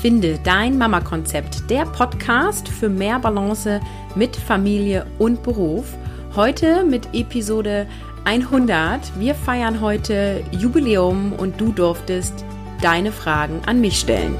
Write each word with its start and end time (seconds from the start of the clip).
Finde 0.00 0.38
dein 0.42 0.78
Mama-Konzept, 0.78 1.68
der 1.68 1.84
Podcast 1.84 2.68
für 2.68 2.88
mehr 2.88 3.18
Balance 3.18 3.82
mit 4.14 4.34
Familie 4.34 5.04
und 5.18 5.42
Beruf. 5.42 5.94
Heute 6.34 6.84
mit 6.84 7.06
Episode 7.12 7.86
100. 8.24 9.18
Wir 9.18 9.34
feiern 9.34 9.82
heute 9.82 10.42
Jubiläum 10.52 11.34
und 11.34 11.60
du 11.60 11.70
durftest 11.70 12.46
deine 12.80 13.12
Fragen 13.12 13.60
an 13.66 13.82
mich 13.82 14.00
stellen. 14.00 14.34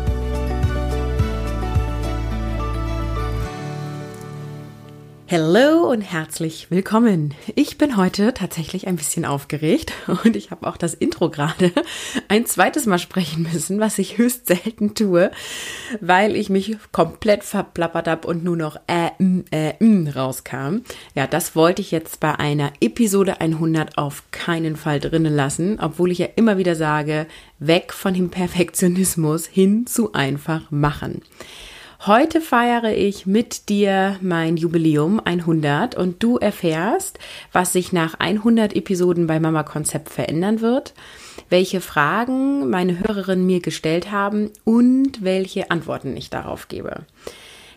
Hallo 5.32 5.88
und 5.88 6.00
herzlich 6.00 6.72
willkommen. 6.72 7.34
Ich 7.54 7.78
bin 7.78 7.96
heute 7.96 8.34
tatsächlich 8.34 8.88
ein 8.88 8.96
bisschen 8.96 9.24
aufgeregt 9.24 9.92
und 10.24 10.34
ich 10.34 10.50
habe 10.50 10.66
auch 10.66 10.76
das 10.76 10.92
Intro 10.92 11.30
gerade 11.30 11.70
ein 12.26 12.46
zweites 12.46 12.84
Mal 12.86 12.98
sprechen 12.98 13.46
müssen, 13.52 13.78
was 13.78 14.00
ich 14.00 14.18
höchst 14.18 14.48
selten 14.48 14.96
tue, 14.96 15.30
weil 16.00 16.34
ich 16.34 16.50
mich 16.50 16.76
komplett 16.90 17.44
verplappert 17.44 18.08
habe 18.08 18.26
und 18.26 18.42
nur 18.42 18.56
noch 18.56 18.74
äh, 18.88 19.10
äh, 19.52 19.74
m 19.78 20.08
rauskam. 20.08 20.78
Ja, 21.14 21.28
das 21.28 21.54
wollte 21.54 21.80
ich 21.80 21.92
jetzt 21.92 22.18
bei 22.18 22.34
einer 22.34 22.72
Episode 22.80 23.40
100 23.40 23.98
auf 23.98 24.24
keinen 24.32 24.74
Fall 24.74 24.98
drinnen 24.98 25.36
lassen, 25.36 25.78
obwohl 25.80 26.10
ich 26.10 26.18
ja 26.18 26.26
immer 26.34 26.58
wieder 26.58 26.74
sage, 26.74 27.28
weg 27.60 27.92
von 27.92 28.14
dem 28.14 28.30
Perfektionismus 28.30 29.46
hin 29.46 29.86
zu 29.86 30.12
einfach 30.12 30.72
machen. 30.72 31.22
Heute 32.06 32.40
feiere 32.40 32.96
ich 32.96 33.26
mit 33.26 33.68
dir 33.68 34.16
mein 34.22 34.56
Jubiläum 34.56 35.20
100 35.22 35.96
und 35.96 36.22
du 36.22 36.38
erfährst, 36.38 37.18
was 37.52 37.74
sich 37.74 37.92
nach 37.92 38.14
100 38.14 38.74
Episoden 38.74 39.26
bei 39.26 39.38
Mama 39.38 39.64
Konzept 39.64 40.08
verändern 40.08 40.62
wird, 40.62 40.94
welche 41.50 41.82
Fragen 41.82 42.70
meine 42.70 43.00
Hörerinnen 43.00 43.44
mir 43.44 43.60
gestellt 43.60 44.10
haben 44.10 44.50
und 44.64 45.22
welche 45.22 45.70
Antworten 45.70 46.16
ich 46.16 46.30
darauf 46.30 46.68
gebe. 46.68 47.04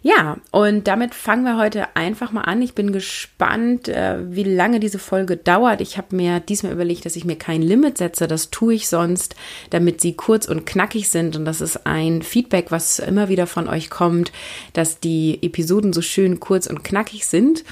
Ja, 0.06 0.36
und 0.52 0.90
damit 0.90 1.16
fangen 1.16 1.46
wir 1.46 1.58
heute 1.58 1.96
einfach 1.96 2.34
mal 2.34 2.42
an. 2.42 2.62
Ich 2.62 2.76
bin 2.76 2.92
gespannt, 2.92 3.88
äh, 3.88 4.18
wie 4.30 4.44
lange 4.44 4.82
diese 4.82 5.00
Folge 5.00 5.38
dauert. 5.38 5.80
Ich 5.80 5.98
habe 5.98 6.14
mir 6.14 6.42
diesmal 6.42 6.74
überlegt, 6.74 7.06
dass 7.06 7.16
ich 7.16 7.24
mir 7.24 7.38
kein 7.38 7.62
Limit 7.62 8.00
setze. 8.00 8.28
Das 8.28 8.50
tue 8.50 8.74
ich 8.74 8.90
sonst, 8.90 9.38
damit 9.70 10.02
sie 10.02 10.14
kurz 10.14 10.50
und 10.50 10.66
knackig 10.66 11.10
sind. 11.10 11.38
Und 11.38 11.46
das 11.46 11.62
ist 11.62 11.88
ein 11.88 12.22
Feedback, 12.22 12.70
was 12.70 13.00
immer 13.00 13.30
wieder 13.30 13.48
von 13.48 13.70
euch 13.70 13.90
kommt, 13.90 14.34
dass 14.74 15.00
die 15.00 15.40
Episoden 15.42 15.94
so 15.94 16.02
schön 16.02 16.42
kurz 16.42 16.68
und 16.68 16.84
knackig 16.84 17.26
sind. 17.26 17.64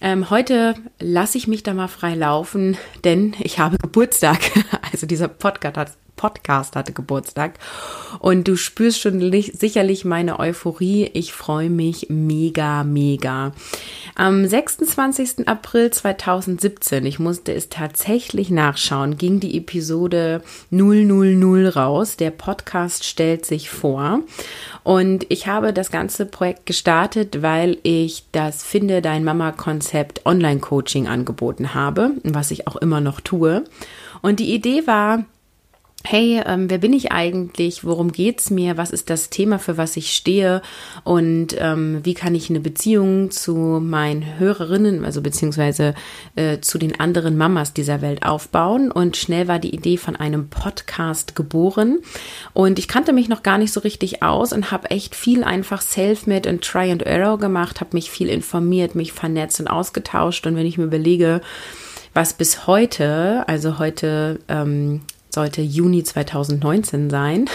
Ähm, 0.00 0.30
heute 0.30 0.76
lasse 1.00 1.36
ich 1.36 1.48
mich 1.48 1.64
da 1.64 1.74
mal 1.74 1.88
frei 1.88 2.14
laufen, 2.14 2.78
denn 3.04 3.34
ich 3.40 3.58
habe 3.58 3.76
Geburtstag. 3.76 4.40
Also 4.92 5.08
dieser 5.08 5.26
Podcast 5.26 5.76
hat, 5.76 5.92
Podcast 6.16 6.76
hatte 6.76 6.92
Geburtstag. 6.92 7.54
Und 8.18 8.48
du 8.48 8.56
spürst 8.56 9.00
schon 9.00 9.20
sicherlich 9.20 10.04
meine 10.04 10.38
Euphorie. 10.38 11.10
Ich 11.12 11.32
freue 11.32 11.70
mich 11.70 12.06
mega, 12.08 12.84
mega. 12.84 13.52
Am 14.14 14.46
26. 14.46 15.48
April 15.48 15.90
2017, 15.90 17.04
ich 17.04 17.18
musste 17.18 17.52
es 17.52 17.68
tatsächlich 17.68 18.50
nachschauen, 18.50 19.18
ging 19.18 19.40
die 19.40 19.56
Episode 19.56 20.42
000 20.70 21.68
raus. 21.68 22.16
Der 22.16 22.30
Podcast 22.30 23.04
stellt 23.04 23.44
sich 23.44 23.70
vor. 23.70 24.20
Und 24.82 25.26
ich 25.30 25.46
habe 25.46 25.72
das 25.72 25.90
ganze 25.90 26.26
Projekt 26.26 26.66
gestartet, 26.66 27.42
weil 27.42 27.78
ich 27.82 28.24
das 28.32 28.62
Finde 28.62 29.02
Dein 29.02 29.24
Mama 29.24 29.52
Konzept 29.52 30.24
Online 30.26 30.60
Coaching 30.60 31.08
angeboten 31.08 31.74
habe, 31.74 32.12
was 32.22 32.50
ich 32.50 32.68
auch 32.68 32.76
immer 32.76 33.00
noch 33.00 33.20
tue. 33.20 33.64
Und 34.22 34.40
die 34.40 34.54
Idee 34.54 34.86
war, 34.86 35.24
hey, 36.06 36.42
ähm, 36.44 36.68
wer 36.68 36.78
bin 36.78 36.92
ich 36.92 37.12
eigentlich? 37.12 37.82
Worum 37.82 38.12
geht's 38.12 38.50
mir? 38.50 38.76
Was 38.76 38.90
ist 38.90 39.08
das 39.08 39.30
Thema, 39.30 39.58
für 39.58 39.78
was 39.78 39.96
ich 39.96 40.12
stehe? 40.12 40.60
Und 41.02 41.56
ähm, 41.58 42.00
wie 42.04 42.12
kann 42.12 42.34
ich 42.34 42.50
eine 42.50 42.60
Beziehung 42.60 43.30
zu 43.30 43.54
meinen 43.54 44.38
Hörerinnen, 44.38 45.04
also 45.06 45.22
beziehungsweise 45.22 45.94
äh, 46.36 46.60
zu 46.60 46.76
den 46.76 47.00
anderen 47.00 47.38
Mamas 47.38 47.72
dieser 47.72 48.02
Welt 48.02 48.24
aufbauen? 48.24 48.90
Und 48.90 49.16
schnell 49.16 49.48
war 49.48 49.58
die 49.58 49.74
Idee 49.74 49.96
von 49.96 50.14
einem 50.14 50.50
Podcast 50.50 51.34
geboren. 51.34 52.00
Und 52.52 52.78
ich 52.78 52.86
kannte 52.86 53.14
mich 53.14 53.30
noch 53.30 53.42
gar 53.42 53.56
nicht 53.56 53.72
so 53.72 53.80
richtig 53.80 54.22
aus 54.22 54.52
und 54.52 54.70
habe 54.70 54.90
echt 54.90 55.14
viel 55.14 55.42
einfach 55.42 55.80
Self-Made 55.80 56.50
und 56.50 56.62
Try 56.62 56.92
and 56.92 57.02
Error 57.02 57.38
gemacht, 57.38 57.80
habe 57.80 57.90
mich 57.94 58.10
viel 58.10 58.28
informiert, 58.28 58.94
mich 58.94 59.14
vernetzt 59.14 59.58
und 59.58 59.68
ausgetauscht. 59.68 60.46
Und 60.46 60.54
wenn 60.56 60.66
ich 60.66 60.76
mir 60.76 60.84
überlege, 60.84 61.40
was 62.12 62.34
bis 62.34 62.66
heute, 62.66 63.48
also 63.48 63.78
heute 63.78 64.38
ähm, 64.48 65.00
sollte 65.34 65.62
Juni 65.62 66.02
2019 66.04 67.10
sein, 67.10 67.50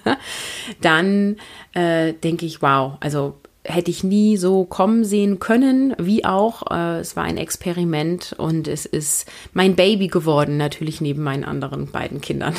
dann 0.80 1.36
äh, 1.74 2.12
denke 2.14 2.46
ich, 2.46 2.62
wow, 2.62 2.94
also 3.00 3.34
hätte 3.64 3.90
ich 3.90 4.04
nie 4.04 4.36
so 4.36 4.64
kommen 4.64 5.04
sehen 5.04 5.38
können, 5.38 5.94
wie 5.98 6.24
auch. 6.24 6.70
Äh, 6.70 7.00
es 7.00 7.16
war 7.16 7.24
ein 7.24 7.38
Experiment 7.38 8.34
und 8.36 8.68
es 8.68 8.84
ist 8.84 9.30
mein 9.52 9.74
Baby 9.74 10.08
geworden, 10.08 10.56
natürlich 10.56 11.00
neben 11.00 11.22
meinen 11.22 11.44
anderen 11.44 11.90
beiden 11.90 12.20
Kindern. 12.20 12.54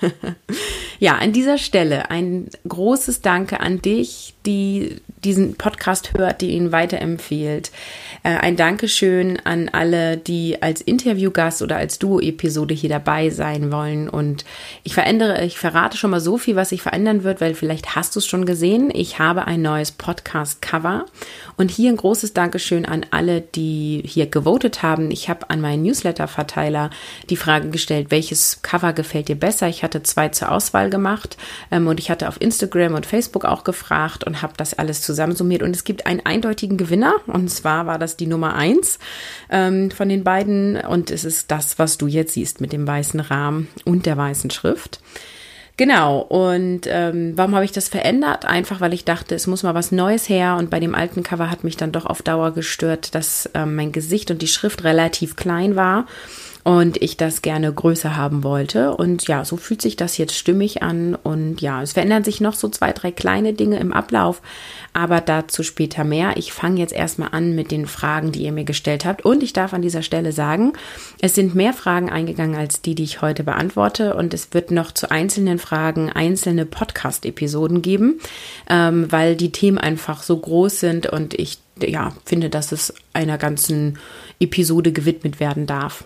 ja, 0.98 1.16
an 1.16 1.32
dieser 1.32 1.58
Stelle 1.58 2.10
ein 2.10 2.48
großes 2.66 3.20
Danke 3.20 3.60
an 3.60 3.80
dich, 3.80 4.34
die 4.48 4.96
diesen 5.24 5.56
Podcast 5.56 6.14
hört, 6.16 6.40
die 6.40 6.50
ihn 6.50 6.72
weiterempfiehlt. 6.72 7.70
Äh, 8.22 8.36
ein 8.36 8.56
Dankeschön 8.56 9.38
an 9.44 9.68
alle, 9.68 10.16
die 10.16 10.62
als 10.62 10.80
Interviewgast 10.80 11.62
oder 11.62 11.76
als 11.76 11.98
Duo-Episode 11.98 12.74
hier 12.74 12.88
dabei 12.88 13.30
sein 13.30 13.72
wollen. 13.72 14.08
Und 14.08 14.44
ich 14.84 14.94
verändere, 14.94 15.44
ich 15.44 15.58
verrate 15.58 15.96
schon 15.96 16.10
mal 16.10 16.20
so 16.20 16.38
viel, 16.38 16.56
was 16.56 16.70
sich 16.70 16.82
verändern 16.82 17.24
wird, 17.24 17.40
weil 17.40 17.54
vielleicht 17.54 17.96
hast 17.96 18.14
du 18.14 18.20
es 18.20 18.26
schon 18.26 18.46
gesehen. 18.46 18.90
Ich 18.94 19.18
habe 19.18 19.46
ein 19.46 19.62
neues 19.62 19.92
Podcast-Cover. 19.92 21.06
Und 21.56 21.70
hier 21.70 21.90
ein 21.90 21.96
großes 21.96 22.34
Dankeschön 22.34 22.86
an 22.86 23.04
alle, 23.10 23.40
die 23.40 24.02
hier 24.06 24.26
gewotet 24.26 24.82
haben. 24.82 25.10
Ich 25.10 25.28
habe 25.28 25.50
an 25.50 25.60
meinen 25.60 25.82
Newsletter-Verteiler 25.82 26.90
die 27.28 27.36
Frage 27.36 27.70
gestellt, 27.70 28.10
welches 28.10 28.62
Cover 28.62 28.92
gefällt 28.92 29.28
dir 29.28 29.36
besser? 29.36 29.68
Ich 29.68 29.82
hatte 29.82 30.02
zwei 30.04 30.28
zur 30.28 30.52
Auswahl 30.52 30.90
gemacht 30.90 31.36
ähm, 31.70 31.88
und 31.88 31.98
ich 31.98 32.10
hatte 32.10 32.28
auf 32.28 32.40
Instagram 32.40 32.94
und 32.94 33.06
Facebook 33.06 33.44
auch 33.44 33.64
gefragt 33.64 34.22
und 34.22 34.37
habe 34.42 34.54
das 34.56 34.74
alles 34.74 35.02
zusammensummiert. 35.02 35.62
Und 35.62 35.74
es 35.74 35.84
gibt 35.84 36.06
einen 36.06 36.24
eindeutigen 36.24 36.76
Gewinner 36.76 37.14
und 37.26 37.48
zwar 37.50 37.86
war 37.86 37.98
das 37.98 38.16
die 38.16 38.26
Nummer 38.26 38.54
eins 38.54 38.98
ähm, 39.50 39.90
von 39.90 40.08
den 40.08 40.24
beiden 40.24 40.76
und 40.76 41.10
es 41.10 41.24
ist 41.24 41.50
das, 41.50 41.78
was 41.78 41.98
du 41.98 42.06
jetzt 42.06 42.34
siehst 42.34 42.60
mit 42.60 42.72
dem 42.72 42.86
weißen 42.86 43.20
Rahmen 43.20 43.68
und 43.84 44.06
der 44.06 44.16
weißen 44.16 44.50
Schrift. 44.50 45.00
Genau, 45.78 46.18
und 46.18 46.88
ähm, 46.88 47.34
warum 47.36 47.54
habe 47.54 47.64
ich 47.64 47.70
das 47.70 47.88
verändert? 47.88 48.44
Einfach, 48.44 48.80
weil 48.80 48.92
ich 48.92 49.04
dachte, 49.04 49.36
es 49.36 49.46
muss 49.46 49.62
mal 49.62 49.74
was 49.74 49.92
Neues 49.92 50.28
her 50.28 50.56
und 50.58 50.70
bei 50.70 50.80
dem 50.80 50.92
alten 50.92 51.22
Cover 51.22 51.50
hat 51.50 51.62
mich 51.62 51.76
dann 51.76 51.92
doch 51.92 52.04
auf 52.04 52.20
Dauer 52.20 52.50
gestört, 52.50 53.14
dass 53.14 53.48
ähm, 53.54 53.76
mein 53.76 53.92
Gesicht 53.92 54.32
und 54.32 54.42
die 54.42 54.48
Schrift 54.48 54.82
relativ 54.82 55.36
klein 55.36 55.76
war 55.76 56.06
und 56.68 57.00
ich 57.00 57.16
das 57.16 57.40
gerne 57.40 57.72
größer 57.72 58.14
haben 58.14 58.44
wollte. 58.44 58.94
Und 58.94 59.26
ja, 59.26 59.42
so 59.46 59.56
fühlt 59.56 59.80
sich 59.80 59.96
das 59.96 60.18
jetzt 60.18 60.34
stimmig 60.34 60.82
an. 60.82 61.14
Und 61.14 61.62
ja, 61.62 61.82
es 61.82 61.94
verändern 61.94 62.24
sich 62.24 62.42
noch 62.42 62.52
so 62.52 62.68
zwei, 62.68 62.92
drei 62.92 63.10
kleine 63.10 63.54
Dinge 63.54 63.78
im 63.78 63.94
Ablauf, 63.94 64.42
aber 64.92 65.22
dazu 65.22 65.62
später 65.62 66.04
mehr. 66.04 66.36
Ich 66.36 66.52
fange 66.52 66.78
jetzt 66.78 66.92
erstmal 66.92 67.30
an 67.32 67.54
mit 67.54 67.70
den 67.70 67.86
Fragen, 67.86 68.32
die 68.32 68.42
ihr 68.42 68.52
mir 68.52 68.64
gestellt 68.64 69.06
habt. 69.06 69.24
Und 69.24 69.42
ich 69.42 69.54
darf 69.54 69.72
an 69.72 69.80
dieser 69.80 70.02
Stelle 70.02 70.30
sagen, 70.32 70.74
es 71.22 71.34
sind 71.34 71.54
mehr 71.54 71.72
Fragen 71.72 72.10
eingegangen 72.10 72.56
als 72.56 72.82
die, 72.82 72.94
die 72.94 73.04
ich 73.04 73.22
heute 73.22 73.44
beantworte. 73.44 74.14
Und 74.14 74.34
es 74.34 74.52
wird 74.52 74.70
noch 74.70 74.92
zu 74.92 75.10
einzelnen 75.10 75.58
Fragen 75.58 76.12
einzelne 76.12 76.66
Podcast-Episoden 76.66 77.80
geben, 77.80 78.20
ähm, 78.68 79.10
weil 79.10 79.36
die 79.36 79.52
Themen 79.52 79.78
einfach 79.78 80.22
so 80.22 80.36
groß 80.36 80.80
sind 80.80 81.06
und 81.06 81.32
ich 81.32 81.60
ja, 81.80 82.12
finde, 82.26 82.50
dass 82.50 82.72
es 82.72 82.92
einer 83.14 83.38
ganzen 83.38 83.98
Episode 84.38 84.92
gewidmet 84.92 85.40
werden 85.40 85.64
darf. 85.64 86.04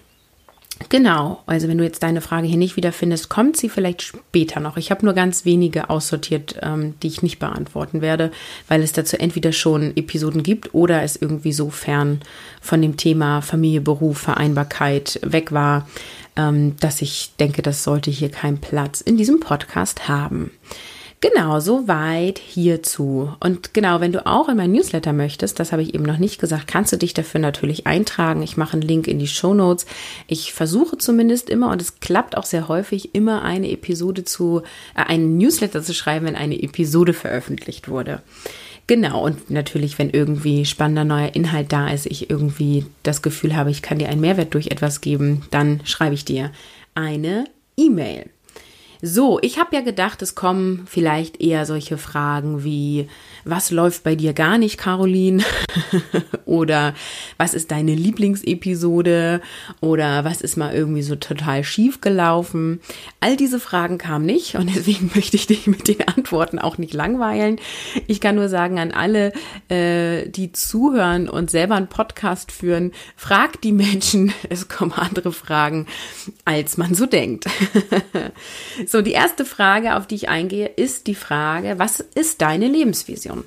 Genau, 0.88 1.42
also 1.46 1.68
wenn 1.68 1.78
du 1.78 1.84
jetzt 1.84 2.02
deine 2.02 2.20
Frage 2.20 2.46
hier 2.46 2.56
nicht 2.56 2.76
wiederfindest, 2.76 3.28
kommt 3.28 3.56
sie 3.56 3.68
vielleicht 3.68 4.02
später 4.02 4.60
noch. 4.60 4.76
Ich 4.76 4.90
habe 4.90 5.04
nur 5.04 5.14
ganz 5.14 5.44
wenige 5.44 5.90
aussortiert, 5.90 6.56
ähm, 6.62 6.94
die 7.02 7.08
ich 7.08 7.22
nicht 7.22 7.38
beantworten 7.38 8.00
werde, 8.00 8.30
weil 8.68 8.82
es 8.82 8.92
dazu 8.92 9.18
entweder 9.18 9.52
schon 9.52 9.96
Episoden 9.96 10.42
gibt 10.42 10.74
oder 10.74 11.02
es 11.02 11.16
irgendwie 11.16 11.52
so 11.52 11.70
fern 11.70 12.20
von 12.60 12.82
dem 12.82 12.96
Thema 12.96 13.42
Familie, 13.42 13.80
Beruf, 13.80 14.18
Vereinbarkeit 14.18 15.20
weg 15.22 15.52
war, 15.52 15.88
ähm, 16.36 16.76
dass 16.80 17.02
ich 17.02 17.32
denke, 17.38 17.62
das 17.62 17.84
sollte 17.84 18.10
hier 18.10 18.30
keinen 18.30 18.58
Platz 18.58 19.00
in 19.00 19.16
diesem 19.16 19.40
Podcast 19.40 20.08
haben. 20.08 20.50
Genau, 21.22 21.60
soweit 21.60 22.40
hierzu. 22.40 23.32
Und 23.38 23.74
genau, 23.74 24.00
wenn 24.00 24.10
du 24.10 24.26
auch 24.26 24.48
in 24.48 24.56
mein 24.56 24.72
Newsletter 24.72 25.12
möchtest, 25.12 25.60
das 25.60 25.70
habe 25.70 25.80
ich 25.80 25.94
eben 25.94 26.02
noch 26.02 26.18
nicht 26.18 26.40
gesagt, 26.40 26.66
kannst 26.66 26.92
du 26.92 26.96
dich 26.96 27.14
dafür 27.14 27.40
natürlich 27.40 27.86
eintragen. 27.86 28.42
Ich 28.42 28.56
mache 28.56 28.72
einen 28.72 28.82
Link 28.82 29.06
in 29.06 29.20
die 29.20 29.28
Show 29.28 29.54
Notes. 29.54 29.86
Ich 30.26 30.52
versuche 30.52 30.98
zumindest 30.98 31.48
immer, 31.48 31.70
und 31.70 31.80
es 31.80 32.00
klappt 32.00 32.36
auch 32.36 32.44
sehr 32.44 32.66
häufig, 32.66 33.14
immer 33.14 33.42
eine 33.42 33.70
Episode 33.70 34.24
zu, 34.24 34.62
äh, 34.96 35.02
einen 35.02 35.38
Newsletter 35.38 35.80
zu 35.80 35.94
schreiben, 35.94 36.26
wenn 36.26 36.34
eine 36.34 36.60
Episode 36.60 37.12
veröffentlicht 37.12 37.88
wurde. 37.88 38.20
Genau, 38.88 39.24
und 39.24 39.48
natürlich, 39.48 40.00
wenn 40.00 40.10
irgendwie 40.10 40.64
spannender 40.64 41.04
neuer 41.04 41.36
Inhalt 41.36 41.72
da 41.72 41.88
ist, 41.88 42.06
ich 42.06 42.30
irgendwie 42.30 42.84
das 43.04 43.22
Gefühl 43.22 43.54
habe, 43.54 43.70
ich 43.70 43.80
kann 43.80 44.00
dir 44.00 44.08
einen 44.08 44.20
Mehrwert 44.20 44.54
durch 44.54 44.72
etwas 44.72 45.00
geben, 45.00 45.42
dann 45.52 45.82
schreibe 45.84 46.16
ich 46.16 46.24
dir 46.24 46.50
eine 46.96 47.44
E-Mail. 47.76 48.28
So, 49.04 49.40
ich 49.42 49.58
habe 49.58 49.74
ja 49.74 49.82
gedacht, 49.82 50.22
es 50.22 50.36
kommen 50.36 50.86
vielleicht 50.86 51.40
eher 51.40 51.66
solche 51.66 51.98
Fragen 51.98 52.62
wie, 52.62 53.08
was 53.44 53.72
läuft 53.72 54.04
bei 54.04 54.14
dir 54.14 54.32
gar 54.32 54.58
nicht, 54.58 54.78
Caroline? 54.78 55.42
oder 56.44 56.94
was 57.36 57.54
ist 57.54 57.70
deine 57.70 57.94
Lieblingsepisode? 57.94 59.40
Oder 59.80 60.24
was 60.24 60.40
ist 60.40 60.56
mal 60.56 60.74
irgendwie 60.74 61.02
so 61.02 61.16
total 61.16 61.64
schief 61.64 62.00
gelaufen? 62.00 62.80
All 63.20 63.36
diese 63.36 63.60
Fragen 63.60 63.98
kamen 63.98 64.26
nicht 64.26 64.56
und 64.56 64.68
deswegen 64.74 65.10
möchte 65.14 65.36
ich 65.36 65.46
dich 65.46 65.66
mit 65.66 65.88
den 65.88 66.06
Antworten 66.08 66.58
auch 66.58 66.78
nicht 66.78 66.94
langweilen. 66.94 67.58
Ich 68.06 68.20
kann 68.20 68.34
nur 68.34 68.48
sagen 68.48 68.78
an 68.78 68.92
alle, 68.92 69.32
äh, 69.68 70.28
die 70.28 70.52
zuhören 70.52 71.28
und 71.28 71.50
selber 71.50 71.76
einen 71.76 71.88
Podcast 71.88 72.52
führen, 72.52 72.92
fragt 73.16 73.64
die 73.64 73.72
Menschen, 73.72 74.32
es 74.48 74.68
kommen 74.68 74.92
andere 74.92 75.32
Fragen, 75.32 75.86
als 76.44 76.76
man 76.76 76.94
so 76.94 77.06
denkt. 77.06 77.46
So, 78.86 79.02
die 79.02 79.12
erste 79.12 79.44
Frage, 79.44 79.96
auf 79.96 80.06
die 80.06 80.14
ich 80.14 80.28
eingehe, 80.28 80.66
ist 80.66 81.06
die 81.06 81.14
Frage, 81.14 81.78
was 81.78 82.00
ist 82.00 82.40
deine 82.42 82.68
Lebensvision? 82.68 83.44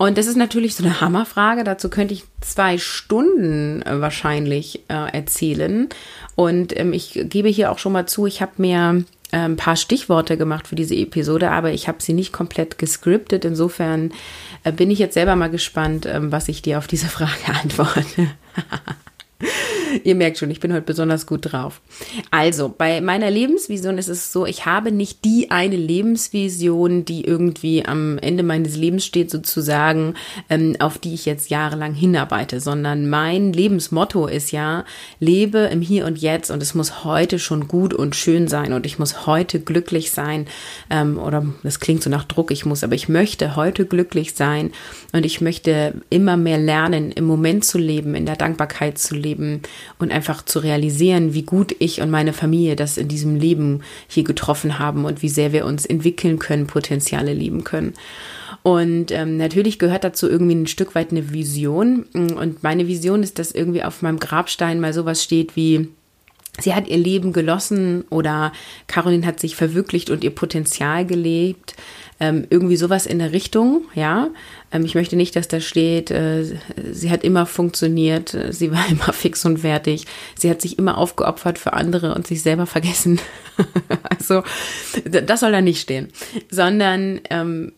Und 0.00 0.16
das 0.16 0.26
ist 0.26 0.36
natürlich 0.36 0.76
so 0.76 0.82
eine 0.82 1.02
Hammerfrage. 1.02 1.62
Dazu 1.62 1.90
könnte 1.90 2.14
ich 2.14 2.24
zwei 2.40 2.78
Stunden 2.78 3.82
äh, 3.82 4.00
wahrscheinlich 4.00 4.80
äh, 4.88 4.94
erzählen. 5.12 5.90
Und 6.36 6.74
ähm, 6.80 6.94
ich 6.94 7.20
gebe 7.24 7.50
hier 7.50 7.70
auch 7.70 7.78
schon 7.78 7.92
mal 7.92 8.06
zu, 8.06 8.24
ich 8.24 8.40
habe 8.40 8.52
mir 8.56 9.04
äh, 9.30 9.36
ein 9.36 9.56
paar 9.56 9.76
Stichworte 9.76 10.38
gemacht 10.38 10.68
für 10.68 10.74
diese 10.74 10.94
Episode, 10.94 11.50
aber 11.50 11.72
ich 11.72 11.86
habe 11.86 12.00
sie 12.00 12.14
nicht 12.14 12.32
komplett 12.32 12.78
gescriptet. 12.78 13.44
Insofern 13.44 14.10
äh, 14.64 14.72
bin 14.72 14.90
ich 14.90 14.98
jetzt 14.98 15.12
selber 15.12 15.36
mal 15.36 15.50
gespannt, 15.50 16.06
ähm, 16.06 16.32
was 16.32 16.48
ich 16.48 16.62
dir 16.62 16.78
auf 16.78 16.86
diese 16.86 17.08
Frage 17.08 17.52
antworte. 17.62 18.30
Ihr 20.04 20.14
merkt 20.14 20.38
schon, 20.38 20.50
ich 20.50 20.60
bin 20.60 20.72
heute 20.72 20.82
besonders 20.82 21.26
gut 21.26 21.52
drauf. 21.52 21.80
Also, 22.30 22.72
bei 22.76 23.00
meiner 23.00 23.30
Lebensvision 23.30 23.98
ist 23.98 24.08
es 24.08 24.32
so, 24.32 24.46
ich 24.46 24.66
habe 24.66 24.92
nicht 24.92 25.24
die 25.24 25.50
eine 25.50 25.76
Lebensvision, 25.76 27.04
die 27.04 27.24
irgendwie 27.24 27.84
am 27.84 28.18
Ende 28.18 28.42
meines 28.42 28.76
Lebens 28.76 29.04
steht, 29.04 29.30
sozusagen, 29.30 30.14
ähm, 30.48 30.76
auf 30.78 30.98
die 30.98 31.14
ich 31.14 31.26
jetzt 31.26 31.50
jahrelang 31.50 31.94
hinarbeite, 31.94 32.60
sondern 32.60 33.08
mein 33.08 33.52
Lebensmotto 33.52 34.26
ist 34.26 34.52
ja, 34.52 34.84
lebe 35.18 35.58
im 35.58 35.80
Hier 35.80 36.06
und 36.06 36.18
Jetzt 36.18 36.50
und 36.50 36.62
es 36.62 36.74
muss 36.74 37.04
heute 37.04 37.38
schon 37.38 37.68
gut 37.68 37.94
und 37.94 38.16
schön 38.16 38.48
sein 38.48 38.72
und 38.72 38.86
ich 38.86 38.98
muss 38.98 39.26
heute 39.26 39.60
glücklich 39.60 40.10
sein. 40.10 40.46
Ähm, 40.90 41.18
oder 41.18 41.46
das 41.62 41.80
klingt 41.80 42.02
so 42.02 42.10
nach 42.10 42.24
Druck, 42.24 42.50
ich 42.50 42.64
muss, 42.64 42.84
aber 42.84 42.94
ich 42.94 43.08
möchte 43.08 43.56
heute 43.56 43.86
glücklich 43.86 44.34
sein 44.34 44.72
und 45.12 45.24
ich 45.24 45.40
möchte 45.40 45.94
immer 46.10 46.36
mehr 46.36 46.58
lernen, 46.58 47.10
im 47.10 47.24
Moment 47.24 47.64
zu 47.64 47.78
leben, 47.78 48.14
in 48.14 48.26
der 48.26 48.36
Dankbarkeit 48.36 48.98
zu 48.98 49.14
leben 49.14 49.62
und 49.98 50.12
einfach 50.12 50.44
zu 50.44 50.58
realisieren, 50.58 51.34
wie 51.34 51.42
gut 51.42 51.74
ich 51.78 52.00
und 52.00 52.10
meine 52.10 52.32
Familie 52.32 52.76
das 52.76 52.96
in 52.96 53.08
diesem 53.08 53.36
Leben 53.36 53.82
hier 54.08 54.24
getroffen 54.24 54.78
haben 54.78 55.04
und 55.04 55.22
wie 55.22 55.28
sehr 55.28 55.52
wir 55.52 55.66
uns 55.66 55.86
entwickeln 55.86 56.38
können, 56.38 56.66
Potenziale 56.66 57.34
lieben 57.34 57.64
können. 57.64 57.94
Und 58.62 59.10
ähm, 59.10 59.36
natürlich 59.36 59.78
gehört 59.78 60.04
dazu 60.04 60.28
irgendwie 60.28 60.54
ein 60.54 60.66
Stück 60.66 60.94
weit 60.94 61.12
eine 61.12 61.32
Vision. 61.32 62.04
Und 62.12 62.62
meine 62.62 62.86
Vision 62.86 63.22
ist, 63.22 63.38
dass 63.38 63.52
irgendwie 63.52 63.82
auf 63.82 64.02
meinem 64.02 64.18
Grabstein 64.18 64.80
mal 64.80 64.92
sowas 64.92 65.22
steht 65.22 65.56
wie, 65.56 65.88
sie 66.58 66.74
hat 66.74 66.88
ihr 66.88 66.98
Leben 66.98 67.32
genossen 67.32 68.04
oder 68.10 68.52
Caroline 68.86 69.26
hat 69.26 69.40
sich 69.40 69.56
verwirklicht 69.56 70.10
und 70.10 70.24
ihr 70.24 70.34
Potenzial 70.34 71.06
gelebt. 71.06 71.74
Ähm, 72.22 72.46
irgendwie 72.50 72.76
sowas 72.76 73.06
in 73.06 73.18
der 73.18 73.32
Richtung, 73.32 73.84
ja. 73.94 74.28
Ähm, 74.72 74.84
ich 74.84 74.94
möchte 74.94 75.16
nicht, 75.16 75.36
dass 75.36 75.48
da 75.48 75.60
steht, 75.60 76.10
äh, 76.10 76.44
sie 76.92 77.10
hat 77.10 77.24
immer 77.24 77.46
funktioniert, 77.46 78.36
sie 78.50 78.72
war 78.72 78.84
immer 78.90 79.12
fix 79.12 79.44
und 79.44 79.58
fertig, 79.58 80.06
sie 80.36 80.50
hat 80.50 80.60
sich 80.60 80.78
immer 80.78 80.98
aufgeopfert 80.98 81.58
für 81.58 81.72
andere 81.72 82.14
und 82.14 82.26
sich 82.26 82.42
selber 82.42 82.66
vergessen. 82.66 83.20
also 84.18 84.42
das 85.04 85.40
soll 85.40 85.52
da 85.52 85.60
nicht 85.60 85.80
stehen, 85.80 86.08
sondern 86.50 87.20
ähm, 87.30 87.72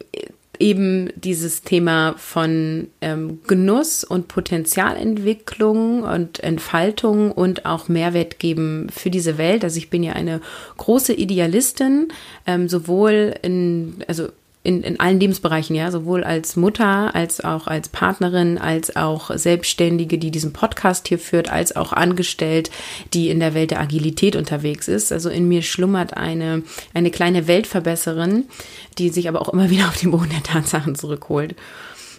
eben 0.62 1.12
dieses 1.16 1.62
Thema 1.62 2.14
von 2.18 2.88
ähm, 3.00 3.40
Genuss 3.48 4.04
und 4.04 4.28
Potenzialentwicklung 4.28 6.04
und 6.04 6.38
Entfaltung 6.40 7.32
und 7.32 7.66
auch 7.66 7.88
Mehrwert 7.88 8.38
geben 8.38 8.86
für 8.90 9.10
diese 9.10 9.38
Welt. 9.38 9.64
Also 9.64 9.78
ich 9.78 9.90
bin 9.90 10.04
ja 10.04 10.12
eine 10.12 10.40
große 10.76 11.14
Idealistin, 11.14 12.08
ähm, 12.46 12.68
sowohl 12.68 13.34
in, 13.42 14.04
also 14.06 14.28
in, 14.64 14.82
in 14.82 15.00
allen 15.00 15.18
Lebensbereichen, 15.18 15.74
ja, 15.74 15.90
sowohl 15.90 16.22
als 16.22 16.54
Mutter, 16.54 17.14
als 17.14 17.42
auch 17.42 17.66
als 17.66 17.88
Partnerin, 17.88 18.58
als 18.58 18.94
auch 18.94 19.36
Selbstständige, 19.36 20.18
die 20.18 20.30
diesen 20.30 20.52
Podcast 20.52 21.08
hier 21.08 21.18
führt, 21.18 21.50
als 21.50 21.74
auch 21.74 21.92
angestellt, 21.92 22.70
die 23.12 23.28
in 23.28 23.40
der 23.40 23.54
Welt 23.54 23.72
der 23.72 23.80
Agilität 23.80 24.36
unterwegs 24.36 24.86
ist. 24.86 25.10
Also 25.12 25.30
in 25.30 25.48
mir 25.48 25.62
schlummert 25.62 26.16
eine, 26.16 26.62
eine 26.94 27.10
kleine 27.10 27.48
Weltverbesserin, 27.48 28.44
die 28.98 29.08
sich 29.08 29.28
aber 29.28 29.42
auch 29.42 29.48
immer 29.48 29.70
wieder 29.70 29.88
auf 29.88 29.98
den 29.98 30.12
Boden 30.12 30.30
der 30.30 30.44
Tatsachen 30.44 30.94
zurückholt. 30.94 31.56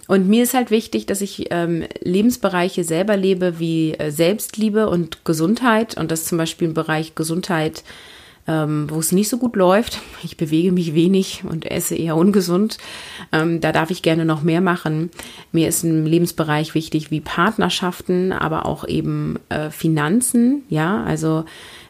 Und 0.07 0.27
mir 0.27 0.43
ist 0.43 0.53
halt 0.53 0.69
wichtig, 0.69 1.05
dass 1.05 1.21
ich 1.21 1.47
ähm, 1.51 1.85
Lebensbereiche 2.01 2.83
selber 2.83 3.15
lebe 3.15 3.59
wie 3.59 3.93
äh, 3.93 4.11
Selbstliebe 4.11 4.89
und 4.89 5.23
Gesundheit. 5.23 5.95
Und 5.97 6.11
das 6.11 6.25
zum 6.25 6.37
Beispiel 6.37 6.67
im 6.67 6.73
Bereich 6.73 7.15
Gesundheit 7.15 7.83
ähm, 8.47 8.87
wo 8.89 8.99
es 8.99 9.11
nicht 9.11 9.29
so 9.29 9.37
gut 9.37 9.55
läuft. 9.55 10.01
Ich 10.23 10.37
bewege 10.37 10.71
mich 10.71 10.93
wenig 10.93 11.43
und 11.47 11.69
esse 11.69 11.95
eher 11.95 12.17
ungesund. 12.17 12.77
Ähm, 13.31 13.61
da 13.61 13.71
darf 13.71 13.89
ich 13.89 14.01
gerne 14.01 14.25
noch 14.25 14.43
mehr 14.43 14.61
machen. 14.61 15.11
Mir 15.51 15.69
ist 15.69 15.83
ein 15.83 16.05
Lebensbereich 16.05 16.75
wichtig 16.75 17.09
wie 17.09 17.21
Partnerschaften, 17.21 18.33
aber 18.33 18.65
auch 18.65 18.87
eben 18.87 19.39
äh, 19.49 19.69
Finanzen. 19.69 20.63
Ja, 20.69 21.03
also 21.03 21.45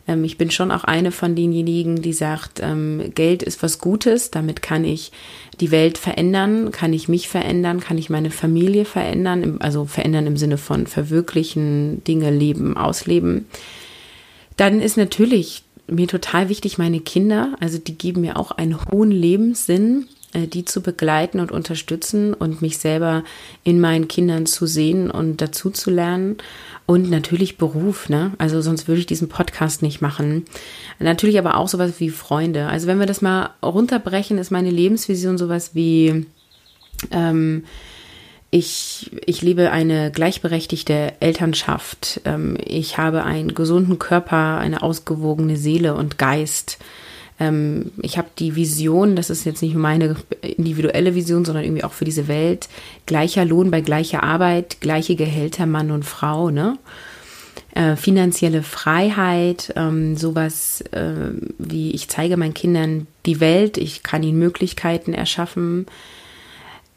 ähm, 0.08 0.24
ich 0.24 0.38
bin 0.38 0.52
schon 0.52 0.72
auch 0.72 0.84
eine 0.84 1.12
von 1.12 1.36
denjenigen, 1.36 2.02
die 2.02 2.14
sagt, 2.14 2.60
ähm, 2.62 3.12
Geld 3.16 3.42
ist 3.42 3.64
was 3.64 3.80
Gutes. 3.80 4.30
Damit 4.30 4.62
kann 4.62 4.86
ich 4.86 5.12
die 5.60 5.72
Welt 5.72 5.98
verändern, 5.98 6.72
kann 6.72 6.94
ich 6.94 7.08
mich 7.08 7.30
verändern, 7.30 7.80
kann 7.80 7.98
ich 7.98 8.12
meine 8.12 8.32
Familie 8.32 8.86
verändern, 8.86 9.58
also 9.60 9.86
verändern 9.86 10.28
im 10.28 10.38
Sinne 10.38 10.58
von 10.58 10.86
verwirklichen, 10.86 12.04
Dinge 12.04 12.30
leben, 12.32 12.78
ausleben. 12.78 13.48
Dann 14.56 14.82
ist 14.82 14.98
natürlich 14.98 15.64
mir 15.88 16.08
total 16.08 16.50
wichtig, 16.50 16.78
meine 16.78 17.00
Kinder, 17.00 17.56
also 17.60 17.78
die 17.78 17.98
geben 17.98 18.22
mir 18.22 18.38
auch 18.38 18.52
einen 18.52 18.80
hohen 18.92 19.12
Lebenssinn, 19.12 20.08
äh, 20.34 20.48
die 20.48 20.66
zu 20.66 20.82
begleiten 20.82 21.40
und 21.40 21.52
unterstützen 21.52 22.34
und 22.34 22.62
mich 22.62 22.78
selber 22.78 23.24
in 23.64 23.80
meinen 23.80 24.08
Kindern 24.08 24.46
zu 24.46 24.66
sehen 24.66 25.12
und 25.12 25.42
dazu 25.42 25.70
zu 25.70 25.90
lernen. 25.90 26.38
Und 26.86 27.10
natürlich 27.10 27.58
Beruf, 27.58 28.10
ne? 28.10 28.32
Also 28.40 28.62
sonst 28.62 28.88
würde 28.88 29.00
ich 29.00 29.06
diesen 29.06 29.30
Podcast 29.30 29.82
nicht 29.82 30.02
machen. 30.02 30.46
Natürlich 31.00 31.40
aber 31.40 31.56
auch 31.56 31.70
sowas 31.70 31.94
wie 32.00 32.10
Freunde. 32.10 32.68
Also 32.68 32.88
wenn 32.88 33.00
wir 33.00 33.06
das 33.06 33.22
mal 33.22 33.52
runterbrechen, 33.64 34.38
ist 34.38 34.52
meine 34.52 34.70
Lebensvision 34.70 35.38
sowas 35.38 35.76
wie 35.76 36.26
ähm, 37.12 37.64
ich, 38.54 39.10
ich 39.26 39.42
lebe 39.42 39.72
eine 39.72 40.12
gleichberechtigte 40.12 41.14
Elternschaft. 41.20 42.22
Ähm, 42.24 42.56
ich 42.64 43.00
habe 43.00 43.24
einen 43.24 43.56
gesunden 43.56 43.98
Körper, 43.98 44.60
eine 44.60 44.84
ausgewogene 44.84 45.58
Seele 45.58 45.96
und 45.96 46.20
Geist. 46.20 46.78
Ähm, 47.40 47.92
ich 48.00 48.20
habe 48.20 48.28
die 48.38 48.56
Vision, 48.56 49.16
das 49.16 49.32
ist 49.32 49.46
jetzt 49.46 49.64
nicht 49.64 49.74
meine 49.74 50.18
individuelle 50.42 51.16
Vision, 51.16 51.46
sondern 51.46 51.64
irgendwie 51.64 51.84
auch 51.84 51.94
für 51.94 52.06
diese 52.06 52.28
Welt, 52.28 52.70
gleicher 53.08 53.44
Lohn 53.44 53.72
bei 53.72 53.82
gleicher 53.82 54.22
Arbeit, 54.22 54.82
gleiche 54.82 55.16
Gehälter 55.16 55.66
Mann 55.66 55.90
und 55.90 56.06
Frau, 56.06 56.52
ne? 56.52 56.78
Äh, 57.74 57.96
finanzielle 57.96 58.62
Freiheit, 58.62 59.74
ähm, 59.76 60.16
sowas 60.16 60.82
äh, 60.92 61.32
wie 61.58 61.90
ich 61.90 62.08
zeige 62.08 62.38
meinen 62.38 62.54
Kindern 62.54 63.08
die 63.26 63.40
Welt, 63.40 63.80
ich 63.80 64.04
kann 64.04 64.22
ihnen 64.22 64.38
Möglichkeiten 64.38 65.16
erschaffen, 65.16 65.88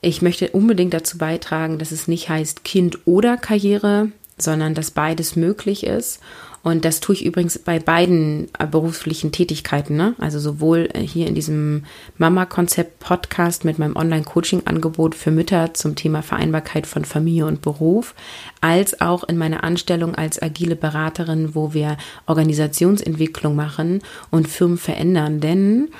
ich 0.00 0.22
möchte 0.22 0.50
unbedingt 0.50 0.94
dazu 0.94 1.18
beitragen, 1.18 1.78
dass 1.78 1.90
es 1.90 2.08
nicht 2.08 2.28
heißt 2.28 2.64
Kind 2.64 2.98
oder 3.06 3.36
Karriere, 3.36 4.10
sondern 4.38 4.74
dass 4.74 4.90
beides 4.90 5.36
möglich 5.36 5.84
ist. 5.84 6.20
Und 6.66 6.84
das 6.84 6.98
tue 6.98 7.14
ich 7.14 7.24
übrigens 7.24 7.60
bei 7.60 7.78
beiden 7.78 8.48
äh, 8.58 8.66
beruflichen 8.66 9.30
Tätigkeiten. 9.30 9.94
Ne? 9.94 10.16
Also 10.18 10.40
sowohl 10.40 10.88
äh, 10.94 11.00
hier 11.00 11.28
in 11.28 11.36
diesem 11.36 11.84
Mama-Konzept-Podcast 12.18 13.64
mit 13.64 13.78
meinem 13.78 13.94
Online-Coaching-Angebot 13.94 15.14
für 15.14 15.30
Mütter 15.30 15.74
zum 15.74 15.94
Thema 15.94 16.22
Vereinbarkeit 16.22 16.88
von 16.88 17.04
Familie 17.04 17.46
und 17.46 17.62
Beruf, 17.62 18.16
als 18.60 19.00
auch 19.00 19.22
in 19.22 19.38
meiner 19.38 19.62
Anstellung 19.62 20.16
als 20.16 20.42
agile 20.42 20.74
Beraterin, 20.74 21.54
wo 21.54 21.72
wir 21.72 21.98
Organisationsentwicklung 22.26 23.54
machen 23.54 24.02
und 24.32 24.48
Firmen 24.48 24.76
verändern. 24.76 25.38
Denn 25.38 25.90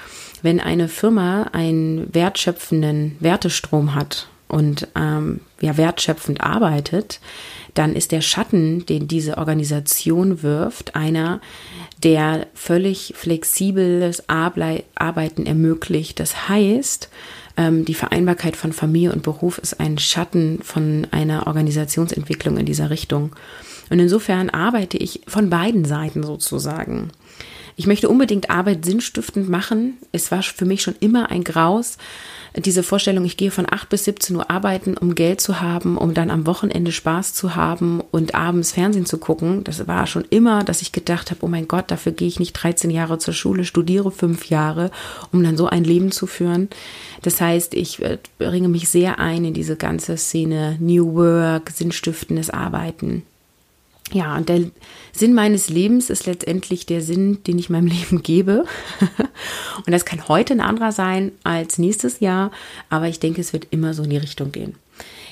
wenn 0.46 0.60
eine 0.60 0.86
Firma 0.86 1.50
einen 1.52 2.14
wertschöpfenden 2.14 3.16
Wertestrom 3.18 3.96
hat 3.96 4.28
und 4.46 4.86
ähm, 4.94 5.40
ja, 5.60 5.76
wertschöpfend 5.76 6.40
arbeitet, 6.40 7.18
dann 7.74 7.96
ist 7.96 8.12
der 8.12 8.20
Schatten, 8.20 8.86
den 8.86 9.08
diese 9.08 9.38
Organisation 9.38 10.44
wirft, 10.44 10.94
einer, 10.94 11.40
der 12.04 12.46
völlig 12.54 13.12
flexibles 13.16 14.28
Arbeiten 14.28 15.46
ermöglicht. 15.46 16.20
Das 16.20 16.48
heißt, 16.48 17.08
ähm, 17.56 17.84
die 17.84 17.94
Vereinbarkeit 17.94 18.56
von 18.56 18.72
Familie 18.72 19.12
und 19.12 19.24
Beruf 19.24 19.58
ist 19.58 19.80
ein 19.80 19.98
Schatten 19.98 20.60
von 20.62 21.08
einer 21.10 21.48
Organisationsentwicklung 21.48 22.56
in 22.56 22.66
dieser 22.66 22.90
Richtung. 22.90 23.34
Und 23.90 23.98
insofern 23.98 24.48
arbeite 24.50 24.96
ich 24.96 25.22
von 25.26 25.50
beiden 25.50 25.84
Seiten 25.84 26.22
sozusagen. 26.22 27.10
Ich 27.78 27.86
möchte 27.86 28.08
unbedingt 28.08 28.48
Arbeit 28.48 28.86
sinnstiftend 28.86 29.50
machen. 29.50 29.98
Es 30.10 30.30
war 30.30 30.42
für 30.42 30.64
mich 30.64 30.80
schon 30.80 30.94
immer 31.00 31.30
ein 31.30 31.44
Graus. 31.44 31.98
Diese 32.56 32.82
Vorstellung, 32.82 33.26
ich 33.26 33.36
gehe 33.36 33.50
von 33.50 33.66
8 33.70 33.90
bis 33.90 34.04
17 34.04 34.34
Uhr 34.34 34.50
arbeiten, 34.50 34.96
um 34.96 35.14
Geld 35.14 35.42
zu 35.42 35.60
haben, 35.60 35.98
um 35.98 36.14
dann 36.14 36.30
am 36.30 36.46
Wochenende 36.46 36.90
Spaß 36.90 37.34
zu 37.34 37.54
haben 37.54 38.00
und 38.00 38.34
abends 38.34 38.72
Fernsehen 38.72 39.04
zu 39.04 39.18
gucken. 39.18 39.62
Das 39.62 39.86
war 39.86 40.06
schon 40.06 40.24
immer, 40.30 40.64
dass 40.64 40.80
ich 40.80 40.92
gedacht 40.92 41.30
habe, 41.30 41.44
oh 41.44 41.48
mein 41.48 41.68
Gott, 41.68 41.90
dafür 41.90 42.12
gehe 42.12 42.28
ich 42.28 42.40
nicht 42.40 42.54
13 42.54 42.90
Jahre 42.90 43.18
zur 43.18 43.34
Schule, 43.34 43.66
studiere 43.66 44.10
fünf 44.10 44.48
Jahre, 44.48 44.90
um 45.30 45.44
dann 45.44 45.58
so 45.58 45.66
ein 45.66 45.84
Leben 45.84 46.12
zu 46.12 46.26
führen. 46.26 46.70
Das 47.20 47.42
heißt, 47.42 47.74
ich 47.74 48.02
äh, 48.02 48.16
bringe 48.38 48.68
mich 48.68 48.88
sehr 48.88 49.18
ein 49.18 49.44
in 49.44 49.52
diese 49.52 49.76
ganze 49.76 50.16
Szene 50.16 50.78
New 50.80 51.14
Work, 51.14 51.68
sinnstiftendes 51.68 52.48
Arbeiten. 52.48 53.24
Ja, 54.12 54.36
und 54.36 54.48
der 54.48 54.62
Sinn 55.12 55.34
meines 55.34 55.68
Lebens 55.68 56.10
ist 56.10 56.26
letztendlich 56.26 56.86
der 56.86 57.00
Sinn, 57.00 57.42
den 57.44 57.58
ich 57.58 57.70
meinem 57.70 57.86
Leben 57.88 58.22
gebe. 58.22 58.64
und 59.84 59.92
das 59.92 60.04
kann 60.04 60.28
heute 60.28 60.54
ein 60.54 60.60
anderer 60.60 60.92
sein 60.92 61.32
als 61.42 61.78
nächstes 61.78 62.20
Jahr, 62.20 62.50
aber 62.88 63.08
ich 63.08 63.20
denke, 63.20 63.40
es 63.40 63.52
wird 63.52 63.68
immer 63.70 63.94
so 63.94 64.04
in 64.04 64.10
die 64.10 64.16
Richtung 64.16 64.52
gehen. 64.52 64.74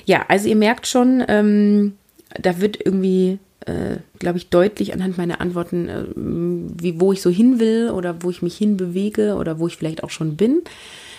Ja, 0.05 0.25
also 0.27 0.47
ihr 0.47 0.55
merkt 0.55 0.87
schon, 0.87 1.23
ähm, 1.27 1.93
da 2.39 2.59
wird 2.59 2.77
irgendwie, 2.83 3.39
äh, 3.65 3.97
glaube 4.19 4.37
ich, 4.37 4.49
deutlich 4.49 4.93
anhand 4.93 5.17
meiner 5.17 5.41
Antworten, 5.41 5.89
äh, 5.89 6.03
wie, 6.15 6.99
wo 6.99 7.13
ich 7.13 7.21
so 7.21 7.29
hin 7.29 7.59
will 7.59 7.89
oder 7.89 8.21
wo 8.21 8.29
ich 8.29 8.41
mich 8.41 8.57
hinbewege 8.57 9.35
oder 9.35 9.59
wo 9.59 9.67
ich 9.67 9.77
vielleicht 9.77 10.03
auch 10.03 10.11
schon 10.11 10.35
bin. 10.35 10.61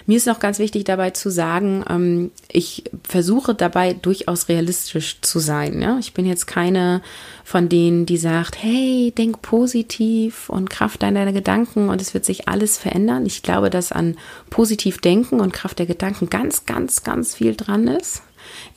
Mir 0.07 0.17
ist 0.17 0.27
noch 0.27 0.39
ganz 0.39 0.61
wichtig 0.61 0.85
dabei 0.85 1.11
zu 1.11 1.31
sagen, 1.31 1.85
ähm, 1.91 2.31
ich 2.51 2.85
versuche 3.03 3.55
dabei 3.55 3.93
durchaus 3.93 4.49
realistisch 4.49 5.21
zu 5.21 5.41
sein. 5.41 5.83
Ja? 5.83 5.99
Ich 5.99 6.15
bin 6.15 6.27
jetzt 6.27 6.47
keine 6.47 7.03
von 7.45 7.69
denen, 7.69 8.07
die 8.07 8.17
sagt, 8.17 8.63
hey, 8.63 9.13
denk 9.17 9.43
positiv 9.43 10.49
und 10.49 10.71
Kraft 10.71 11.03
deiner 11.03 11.33
Gedanken 11.33 11.89
und 11.89 12.01
es 12.01 12.15
wird 12.15 12.25
sich 12.25 12.49
alles 12.49 12.79
verändern. 12.79 13.27
Ich 13.27 13.43
glaube, 13.43 13.71
dass 13.71 13.93
an 13.93 14.17
positiv 14.51 14.99
denken 14.99 15.41
und 15.41 15.53
Kraft 15.53 15.79
der 15.79 15.87
Gedanken 15.87 16.31
ganz, 16.31 16.67
ganz, 16.67 17.03
ganz 17.03 17.35
viel 17.35 17.57
dran 17.57 17.89
ist. 17.89 18.23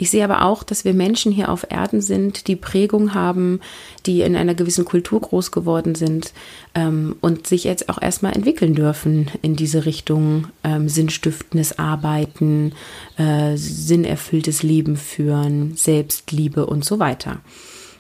Ich 0.02 0.12
sehe 0.12 0.24
aber 0.24 0.46
auch, 0.46 0.64
dass 0.64 0.86
wir 0.86 0.94
Menschen 0.94 1.30
hier 1.30 1.50
auf 1.50 1.68
Erden 1.70 2.00
sind, 2.00 2.48
die 2.48 2.56
Prägung 2.56 3.14
haben, 3.14 3.60
die 4.06 4.22
in 4.22 4.38
einer 4.38 4.56
gewissen 4.56 4.86
Kultur 4.86 5.20
groß 5.20 5.52
geworden 5.52 5.94
sind 5.94 6.32
ähm, 6.74 7.18
und 7.20 7.48
sich 7.48 7.66
jetzt 7.66 7.90
auch 7.90 8.02
erstmal 8.02 8.34
entwickeln 8.34 8.76
dürfen 8.76 9.30
in 9.42 9.58
diese 9.58 9.86
Richtung 9.86 10.48
ähm, 10.64 10.88
sinnstiftendes 10.88 11.80
Arbeiten, 11.80 12.72
äh, 13.18 13.58
sinnerfülltes 13.58 14.64
Leben 14.64 14.96
führen, 14.96 15.76
Selbstliebe 15.76 16.66
und 16.66 16.86
so 16.86 17.00
weiter. 17.00 17.42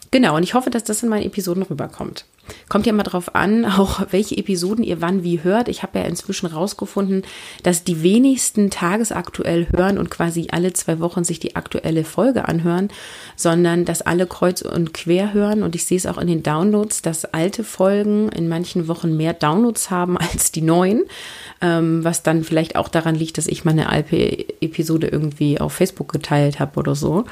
Genau, 0.09 0.37
und 0.37 0.43
ich 0.43 0.53
hoffe, 0.53 0.69
dass 0.69 0.85
das 0.85 1.03
in 1.03 1.09
meinen 1.09 1.25
Episoden 1.25 1.63
rüberkommt. 1.63 2.23
Kommt 2.67 2.85
ja 2.85 2.93
mal 2.93 3.03
drauf 3.03 3.35
an, 3.35 3.65
auch 3.77 4.01
welche 4.11 4.37
Episoden 4.37 4.83
ihr 4.83 5.01
wann 5.01 5.23
wie 5.23 5.43
hört. 5.43 5.67
Ich 5.67 5.83
habe 5.83 5.99
ja 5.99 6.05
inzwischen 6.05 6.47
rausgefunden, 6.47 7.23
dass 7.63 7.83
die 7.83 8.03
wenigsten 8.03 8.69
tagesaktuell 8.69 9.67
hören 9.75 9.97
und 9.97 10.09
quasi 10.09 10.47
alle 10.51 10.73
zwei 10.73 10.99
Wochen 10.99 11.23
sich 11.23 11.39
die 11.39 11.55
aktuelle 11.55 12.03
Folge 12.03 12.47
anhören, 12.47 12.89
sondern 13.35 13.85
dass 13.85 14.01
alle 14.01 14.27
kreuz 14.27 14.61
und 14.61 14.93
quer 14.93 15.33
hören. 15.33 15.63
Und 15.63 15.75
ich 15.75 15.85
sehe 15.85 15.97
es 15.97 16.05
auch 16.05 16.17
in 16.17 16.27
den 16.27 16.43
Downloads, 16.43 17.01
dass 17.01 17.25
alte 17.25 17.63
Folgen 17.63 18.29
in 18.29 18.47
manchen 18.47 18.87
Wochen 18.87 19.15
mehr 19.15 19.33
Downloads 19.33 19.89
haben 19.89 20.17
als 20.31 20.51
die 20.51 20.61
neuen, 20.61 21.03
ähm, 21.61 22.03
was 22.03 22.23
dann 22.23 22.43
vielleicht 22.43 22.75
auch 22.75 22.89
daran 22.89 23.15
liegt, 23.15 23.37
dass 23.37 23.47
ich 23.47 23.65
meine 23.65 23.89
alte 23.89 24.17
Episode 24.61 25.07
irgendwie 25.07 25.59
auf 25.59 25.73
Facebook 25.73 26.11
geteilt 26.11 26.59
habe 26.59 26.79
oder 26.79 26.95
so. 26.95 27.25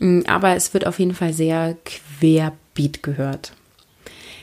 Mm, 0.00 0.22
aber 0.26 0.56
es 0.56 0.74
wird 0.74 0.86
auf 0.86 0.98
jeden 0.98 1.14
Fall 1.14 1.32
sehr 1.32 1.76
querbeet 1.84 3.02
gehört. 3.02 3.52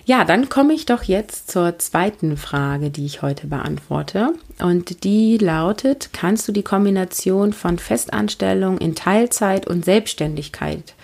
Ja, 0.08 0.24
dann 0.24 0.48
komme 0.48 0.74
ich 0.74 0.86
doch 0.86 1.04
jetzt 1.04 1.52
zur 1.52 1.80
zweiten 1.80 2.38
Frage, 2.38 2.92
die 2.92 3.06
ich 3.06 3.22
heute 3.24 3.46
beantworte. 3.46 4.34
Und 4.58 5.04
die 5.04 5.38
lautet, 5.38 6.12
kannst 6.14 6.48
du 6.48 6.54
die 6.54 6.64
Kombination 6.64 7.52
von 7.52 7.78
Festanstellung 7.78 8.78
in 8.78 8.96
Teilzeit 8.96 9.68
und 9.68 9.84
Selbstständigkeit 9.84 10.96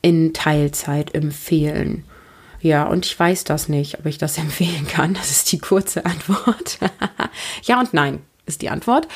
in 0.00 0.32
Teilzeit 0.32 1.14
empfehlen? 1.14 2.04
Ja, 2.62 2.84
und 2.84 3.04
ich 3.04 3.20
weiß 3.20 3.44
das 3.44 3.68
nicht, 3.68 3.98
ob 3.98 4.06
ich 4.06 4.16
das 4.16 4.38
empfehlen 4.38 4.86
kann. 4.88 5.12
Das 5.12 5.30
ist 5.30 5.52
die 5.52 5.58
kurze 5.58 6.06
Antwort. 6.06 6.78
ja 7.64 7.78
und 7.78 7.92
nein 7.92 8.20
ist 8.46 8.62
die 8.62 8.70
Antwort. 8.70 9.06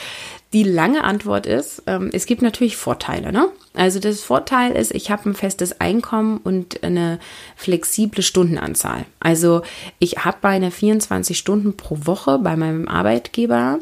Die 0.55 0.63
lange 0.63 1.03
Antwort 1.03 1.47
ist, 1.47 1.83
ähm, 1.89 2.11
es 2.13 2.27
gibt 2.27 2.41
natürlich 2.41 2.77
Vorteile. 2.77 3.33
Ne? 3.33 3.49
Also 3.75 3.99
das 3.99 4.21
Vorteil 4.21 4.71
ist, 4.77 4.95
ich 4.95 5.11
habe 5.11 5.29
ein 5.29 5.35
festes 5.35 5.81
Einkommen 5.81 6.39
und 6.39 6.85
eine 6.85 7.19
flexible 7.57 8.23
Stundenanzahl. 8.23 9.05
Also 9.19 9.63
ich 9.99 10.25
habe 10.25 10.37
meine 10.43 10.71
24 10.71 11.37
Stunden 11.37 11.77
pro 11.77 11.99
Woche 12.05 12.39
bei 12.39 12.55
meinem 12.55 12.87
Arbeitgeber, 12.87 13.81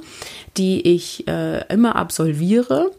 die 0.57 0.81
ich 0.95 1.29
äh, 1.29 1.63
immer 1.71 1.95
absolviere. 1.95 2.93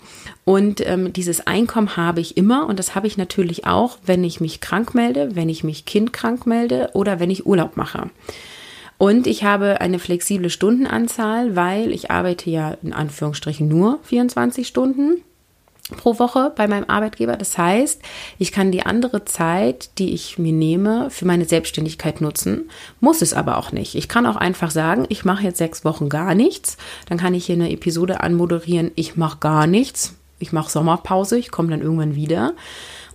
Und 0.46 0.86
ähm, 0.86 1.12
dieses 1.12 1.48
Einkommen 1.48 1.98
habe 1.98 2.22
ich 2.22 2.38
immer 2.38 2.68
und 2.68 2.78
das 2.78 2.94
habe 2.94 3.08
ich 3.08 3.18
natürlich 3.18 3.66
auch, 3.66 3.98
wenn 4.06 4.24
ich 4.24 4.40
mich 4.40 4.62
krank 4.62 4.94
melde, 4.94 5.36
wenn 5.36 5.50
ich 5.50 5.64
mich 5.64 5.86
kindkrank 5.86 6.46
melde 6.46 6.92
oder 6.94 7.20
wenn 7.20 7.32
ich 7.32 7.48
Urlaub 7.48 7.76
mache. 7.76 8.12
Und 9.04 9.28
ich 9.28 9.44
habe 9.44 9.82
eine 9.82 10.00
flexible 10.00 10.50
Stundenanzahl, 10.50 11.58
weil 11.58 11.92
ich 11.92 12.10
arbeite 12.10 12.50
ja 12.50 12.78
in 12.82 12.94
Anführungsstrichen 12.94 13.68
nur 13.68 14.00
24 14.04 14.66
Stunden 14.66 15.22
pro 15.98 16.20
Woche 16.20 16.54
bei 16.56 16.70
meinem 16.70 16.86
Arbeitgeber. 16.90 17.36
Das 17.36 17.58
heißt, 17.58 18.02
ich 18.40 18.54
kann 18.54 18.72
die 18.72 18.86
andere 18.86 19.26
Zeit, 19.26 19.90
die 20.00 20.14
ich 20.14 20.38
mir 20.38 20.54
nehme, 20.54 21.10
für 21.10 21.26
meine 21.26 21.44
Selbstständigkeit 21.44 22.22
nutzen, 22.22 22.70
muss 23.02 23.22
es 23.22 23.34
aber 23.34 23.58
auch 23.58 23.74
nicht. 23.74 23.96
Ich 23.96 24.08
kann 24.08 24.26
auch 24.26 24.38
einfach 24.38 24.72
sagen, 24.72 25.06
ich 25.10 25.26
mache 25.26 25.44
jetzt 25.44 25.58
sechs 25.58 25.84
Wochen 25.84 26.08
gar 26.08 26.34
nichts. 26.34 26.78
Dann 27.10 27.18
kann 27.18 27.34
ich 27.34 27.48
hier 27.48 27.56
eine 27.56 27.72
Episode 27.72 28.22
anmoderieren, 28.22 28.92
ich 28.96 29.18
mache 29.18 29.40
gar 29.40 29.68
nichts. 29.68 30.16
Ich 30.40 30.54
mache 30.54 30.72
Sommerpause, 30.72 31.38
ich 31.38 31.52
komme 31.52 31.72
dann 31.72 31.82
irgendwann 31.82 32.16
wieder. 32.16 32.54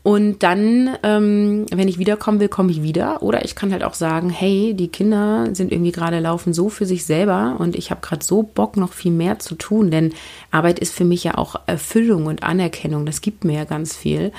Und 0.09 0.43
dann, 0.43 0.97
ähm, 1.03 1.67
wenn 1.71 1.87
ich 1.87 1.99
wiederkommen 1.99 2.41
will, 2.41 2.49
komme 2.49 2.71
ich 2.71 2.83
wieder. 2.83 3.23
Oder 3.23 3.45
ich 3.45 3.55
kann 3.55 3.73
halt 3.73 3.85
auch 3.85 3.93
sagen, 3.93 4.31
hey, 4.31 4.73
die 4.73 4.89
Kinder 4.89 5.55
sind 5.55 5.71
irgendwie 5.71 5.93
gerade 5.93 6.19
laufen 6.19 6.55
so 6.55 6.71
für 6.71 6.87
sich 6.87 7.05
selber 7.05 7.57
und 7.59 7.77
ich 7.77 7.91
habe 7.91 8.01
gerade 8.01 8.25
so 8.25 8.43
Bock, 8.43 8.79
noch 8.79 8.95
viel 8.95 9.13
mehr 9.13 9.39
zu 9.39 9.55
tun. 9.55 9.91
Denn 9.91 10.15
Arbeit 10.51 10.79
ist 10.79 10.95
für 10.95 11.05
mich 11.05 11.25
ja 11.25 11.37
auch 11.37 11.57
Erfüllung 11.67 12.25
und 12.25 12.43
Anerkennung. 12.43 13.05
Das 13.05 13.21
gibt 13.21 13.45
mir 13.45 13.53
ja 13.53 13.65
ganz 13.65 13.95
viel. 13.95 14.33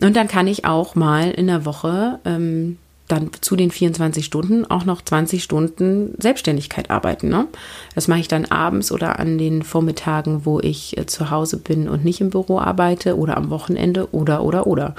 Und 0.00 0.16
dann 0.16 0.28
kann 0.28 0.46
ich 0.46 0.64
auch 0.64 0.94
mal 0.94 1.30
in 1.30 1.46
der 1.46 1.66
Woche 1.66 2.18
ähm, 2.24 2.78
dann 3.12 3.30
zu 3.40 3.56
den 3.56 3.70
24 3.70 4.24
Stunden 4.24 4.64
auch 4.64 4.84
noch 4.84 5.02
20 5.02 5.44
Stunden 5.44 6.14
Selbstständigkeit 6.18 6.90
arbeiten. 6.90 7.28
Ne? 7.28 7.46
Das 7.94 8.08
mache 8.08 8.20
ich 8.20 8.28
dann 8.28 8.46
abends 8.46 8.90
oder 8.90 9.20
an 9.20 9.38
den 9.38 9.62
Vormittagen, 9.62 10.44
wo 10.44 10.58
ich 10.60 10.96
äh, 10.96 11.06
zu 11.06 11.30
Hause 11.30 11.58
bin 11.58 11.88
und 11.88 12.04
nicht 12.04 12.20
im 12.20 12.30
Büro 12.30 12.58
arbeite 12.58 13.16
oder 13.16 13.36
am 13.36 13.50
Wochenende 13.50 14.12
oder 14.12 14.42
oder 14.42 14.66
oder. 14.66 14.94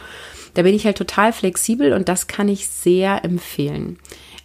Da 0.53 0.61
bin 0.61 0.75
ich 0.75 0.85
halt 0.85 0.97
total 0.97 1.33
flexibel 1.33 1.93
und 1.93 2.07
das 2.07 2.27
kann 2.27 2.47
ich 2.47 2.67
sehr 2.67 3.25
empfehlen. 3.25 3.97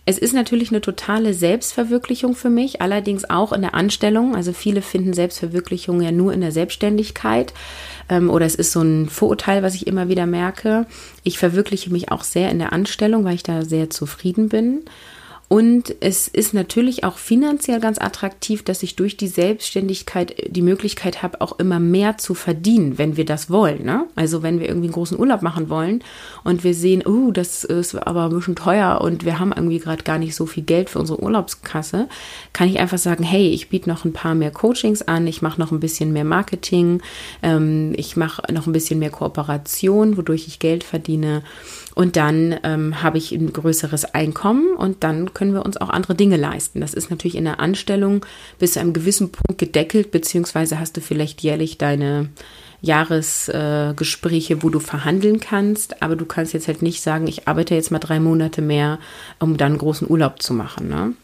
Es 0.08 0.16
ist 0.16 0.32
natürlich 0.32 0.70
eine 0.70 0.80
totale 0.80 1.34
Selbstverwirklichung 1.34 2.34
für 2.34 2.48
mich, 2.48 2.80
allerdings 2.80 3.28
auch 3.28 3.52
in 3.52 3.60
der 3.60 3.74
Anstellung. 3.74 4.34
Also 4.34 4.54
viele 4.54 4.80
finden 4.80 5.12
Selbstverwirklichung 5.12 6.00
ja 6.00 6.12
nur 6.12 6.32
in 6.32 6.40
der 6.40 6.50
Selbstständigkeit 6.50 7.52
ähm, 8.08 8.30
oder 8.30 8.46
es 8.46 8.54
ist 8.54 8.72
so 8.72 8.80
ein 8.80 9.10
Vorurteil, 9.10 9.62
was 9.62 9.74
ich 9.74 9.86
immer 9.86 10.08
wieder 10.08 10.24
merke. 10.24 10.86
Ich 11.24 11.36
verwirkliche 11.36 11.92
mich 11.92 12.10
auch 12.10 12.24
sehr 12.24 12.50
in 12.50 12.58
der 12.58 12.72
Anstellung, 12.72 13.26
weil 13.26 13.34
ich 13.34 13.42
da 13.42 13.60
sehr 13.66 13.90
zufrieden 13.90 14.48
bin. 14.48 14.86
Und 15.48 15.94
es 16.00 16.28
ist 16.28 16.52
natürlich 16.52 17.04
auch 17.04 17.16
finanziell 17.16 17.80
ganz 17.80 17.98
attraktiv, 17.98 18.62
dass 18.62 18.82
ich 18.82 18.96
durch 18.96 19.16
die 19.16 19.28
Selbstständigkeit 19.28 20.34
die 20.46 20.60
Möglichkeit 20.60 21.22
habe, 21.22 21.40
auch 21.40 21.58
immer 21.58 21.80
mehr 21.80 22.18
zu 22.18 22.34
verdienen, 22.34 22.98
wenn 22.98 23.16
wir 23.16 23.24
das 23.24 23.48
wollen. 23.48 23.82
Ne? 23.82 24.04
Also 24.14 24.42
wenn 24.42 24.60
wir 24.60 24.68
irgendwie 24.68 24.88
einen 24.88 24.94
großen 24.94 25.18
Urlaub 25.18 25.40
machen 25.40 25.70
wollen 25.70 26.04
und 26.44 26.64
wir 26.64 26.74
sehen, 26.74 27.02
oh, 27.06 27.30
das 27.30 27.64
ist 27.64 27.94
aber 27.94 28.24
ein 28.24 28.30
bisschen 28.30 28.56
teuer 28.56 29.00
und 29.00 29.24
wir 29.24 29.38
haben 29.38 29.52
irgendwie 29.56 29.78
gerade 29.78 30.02
gar 30.02 30.18
nicht 30.18 30.34
so 30.34 30.44
viel 30.44 30.64
Geld 30.64 30.90
für 30.90 30.98
unsere 30.98 31.22
Urlaubskasse, 31.22 32.08
kann 32.52 32.68
ich 32.68 32.78
einfach 32.78 32.98
sagen, 32.98 33.24
hey, 33.24 33.48
ich 33.48 33.70
biete 33.70 33.88
noch 33.88 34.04
ein 34.04 34.12
paar 34.12 34.34
mehr 34.34 34.50
Coachings 34.50 35.00
an, 35.00 35.26
ich 35.26 35.40
mache 35.40 35.58
noch 35.58 35.72
ein 35.72 35.80
bisschen 35.80 36.12
mehr 36.12 36.24
Marketing, 36.24 37.00
ähm, 37.42 37.94
ich 37.96 38.18
mache 38.18 38.52
noch 38.52 38.66
ein 38.66 38.74
bisschen 38.74 38.98
mehr 38.98 39.10
Kooperation, 39.10 40.18
wodurch 40.18 40.46
ich 40.46 40.58
Geld 40.58 40.84
verdiene 40.84 41.42
und 41.98 42.14
dann 42.14 42.54
ähm, 42.62 43.02
habe 43.02 43.18
ich 43.18 43.32
ein 43.32 43.52
größeres 43.52 44.14
Einkommen 44.14 44.76
und 44.76 45.02
dann 45.02 45.34
können 45.34 45.52
wir 45.52 45.66
uns 45.66 45.76
auch 45.78 45.88
andere 45.88 46.14
Dinge 46.14 46.36
leisten. 46.36 46.80
Das 46.80 46.94
ist 46.94 47.10
natürlich 47.10 47.34
in 47.34 47.42
der 47.42 47.58
Anstellung 47.58 48.24
bis 48.60 48.74
zu 48.74 48.80
einem 48.80 48.92
gewissen 48.92 49.32
Punkt 49.32 49.58
gedeckelt, 49.58 50.12
beziehungsweise 50.12 50.78
hast 50.78 50.96
du 50.96 51.00
vielleicht 51.00 51.42
jährlich 51.42 51.76
deine 51.76 52.28
Jahresgespräche, 52.82 54.54
äh, 54.54 54.62
wo 54.62 54.70
du 54.70 54.78
verhandeln 54.78 55.40
kannst, 55.40 56.00
aber 56.00 56.14
du 56.14 56.24
kannst 56.24 56.52
jetzt 56.52 56.68
halt 56.68 56.82
nicht 56.82 57.02
sagen, 57.02 57.26
ich 57.26 57.48
arbeite 57.48 57.74
jetzt 57.74 57.90
mal 57.90 57.98
drei 57.98 58.20
Monate 58.20 58.62
mehr, 58.62 59.00
um 59.40 59.56
dann 59.56 59.76
großen 59.76 60.08
Urlaub 60.08 60.40
zu 60.40 60.54
machen. 60.54 60.88
Ne? 60.88 61.14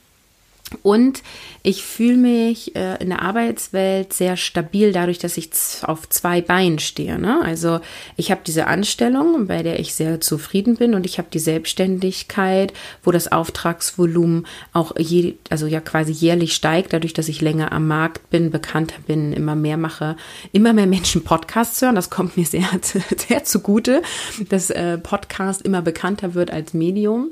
Und 0.83 1.23
ich 1.63 1.83
fühle 1.83 2.17
mich 2.17 2.77
äh, 2.77 3.03
in 3.03 3.09
der 3.09 3.23
Arbeitswelt 3.23 4.13
sehr 4.13 4.37
stabil 4.37 4.93
dadurch, 4.93 5.19
dass 5.19 5.37
ich 5.37 5.51
auf 5.83 6.09
zwei 6.09 6.41
Beinen 6.41 6.79
stehe. 6.79 7.19
Ne? 7.19 7.41
Also 7.43 7.81
ich 8.17 8.31
habe 8.31 8.43
diese 8.47 8.67
Anstellung, 8.67 9.47
bei 9.47 9.63
der 9.63 9.81
ich 9.81 9.95
sehr 9.95 10.21
zufrieden 10.21 10.77
bin 10.77 10.95
und 10.95 11.07
ich 11.07 11.19
habe 11.19 11.29
die 11.33 11.39
Selbstständigkeit, 11.39 12.73
wo 13.03 13.13
das 13.13 13.33
Auftragsvolumen 13.33 14.47
auch 14.73 14.93
je, 14.99 15.35
also 15.49 15.67
ja 15.67 15.81
quasi 15.81 16.13
jährlich 16.13 16.55
steigt, 16.55 16.93
dadurch, 16.93 17.15
dass 17.15 17.29
ich 17.29 17.41
länger 17.41 17.73
am 17.73 17.87
Markt 17.89 18.31
bin, 18.31 18.51
bekannter 18.51 18.97
bin, 19.07 19.33
immer 19.33 19.55
mehr 19.55 19.77
mache, 19.77 20.17
immer 20.53 20.73
mehr 20.73 20.87
Menschen 20.87 21.25
Podcasts 21.25 21.81
hören. 21.81 21.95
Das 21.95 22.11
kommt 22.11 22.37
mir 22.37 22.47
sehr, 22.47 22.69
sehr 23.29 23.45
zugute, 23.45 24.03
dass 24.49 24.71
äh, 24.71 24.99
Podcast 24.99 25.63
immer 25.63 25.83
bekannter 25.83 26.35
wird 26.35 26.51
als 26.51 26.75
Medium. 26.75 27.31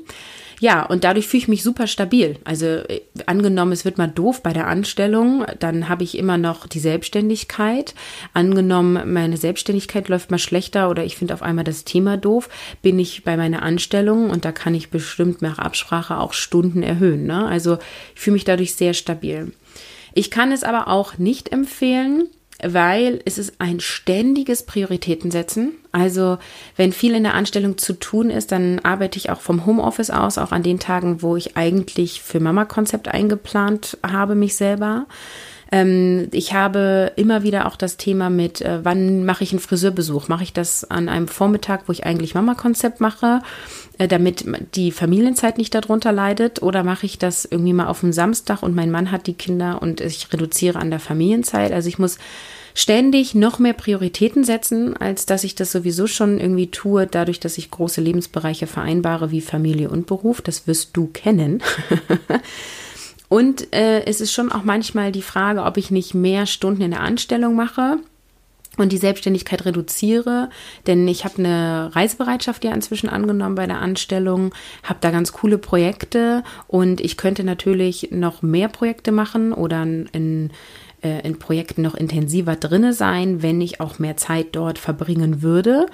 Ja, 0.63 0.85
und 0.85 1.03
dadurch 1.03 1.27
fühle 1.27 1.41
ich 1.41 1.47
mich 1.49 1.61
super 1.61 1.87
stabil. 1.87 2.37
Also 2.45 2.65
äh, 2.67 3.01
angenommen, 3.25 3.73
es 3.73 3.83
wird 3.83 3.97
mal 3.97 4.07
doof 4.07 4.41
bei 4.41 4.53
der 4.53 4.67
Anstellung, 4.67 5.45
dann 5.59 5.89
habe 5.89 6.05
ich 6.05 6.17
immer 6.17 6.37
noch 6.37 6.67
die 6.67 6.79
Selbstständigkeit. 6.79 7.93
Angenommen, 8.33 9.11
meine 9.11 9.35
Selbstständigkeit 9.35 10.07
läuft 10.07 10.31
mal 10.31 10.37
schlechter 10.37 10.89
oder 10.89 11.03
ich 11.03 11.17
finde 11.17 11.33
auf 11.33 11.41
einmal 11.41 11.65
das 11.65 11.83
Thema 11.83 12.15
doof, 12.15 12.47
bin 12.81 12.97
ich 12.97 13.25
bei 13.25 13.35
meiner 13.35 13.61
Anstellung 13.61 14.29
und 14.29 14.45
da 14.45 14.53
kann 14.53 14.73
ich 14.73 14.89
bestimmt 14.89 15.41
nach 15.41 15.59
Absprache 15.59 16.17
auch 16.17 16.31
Stunden 16.31 16.81
erhöhen. 16.81 17.25
Ne? 17.25 17.45
Also 17.45 17.77
ich 18.15 18.21
fühle 18.21 18.35
mich 18.35 18.45
dadurch 18.45 18.73
sehr 18.73 18.93
stabil. 18.93 19.51
Ich 20.13 20.31
kann 20.31 20.53
es 20.53 20.63
aber 20.63 20.87
auch 20.87 21.17
nicht 21.17 21.51
empfehlen, 21.51 22.29
weil 22.65 23.21
es 23.25 23.37
ist 23.37 23.55
ein 23.59 23.79
ständiges 23.79 24.63
Prioritätensetzen. 24.63 25.73
Also 25.91 26.37
wenn 26.75 26.91
viel 26.91 27.15
in 27.15 27.23
der 27.23 27.33
Anstellung 27.33 27.77
zu 27.77 27.93
tun 27.93 28.29
ist, 28.29 28.51
dann 28.51 28.79
arbeite 28.79 29.17
ich 29.17 29.29
auch 29.29 29.41
vom 29.41 29.65
Homeoffice 29.65 30.09
aus, 30.09 30.37
auch 30.37 30.51
an 30.51 30.63
den 30.63 30.79
Tagen, 30.79 31.21
wo 31.21 31.35
ich 31.35 31.57
eigentlich 31.57 32.21
für 32.21 32.39
Mama-Konzept 32.39 33.07
eingeplant 33.07 33.97
habe, 34.03 34.35
mich 34.35 34.55
selber. 34.55 35.05
Ähm, 35.71 36.27
ich 36.31 36.53
habe 36.53 37.11
immer 37.15 37.43
wieder 37.43 37.65
auch 37.65 37.75
das 37.75 37.97
Thema 37.97 38.29
mit, 38.29 38.61
äh, 38.61 38.79
wann 38.83 39.25
mache 39.25 39.43
ich 39.43 39.51
einen 39.51 39.59
Friseurbesuch? 39.59 40.27
Mache 40.27 40.43
ich 40.43 40.53
das 40.53 40.89
an 40.89 41.09
einem 41.09 41.27
Vormittag, 41.27 41.87
wo 41.87 41.91
ich 41.91 42.05
eigentlich 42.05 42.35
Mama-Konzept 42.35 43.01
mache? 43.01 43.41
Äh, 43.99 44.07
damit 44.07 44.45
die 44.75 44.91
Familienzeit 44.91 45.57
nicht 45.57 45.75
darunter 45.75 46.11
leidet? 46.11 46.61
Oder 46.61 46.83
mache 46.83 47.05
ich 47.05 47.19
das 47.19 47.45
irgendwie 47.45 47.73
mal 47.73 47.87
auf 47.87 47.99
dem 47.99 48.13
Samstag 48.13 48.63
und 48.63 48.75
mein 48.75 48.91
Mann 48.91 49.11
hat 49.11 49.27
die 49.27 49.33
Kinder 49.33 49.81
und 49.81 50.01
ich 50.01 50.31
reduziere 50.33 50.79
an 50.79 50.89
der 50.89 50.99
Familienzeit? 50.99 51.71
Also 51.71 51.89
ich 51.89 51.99
muss 51.99 52.17
ständig 52.73 53.35
noch 53.35 53.59
mehr 53.59 53.73
Prioritäten 53.73 54.43
setzen, 54.43 54.97
als 54.97 55.27
dass 55.27 55.43
ich 55.43 55.53
das 55.53 55.71
sowieso 55.71 56.07
schon 56.07 56.39
irgendwie 56.39 56.71
tue, 56.71 57.05
dadurch, 57.05 57.39
dass 57.39 57.59
ich 57.59 57.69
große 57.69 58.01
Lebensbereiche 58.01 58.65
vereinbare 58.65 59.29
wie 59.29 59.41
Familie 59.41 59.89
und 59.89 60.07
Beruf. 60.07 60.41
Das 60.41 60.65
wirst 60.65 60.97
du 60.97 61.07
kennen. 61.07 61.61
und 63.29 63.73
äh, 63.75 64.05
es 64.05 64.21
ist 64.21 64.33
schon 64.33 64.51
auch 64.51 64.63
manchmal 64.63 65.11
die 65.11 65.21
Frage, 65.21 65.63
ob 65.63 65.77
ich 65.77 65.91
nicht 65.91 66.15
mehr 66.15 66.47
Stunden 66.47 66.81
in 66.81 66.91
der 66.91 67.01
Anstellung 67.01 67.55
mache 67.55 67.99
und 68.77 68.91
die 68.91 68.97
Selbstständigkeit 68.97 69.65
reduziere, 69.65 70.49
denn 70.87 71.07
ich 71.07 71.25
habe 71.25 71.39
eine 71.39 71.95
Reisebereitschaft 71.95 72.63
ja 72.63 72.73
inzwischen 72.73 73.09
angenommen 73.09 73.55
bei 73.55 73.67
der 73.67 73.79
Anstellung, 73.79 74.53
habe 74.83 74.99
da 75.01 75.11
ganz 75.11 75.31
coole 75.31 75.57
Projekte 75.57 76.43
und 76.67 76.99
ich 76.99 77.17
könnte 77.17 77.43
natürlich 77.43 78.09
noch 78.11 78.41
mehr 78.41 78.69
Projekte 78.69 79.11
machen 79.11 79.53
oder 79.53 79.83
in, 79.83 80.49
äh, 81.03 81.21
in 81.25 81.37
Projekten 81.37 81.83
noch 81.83 81.95
intensiver 81.95 82.55
drinne 82.55 82.93
sein, 82.93 83.43
wenn 83.43 83.61
ich 83.61 83.79
auch 83.79 83.99
mehr 83.99 84.17
Zeit 84.17 84.47
dort 84.53 84.79
verbringen 84.79 85.41
würde. 85.41 85.85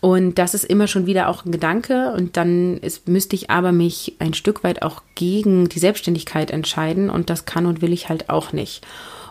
Und 0.00 0.36
das 0.38 0.52
ist 0.52 0.64
immer 0.64 0.88
schon 0.88 1.06
wieder 1.06 1.28
auch 1.28 1.44
ein 1.44 1.52
Gedanke. 1.52 2.12
Und 2.12 2.36
dann 2.36 2.78
ist, 2.78 3.06
müsste 3.06 3.36
ich 3.36 3.50
aber 3.50 3.70
mich 3.70 4.16
ein 4.18 4.34
Stück 4.34 4.64
weit 4.64 4.82
auch 4.82 5.02
gegen 5.14 5.68
die 5.68 5.78
Selbstständigkeit 5.78 6.50
entscheiden. 6.50 7.08
Und 7.08 7.30
das 7.30 7.44
kann 7.44 7.66
und 7.66 7.82
will 7.82 7.92
ich 7.92 8.08
halt 8.08 8.28
auch 8.28 8.52
nicht. 8.52 8.84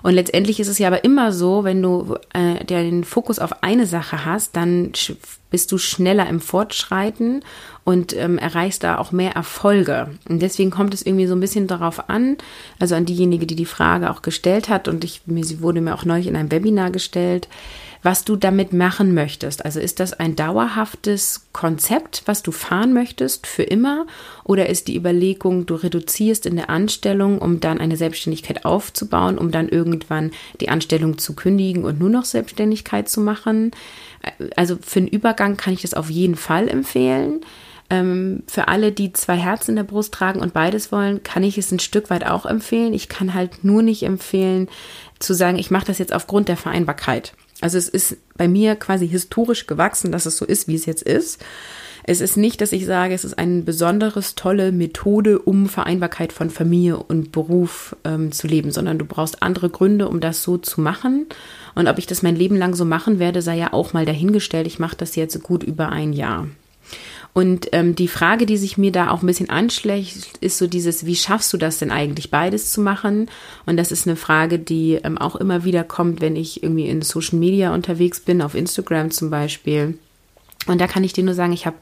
Und 0.03 0.13
letztendlich 0.13 0.59
ist 0.59 0.67
es 0.67 0.79
ja 0.79 0.87
aber 0.87 1.03
immer 1.03 1.31
so, 1.31 1.63
wenn 1.63 1.81
du 1.81 2.15
äh, 2.33 2.63
den 2.65 3.03
Fokus 3.03 3.39
auf 3.39 3.63
eine 3.63 3.85
Sache 3.85 4.25
hast, 4.25 4.55
dann 4.55 4.91
bist 5.49 5.71
du 5.71 5.77
schneller 5.77 6.27
im 6.27 6.39
Fortschreiten 6.39 7.43
und 7.83 8.15
ähm, 8.15 8.37
erreichst 8.37 8.83
da 8.83 8.97
auch 8.97 9.11
mehr 9.11 9.33
Erfolge. 9.33 10.09
Und 10.27 10.41
deswegen 10.41 10.71
kommt 10.71 10.93
es 10.93 11.05
irgendwie 11.05 11.27
so 11.27 11.35
ein 11.35 11.39
bisschen 11.39 11.67
darauf 11.67 12.09
an, 12.09 12.37
also 12.79 12.95
an 12.95 13.05
diejenige, 13.05 13.45
die 13.45 13.55
die 13.55 13.65
Frage 13.65 14.09
auch 14.09 14.21
gestellt 14.21 14.69
hat 14.69 14.87
und 14.87 15.03
ich, 15.03 15.21
mir, 15.25 15.43
sie 15.43 15.61
wurde 15.61 15.81
mir 15.81 15.93
auch 15.93 16.05
neulich 16.05 16.27
in 16.27 16.35
einem 16.35 16.51
Webinar 16.51 16.89
gestellt, 16.89 17.47
was 18.03 18.25
du 18.25 18.35
damit 18.35 18.73
machen 18.73 19.13
möchtest. 19.13 19.63
Also 19.63 19.79
ist 19.79 19.99
das 19.99 20.13
ein 20.13 20.35
dauerhaftes 20.35 21.47
Konzept, 21.53 22.23
was 22.25 22.41
du 22.41 22.51
fahren 22.51 22.93
möchtest 22.93 23.47
für 23.47 23.63
immer? 23.63 24.07
Oder 24.43 24.69
ist 24.69 24.87
die 24.87 24.95
Überlegung, 24.95 25.65
du 25.65 25.75
reduzierst 25.75 26.45
in 26.45 26.55
der 26.55 26.69
Anstellung, 26.69 27.39
um 27.39 27.59
dann 27.59 27.79
eine 27.79 27.97
Selbstständigkeit 27.97 28.65
aufzubauen, 28.65 29.37
um 29.37 29.51
dann 29.51 29.69
irgendwann 29.69 30.31
die 30.59 30.69
Anstellung 30.69 31.17
zu 31.17 31.35
kündigen 31.35 31.83
und 31.83 31.99
nur 31.99 32.09
noch 32.09 32.25
Selbstständigkeit 32.25 33.07
zu 33.07 33.21
machen? 33.21 33.71
Also 34.55 34.77
für 34.81 34.99
einen 34.99 35.07
Übergang 35.07 35.57
kann 35.57 35.73
ich 35.73 35.81
das 35.81 35.93
auf 35.93 36.09
jeden 36.09 36.35
Fall 36.35 36.67
empfehlen 36.67 37.41
ähm, 37.91 38.43
für 38.47 38.69
alle, 38.69 38.91
die 38.91 39.11
zwei 39.11 39.35
Herzen 39.35 39.71
in 39.71 39.75
der 39.75 39.83
Brust 39.83 40.13
tragen 40.13 40.39
und 40.39 40.53
beides 40.53 40.91
wollen, 40.91 41.23
kann 41.23 41.43
ich 41.43 41.57
es 41.57 41.71
ein 41.71 41.79
Stück 41.79 42.09
weit 42.09 42.25
auch 42.25 42.45
empfehlen. 42.45 42.93
Ich 42.93 43.09
kann 43.09 43.33
halt 43.33 43.63
nur 43.63 43.83
nicht 43.83 44.03
empfehlen, 44.03 44.69
zu 45.19 45.33
sagen, 45.33 45.59
ich 45.59 45.71
mache 45.71 45.85
das 45.85 45.97
jetzt 45.97 46.13
aufgrund 46.13 46.47
der 46.47 46.57
Vereinbarkeit. 46.57 47.33
Also 47.61 47.77
es 47.77 47.87
ist 47.87 48.17
bei 48.35 48.47
mir 48.47 48.75
quasi 48.75 49.07
historisch 49.07 49.67
gewachsen, 49.67 50.11
dass 50.11 50.25
es 50.25 50.37
so 50.37 50.45
ist, 50.45 50.67
wie 50.67 50.75
es 50.75 50.85
jetzt 50.85 51.03
ist. 51.03 51.43
Es 52.03 52.19
ist 52.19 52.35
nicht, 52.35 52.61
dass 52.61 52.71
ich 52.71 52.85
sage, 52.85 53.13
es 53.13 53.23
ist 53.23 53.37
eine 53.37 53.61
besonderes 53.61 54.33
tolle 54.33 54.71
Methode, 54.71 55.39
um 55.39 55.69
Vereinbarkeit 55.69 56.33
von 56.33 56.49
Familie 56.49 56.97
und 56.97 57.31
Beruf 57.31 57.95
ähm, 58.03 58.31
zu 58.31 58.47
leben, 58.47 58.71
sondern 58.71 58.97
du 58.97 59.05
brauchst 59.05 59.43
andere 59.43 59.69
Gründe, 59.69 60.09
um 60.09 60.19
das 60.19 60.41
so 60.41 60.57
zu 60.57 60.81
machen. 60.81 61.27
Und 61.75 61.87
ob 61.87 61.99
ich 61.99 62.07
das 62.07 62.23
mein 62.23 62.35
Leben 62.35 62.55
lang 62.55 62.73
so 62.73 62.85
machen 62.85 63.19
werde, 63.19 63.41
sei 63.41 63.57
ja 63.57 63.71
auch 63.73 63.93
mal 63.93 64.05
dahingestellt. 64.05 64.65
Ich 64.65 64.79
mache 64.79 64.97
das 64.97 65.15
jetzt 65.15 65.41
gut 65.43 65.63
über 65.63 65.89
ein 65.89 66.11
Jahr. 66.11 66.47
Und 67.33 67.69
ähm, 67.71 67.95
die 67.95 68.09
Frage, 68.09 68.45
die 68.45 68.57
sich 68.57 68.77
mir 68.77 68.91
da 68.91 69.09
auch 69.09 69.21
ein 69.21 69.27
bisschen 69.27 69.49
anschlägt, 69.49 70.37
ist 70.41 70.57
so 70.57 70.67
dieses, 70.67 71.05
wie 71.05 71.15
schaffst 71.15 71.53
du 71.53 71.57
das 71.57 71.79
denn 71.79 71.91
eigentlich 71.91 72.29
beides 72.29 72.71
zu 72.71 72.81
machen? 72.81 73.29
Und 73.65 73.77
das 73.77 73.91
ist 73.91 74.05
eine 74.05 74.17
Frage, 74.17 74.59
die 74.59 74.99
ähm, 75.03 75.17
auch 75.17 75.37
immer 75.37 75.63
wieder 75.63 75.83
kommt, 75.85 76.19
wenn 76.19 76.35
ich 76.35 76.61
irgendwie 76.61 76.89
in 76.89 77.01
Social 77.01 77.39
Media 77.39 77.73
unterwegs 77.73 78.19
bin, 78.19 78.41
auf 78.41 78.53
Instagram 78.53 79.11
zum 79.11 79.29
Beispiel. 79.29 79.97
Und 80.67 80.81
da 80.81 80.87
kann 80.87 81.03
ich 81.03 81.13
dir 81.13 81.23
nur 81.23 81.33
sagen, 81.33 81.53
ich 81.53 81.65
habe 81.65 81.77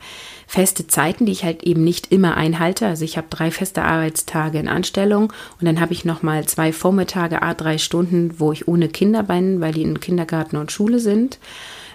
feste 0.49 0.88
Zeiten, 0.88 1.27
die 1.27 1.31
ich 1.31 1.43
halt 1.43 1.62
eben 1.62 1.83
nicht 1.83 2.12
immer 2.12 2.35
einhalte. 2.35 2.88
Also 2.88 3.05
ich 3.05 3.17
habe 3.17 3.27
drei 3.29 3.51
feste 3.51 3.83
Arbeitstage 3.83 4.57
in 4.57 4.67
Anstellung 4.67 5.31
und 5.59 5.67
dann 5.67 5.79
habe 5.79 5.93
ich 5.93 6.05
noch 6.05 6.23
mal 6.23 6.43
zwei 6.45 6.73
Vormittage, 6.73 7.43
a 7.43 7.53
drei 7.53 7.77
Stunden, 7.77 8.39
wo 8.39 8.51
ich 8.51 8.67
ohne 8.67 8.89
Kinder 8.89 9.21
bin, 9.21 9.62
weil 9.62 9.73
die 9.73 9.83
in 9.83 9.99
Kindergarten 9.99 10.57
und 10.57 10.71
Schule 10.71 10.97
sind. 10.99 11.38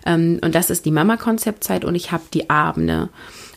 Ähm, 0.06 0.38
und 0.40 0.54
das 0.54 0.70
ist 0.70 0.84
die 0.84 0.92
Mama-Konzeptzeit 0.92 1.84
und 1.84 1.96
ich 1.96 2.12
habe 2.12 2.22
die 2.32 2.48
Abende. 2.48 3.08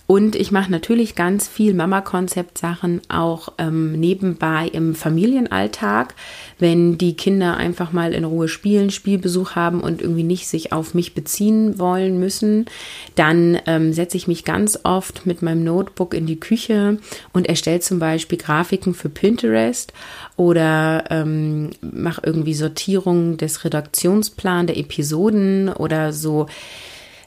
Und 0.07 0.37
ich 0.37 0.53
mache 0.53 0.71
natürlich 0.71 1.15
ganz 1.15 1.49
viel 1.49 1.73
Mama-Konzept-Sachen 1.73 3.01
auch 3.09 3.49
ähm, 3.57 3.91
nebenbei 3.91 4.69
im 4.71 4.95
Familienalltag, 4.95 6.15
wenn 6.59 6.97
die 6.97 7.17
Kinder 7.17 7.57
einfach 7.57 7.91
mal 7.91 8.13
in 8.13 8.23
Ruhe 8.23 8.47
spielen, 8.47 8.89
Spielbesuch 8.89 9.55
haben 9.55 9.81
und 9.81 10.01
irgendwie 10.01 10.23
nicht 10.23 10.47
sich 10.47 10.71
auf 10.71 10.93
mich 10.93 11.13
beziehen 11.13 11.77
wollen 11.77 12.21
müssen, 12.21 12.67
dann 13.15 13.59
ähm, 13.65 13.91
setze 13.91 14.15
ich 14.15 14.29
mich 14.29 14.45
ganz 14.45 14.79
oft 14.83 15.25
mit 15.25 15.41
meinem 15.41 15.65
Notebook 15.65 16.13
in 16.13 16.25
die 16.25 16.39
Küche 16.39 16.99
und 17.33 17.49
erstelle 17.49 17.81
zum 17.81 17.99
Beispiel 17.99 18.37
Grafiken 18.37 18.93
für 18.93 19.09
Pinterest 19.09 19.91
oder 20.37 21.03
ähm, 21.09 21.71
mache 21.81 22.21
irgendwie 22.23 22.53
Sortierung 22.53 23.35
des 23.35 23.65
Redaktionsplans 23.65 24.67
der 24.67 24.77
Episoden 24.77 25.67
oder 25.67 26.13
so 26.13 26.47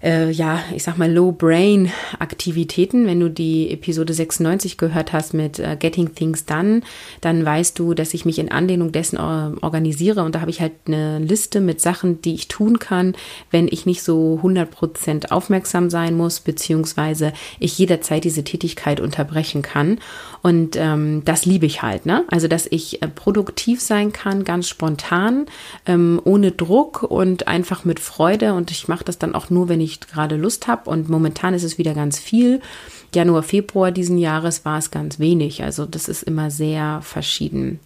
äh, 0.03 0.31
ja, 0.31 0.63
ich 0.75 0.83
sag 0.83 0.97
mal, 0.97 1.13
Low-Brain-Aktivitäten. 1.13 3.07
Wenn 3.07 3.21
du 3.21 3.31
die 3.31 3.71
Episode 3.71 4.15
96 4.15 4.79
gehört 4.79 5.13
hast 5.13 5.35
mit 5.35 5.59
äh, 5.59 5.77
Getting 5.79 6.15
Things 6.15 6.47
Done, 6.47 6.81
dann 7.21 7.45
weißt 7.45 7.79
du, 7.79 7.95
dass 7.95 8.15
ich 8.15 8.25
mich 8.25 8.39
in 8.39 8.51
Anlehnung 8.51 8.93
dessen 8.93 9.17
äh, 9.17 9.21
organisiere 9.61 10.23
und 10.23 10.35
da 10.35 10.41
habe 10.41 10.51
ich 10.51 10.61
halt 10.61 10.73
eine 10.87 11.19
Liste 11.19 11.61
mit 11.61 11.81
Sachen, 11.81 12.23
die 12.23 12.35
ich 12.35 12.49
tun 12.49 12.79
kann, 12.79 13.15
wenn 13.51 13.69
ich 13.69 13.85
nicht 13.87 14.03
so 14.03 14.41
100% 14.43 15.31
aufmerksam 15.31 15.91
sein 15.91 16.17
muss, 16.17 16.41
beziehungsweise 16.41 17.33
ich 17.59 17.77
jederzeit 17.79 18.25
diese 18.25 18.45
Tätigkeit 18.45 19.01
unterbrechen 19.01 19.63
kann. 19.63 19.99
Und 20.43 20.77
ähm, 20.77 21.23
das 21.25 21.45
liebe 21.45 21.67
ich 21.67 21.83
halt, 21.83 22.07
ne? 22.07 22.25
Also, 22.31 22.49
dass 22.49 22.67
ich 22.71 23.03
äh, 23.03 23.09
produktiv 23.09 23.81
sein 23.81 24.13
kann, 24.13 24.45
ganz 24.45 24.69
spontan, 24.69 25.47
ähm, 25.87 26.21
ohne 26.25 26.53
Druck 26.53 27.03
und 27.03 27.47
einfach 27.47 27.85
mit 27.85 28.01
Freude. 28.01 28.55
Und 28.55 28.71
ich 28.71 28.89
mache 28.89 29.05
das 29.05 29.19
dann 29.19 29.35
auch 29.35 29.51
nur, 29.51 29.69
wenn 29.69 29.81
ich 29.81 30.01
gerade 30.01 30.37
Lust 30.37 30.67
habe. 30.67 30.89
Und 30.89 31.09
momentan 31.09 31.55
ist 31.55 31.65
es 31.65 31.79
wieder 31.79 31.95
ganz 31.95 32.19
viel. 32.19 32.61
Januar, 33.15 33.43
Februar 33.43 33.91
diesen 33.91 34.19
Jahres 34.19 34.65
war 34.65 34.79
es 34.79 34.91
ganz 34.91 35.19
wenig. 35.19 35.63
Also, 35.63 35.85
das 35.85 36.09
ist 36.09 36.23
immer 36.23 36.51
sehr 36.51 37.01
verschieden. 37.03 37.81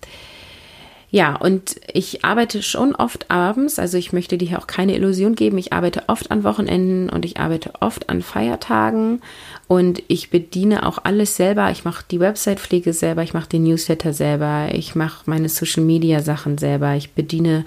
Ja, 1.15 1.37
und 1.37 1.77
ich 1.93 2.25
arbeite 2.25 2.61
schon 2.61 2.97
oft 2.97 3.31
abends, 3.31 3.79
also 3.79 3.97
ich 3.97 4.13
möchte 4.13 4.37
dir 4.37 4.49
hier 4.49 4.59
auch 4.59 4.67
keine 4.67 4.97
Illusion 4.97 5.37
geben. 5.37 5.59
Ich 5.59 5.73
arbeite 5.73 6.09
oft 6.09 6.33
an 6.33 6.43
Wochenenden 6.43 7.09
und 7.09 7.25
ich 7.25 7.39
arbeite 7.39 7.71
oft 7.79 8.09
an 8.09 8.21
Feiertagen 8.21 9.21
und 9.69 10.03
ich 10.09 10.31
bediene 10.31 10.85
auch 10.85 10.99
alles 11.05 11.37
selber. 11.37 11.71
Ich 11.71 11.85
mache 11.85 12.05
die 12.11 12.19
Website-Pflege 12.19 12.93
selber, 12.93 13.23
ich 13.23 13.33
mache 13.33 13.49
den 13.49 13.63
Newsletter 13.63 14.13
selber, 14.13 14.71
ich 14.73 14.97
mache 14.97 15.31
meine 15.31 15.49
Social-Media-Sachen 15.49 16.59
selber, 16.59 16.97
ich 16.97 17.13
bediene 17.13 17.65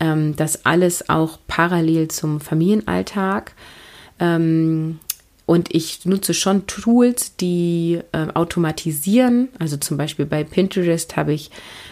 ähm, 0.00 0.34
das 0.36 0.64
alles 0.64 1.10
auch 1.10 1.40
parallel 1.46 2.08
zum 2.08 2.40
Familienalltag. 2.40 3.52
Ähm, 4.18 4.98
und 5.48 5.74
ich 5.74 6.04
nutze 6.04 6.34
schon 6.34 6.66
Tools, 6.66 7.34
die 7.36 8.00
äh, 8.12 8.26
automatisieren. 8.34 9.48
Also 9.58 9.78
zum 9.78 9.96
Beispiel 9.96 10.26
bei 10.26 10.44
Pinterest 10.44 11.16
habe 11.16 11.32
ich 11.32 11.50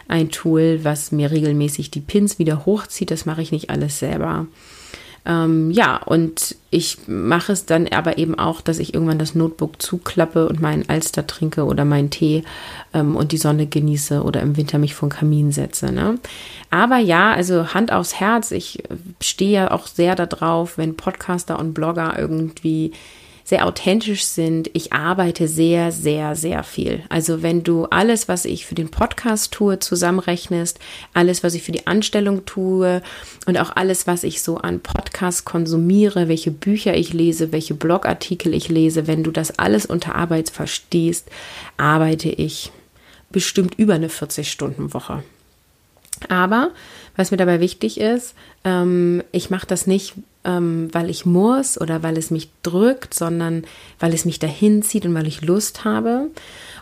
ein 0.09 0.29
Tool, 0.31 0.81
was 0.83 1.11
mir 1.11 1.31
regelmäßig 1.31 1.91
die 1.91 2.03
Pins 2.03 2.39
wieder 2.39 2.67
hochzieht. 2.67 3.11
Das 3.11 3.25
mache 3.25 3.41
ich 3.41 3.53
nicht 3.53 3.71
alles 3.71 3.99
selber. 3.99 4.47
Ähm, 5.25 5.71
ja, 5.71 5.97
und 5.97 6.55
ich 6.69 6.99
mache 7.09 7.53
es 7.53 7.65
dann 7.65 7.89
aber 7.89 8.19
eben 8.19 8.39
auch, 8.39 8.61
dass 8.61 8.79
ich 8.79 8.93
irgendwann 8.93 9.19
das 9.19 9.35
Notebook 9.35 9.81
zuklappe 9.81 10.47
und 10.47 10.61
meinen 10.61 10.87
Alster 10.91 11.27
trinke 11.27 11.65
oder 11.65 11.87
meinen 11.87 12.11
Tee 12.11 12.45
ähm, 12.93 13.17
und 13.17 13.33
die 13.33 13.39
Sonne 13.39 13.67
genieße 13.67 14.23
oder 14.23 14.43
im 14.43 14.59
Winter 14.59 14.77
mich 14.77 14.95
vor 14.95 15.09
den 15.09 15.17
Kamin 15.17 15.51
setze. 15.51 15.93
Ne? 15.93 16.19
Aber 16.69 16.99
ja, 16.99 17.33
also 17.33 17.73
Hand 17.73 17.91
aufs 17.91 18.21
Herz, 18.21 18.51
ich 18.51 18.83
stehe 19.23 19.53
ja 19.53 19.71
auch 19.71 19.87
sehr 19.87 20.15
darauf, 20.15 20.77
wenn 20.77 20.95
Podcaster 20.95 21.59
und 21.59 21.73
Blogger 21.73 22.19
irgendwie 22.19 22.93
sehr 23.47 23.65
authentisch 23.65 24.25
sind. 24.25 24.69
Ich 24.73 24.93
arbeite 24.93 25.47
sehr, 25.47 25.93
sehr, 25.93 26.35
sehr 26.35 26.65
viel. 26.65 27.05
Also 27.09 27.45
wenn 27.45 27.63
du 27.63 27.85
alles, 27.85 28.27
was 28.27 28.45
ich 28.45 28.67
für 28.67 28.75
den 28.75 28.91
Podcast 28.91 29.53
tue, 29.53 29.79
zusammenrechnest, 29.79 30.81
alles, 31.15 31.45
was 31.45 31.55
ich 31.55 31.63
für 31.63 31.71
die 31.71 31.87
Anstellung 31.87 32.45
tue 32.45 33.03
und 33.47 33.57
auch 33.57 33.77
alles, 33.77 34.09
was 34.09 34.25
ich 34.25 34.43
so 34.43 34.57
an 34.57 34.81
Podcasts 34.81 35.45
konsumiere, 35.45 36.27
welche 36.27 36.51
Bücher 36.51 36.97
ich 36.97 37.13
lese, 37.13 37.53
welche 37.53 37.75
Blogartikel 37.75 38.53
ich 38.53 38.69
lese, 38.69 39.07
wenn 39.07 39.23
du 39.23 39.31
das 39.31 39.61
alles 39.61 39.87
unter 39.87 40.17
Arbeit 40.17 40.51
verstehst, 40.51 41.29
arbeite 41.77 42.31
ich 42.31 42.73
bestimmt 43.31 43.79
über 43.79 43.95
eine 43.95 44.09
40-Stunden-Woche. 44.09 45.23
Aber 46.29 46.73
was 47.15 47.31
mir 47.31 47.37
dabei 47.37 47.61
wichtig 47.61 48.01
ist, 48.01 48.35
ähm, 48.65 49.23
ich 49.31 49.51
mache 49.51 49.69
das 49.69 49.87
nicht, 49.87 50.15
ähm, 50.47 50.89
weil 50.93 51.11
ich 51.11 51.27
muss 51.27 51.79
oder 51.79 52.03
weil 52.03 52.17
es 52.17 52.31
mich 52.31 52.51
drückt, 52.63 53.13
sondern 53.13 53.65
weil 53.99 54.15
es 54.15 54.25
mich 54.25 54.39
dahin 54.39 54.83
zieht 54.83 55.05
und 55.05 55.15
weil 55.15 55.27
ich 55.27 55.43
Lust 55.43 55.85
habe. 55.85 56.31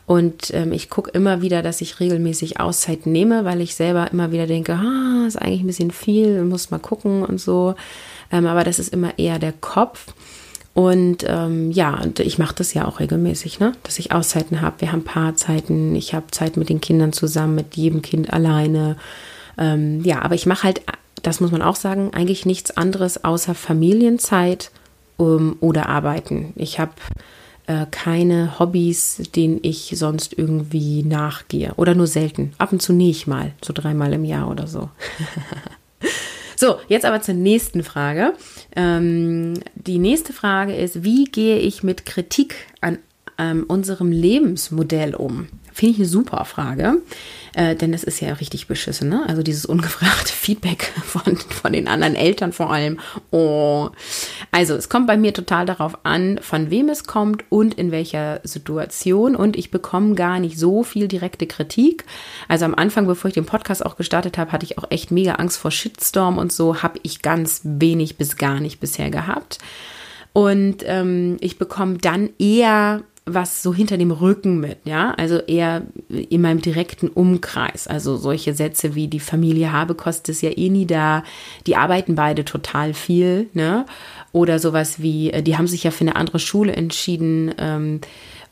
Und 0.06 0.52
ähm, 0.52 0.72
ich 0.72 0.90
gucke 0.90 1.10
immer 1.12 1.40
wieder, 1.40 1.62
dass 1.62 1.80
ich 1.80 1.98
regelmäßig 1.98 2.60
Auszeit 2.60 3.06
nehme, 3.06 3.44
weil 3.46 3.62
ich 3.62 3.74
selber 3.74 4.10
immer 4.12 4.32
wieder 4.32 4.46
denke, 4.46 4.74
ah, 4.74 5.26
ist 5.26 5.40
eigentlich 5.40 5.62
ein 5.62 5.66
bisschen 5.66 5.90
viel, 5.90 6.44
muss 6.44 6.70
mal 6.70 6.78
gucken 6.78 7.24
und 7.24 7.40
so. 7.40 7.74
Ähm, 8.30 8.46
aber 8.46 8.64
das 8.64 8.78
ist 8.78 8.92
immer 8.92 9.18
eher 9.18 9.38
der 9.38 9.52
Kopf. 9.52 10.12
Und 10.74 11.24
ähm, 11.26 11.70
ja, 11.70 12.00
und 12.00 12.18
ich 12.20 12.38
mache 12.38 12.56
das 12.56 12.74
ja 12.74 12.84
auch 12.84 13.00
regelmäßig, 13.00 13.60
ne? 13.60 13.72
dass 13.84 13.98
ich 13.98 14.12
Auszeiten 14.12 14.60
habe. 14.60 14.80
Wir 14.80 14.92
haben 14.92 15.04
Paarzeiten, 15.04 15.94
ich 15.94 16.14
habe 16.14 16.26
Zeit 16.32 16.56
mit 16.56 16.68
den 16.68 16.80
Kindern 16.80 17.12
zusammen, 17.12 17.54
mit 17.54 17.76
jedem 17.76 18.02
Kind 18.02 18.32
alleine. 18.32 18.96
Ähm, 19.56 20.02
ja, 20.04 20.20
aber 20.22 20.34
ich 20.34 20.46
mache 20.46 20.64
halt, 20.64 20.82
das 21.26 21.40
muss 21.40 21.50
man 21.50 21.62
auch 21.62 21.76
sagen, 21.76 22.10
eigentlich 22.12 22.46
nichts 22.46 22.76
anderes 22.76 23.24
außer 23.24 23.54
Familienzeit 23.54 24.70
um, 25.16 25.56
oder 25.60 25.88
Arbeiten. 25.88 26.52
Ich 26.56 26.78
habe 26.78 26.92
äh, 27.66 27.86
keine 27.90 28.58
Hobbys, 28.58 29.22
denen 29.34 29.58
ich 29.62 29.94
sonst 29.96 30.36
irgendwie 30.36 31.02
nachgehe. 31.02 31.72
Oder 31.76 31.94
nur 31.94 32.06
selten. 32.06 32.52
Ab 32.58 32.72
und 32.72 32.82
zu 32.82 32.92
nähe 32.92 33.10
ich 33.10 33.26
mal, 33.26 33.52
so 33.64 33.72
dreimal 33.72 34.12
im 34.12 34.24
Jahr 34.24 34.50
oder 34.50 34.66
so. 34.66 34.90
So, 36.56 36.76
jetzt 36.88 37.04
aber 37.04 37.20
zur 37.20 37.34
nächsten 37.34 37.82
Frage. 37.82 38.32
Ähm, 38.76 39.54
die 39.74 39.98
nächste 39.98 40.32
Frage 40.32 40.74
ist, 40.74 41.02
wie 41.02 41.24
gehe 41.24 41.58
ich 41.58 41.82
mit 41.82 42.06
Kritik 42.06 42.54
an 42.80 42.98
ähm, 43.38 43.64
unserem 43.66 44.10
Lebensmodell 44.12 45.14
um? 45.14 45.48
Finde 45.74 45.94
ich 45.94 45.98
eine 45.98 46.08
super 46.08 46.44
Frage, 46.44 47.02
äh, 47.52 47.74
denn 47.74 47.90
das 47.90 48.04
ist 48.04 48.20
ja 48.20 48.32
richtig 48.34 48.68
beschissen, 48.68 49.08
ne? 49.08 49.24
Also 49.26 49.42
dieses 49.42 49.66
ungefragte 49.66 50.32
Feedback 50.32 50.92
von, 51.04 51.36
von 51.36 51.72
den 51.72 51.88
anderen 51.88 52.14
Eltern 52.14 52.52
vor 52.52 52.72
allem. 52.72 53.00
Oh. 53.32 53.90
Also 54.52 54.74
es 54.74 54.88
kommt 54.88 55.08
bei 55.08 55.16
mir 55.16 55.34
total 55.34 55.66
darauf 55.66 55.98
an, 56.04 56.38
von 56.40 56.70
wem 56.70 56.88
es 56.88 57.02
kommt 57.02 57.42
und 57.48 57.74
in 57.74 57.90
welcher 57.90 58.40
Situation. 58.44 59.34
Und 59.34 59.56
ich 59.56 59.72
bekomme 59.72 60.14
gar 60.14 60.38
nicht 60.38 60.60
so 60.60 60.84
viel 60.84 61.08
direkte 61.08 61.48
Kritik. 61.48 62.04
Also 62.46 62.66
am 62.66 62.76
Anfang, 62.76 63.08
bevor 63.08 63.26
ich 63.28 63.34
den 63.34 63.46
Podcast 63.46 63.84
auch 63.84 63.96
gestartet 63.96 64.38
habe, 64.38 64.52
hatte 64.52 64.66
ich 64.66 64.78
auch 64.78 64.88
echt 64.90 65.10
mega 65.10 65.32
Angst 65.32 65.58
vor 65.58 65.72
Shitstorm 65.72 66.38
und 66.38 66.52
so. 66.52 66.84
Habe 66.84 67.00
ich 67.02 67.20
ganz 67.20 67.62
wenig 67.64 68.16
bis 68.16 68.36
gar 68.36 68.60
nicht 68.60 68.78
bisher 68.78 69.10
gehabt. 69.10 69.58
Und 70.32 70.84
ähm, 70.84 71.36
ich 71.40 71.58
bekomme 71.58 71.98
dann 71.98 72.30
eher 72.38 73.02
was 73.26 73.62
so 73.62 73.72
hinter 73.72 73.96
dem 73.96 74.10
Rücken 74.10 74.60
mit, 74.60 74.78
ja, 74.84 75.12
also 75.12 75.38
eher 75.38 75.82
in 76.08 76.42
meinem 76.42 76.60
direkten 76.60 77.08
Umkreis. 77.08 77.86
Also 77.86 78.16
solche 78.16 78.52
Sätze 78.52 78.94
wie 78.94 79.08
die 79.08 79.20
Familie 79.20 79.72
Habekost 79.72 80.28
ist 80.28 80.42
ja 80.42 80.50
eh 80.50 80.68
nie 80.68 80.86
da, 80.86 81.24
die 81.66 81.76
arbeiten 81.76 82.16
beide 82.16 82.44
total 82.44 82.92
viel, 82.92 83.48
ne? 83.54 83.86
Oder 84.32 84.58
sowas 84.58 85.00
wie, 85.00 85.30
äh, 85.30 85.42
die 85.42 85.56
haben 85.56 85.66
sich 85.66 85.84
ja 85.84 85.90
für 85.90 86.02
eine 86.02 86.16
andere 86.16 86.38
Schule 86.38 86.72
entschieden, 86.72 87.54
ähm, 87.56 88.00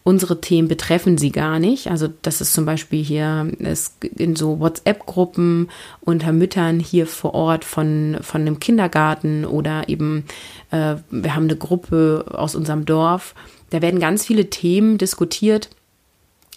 unsere 0.05 0.41
Themen 0.41 0.69
betreffen 0.69 1.19
sie 1.19 1.31
gar 1.31 1.59
nicht. 1.59 1.89
Also 1.89 2.09
das 2.23 2.41
ist 2.41 2.55
zum 2.55 2.65
Beispiel 2.65 3.05
hier 3.05 3.53
ist 3.59 4.03
in 4.05 4.37
so 4.37 4.59
WhatsApp-Gruppen 4.59 5.69
unter 6.01 6.33
Müttern 6.33 6.81
hier 6.81 7.07
vor 7.07 7.35
Ort 7.35 7.65
von, 7.65 8.17
von 8.21 8.41
einem 8.41 8.59
Kindergarten 8.59 9.45
oder 9.45 9.89
eben 9.89 10.25
äh, 10.71 10.97
wir 11.11 11.35
haben 11.35 11.45
eine 11.45 11.57
Gruppe 11.57 12.25
aus 12.33 12.55
unserem 12.55 12.85
Dorf 12.85 13.35
da 13.73 13.81
werden 13.81 14.01
ganz 14.01 14.27
viele 14.27 14.51
Themen 14.51 14.99
diskutiert, 14.99 15.71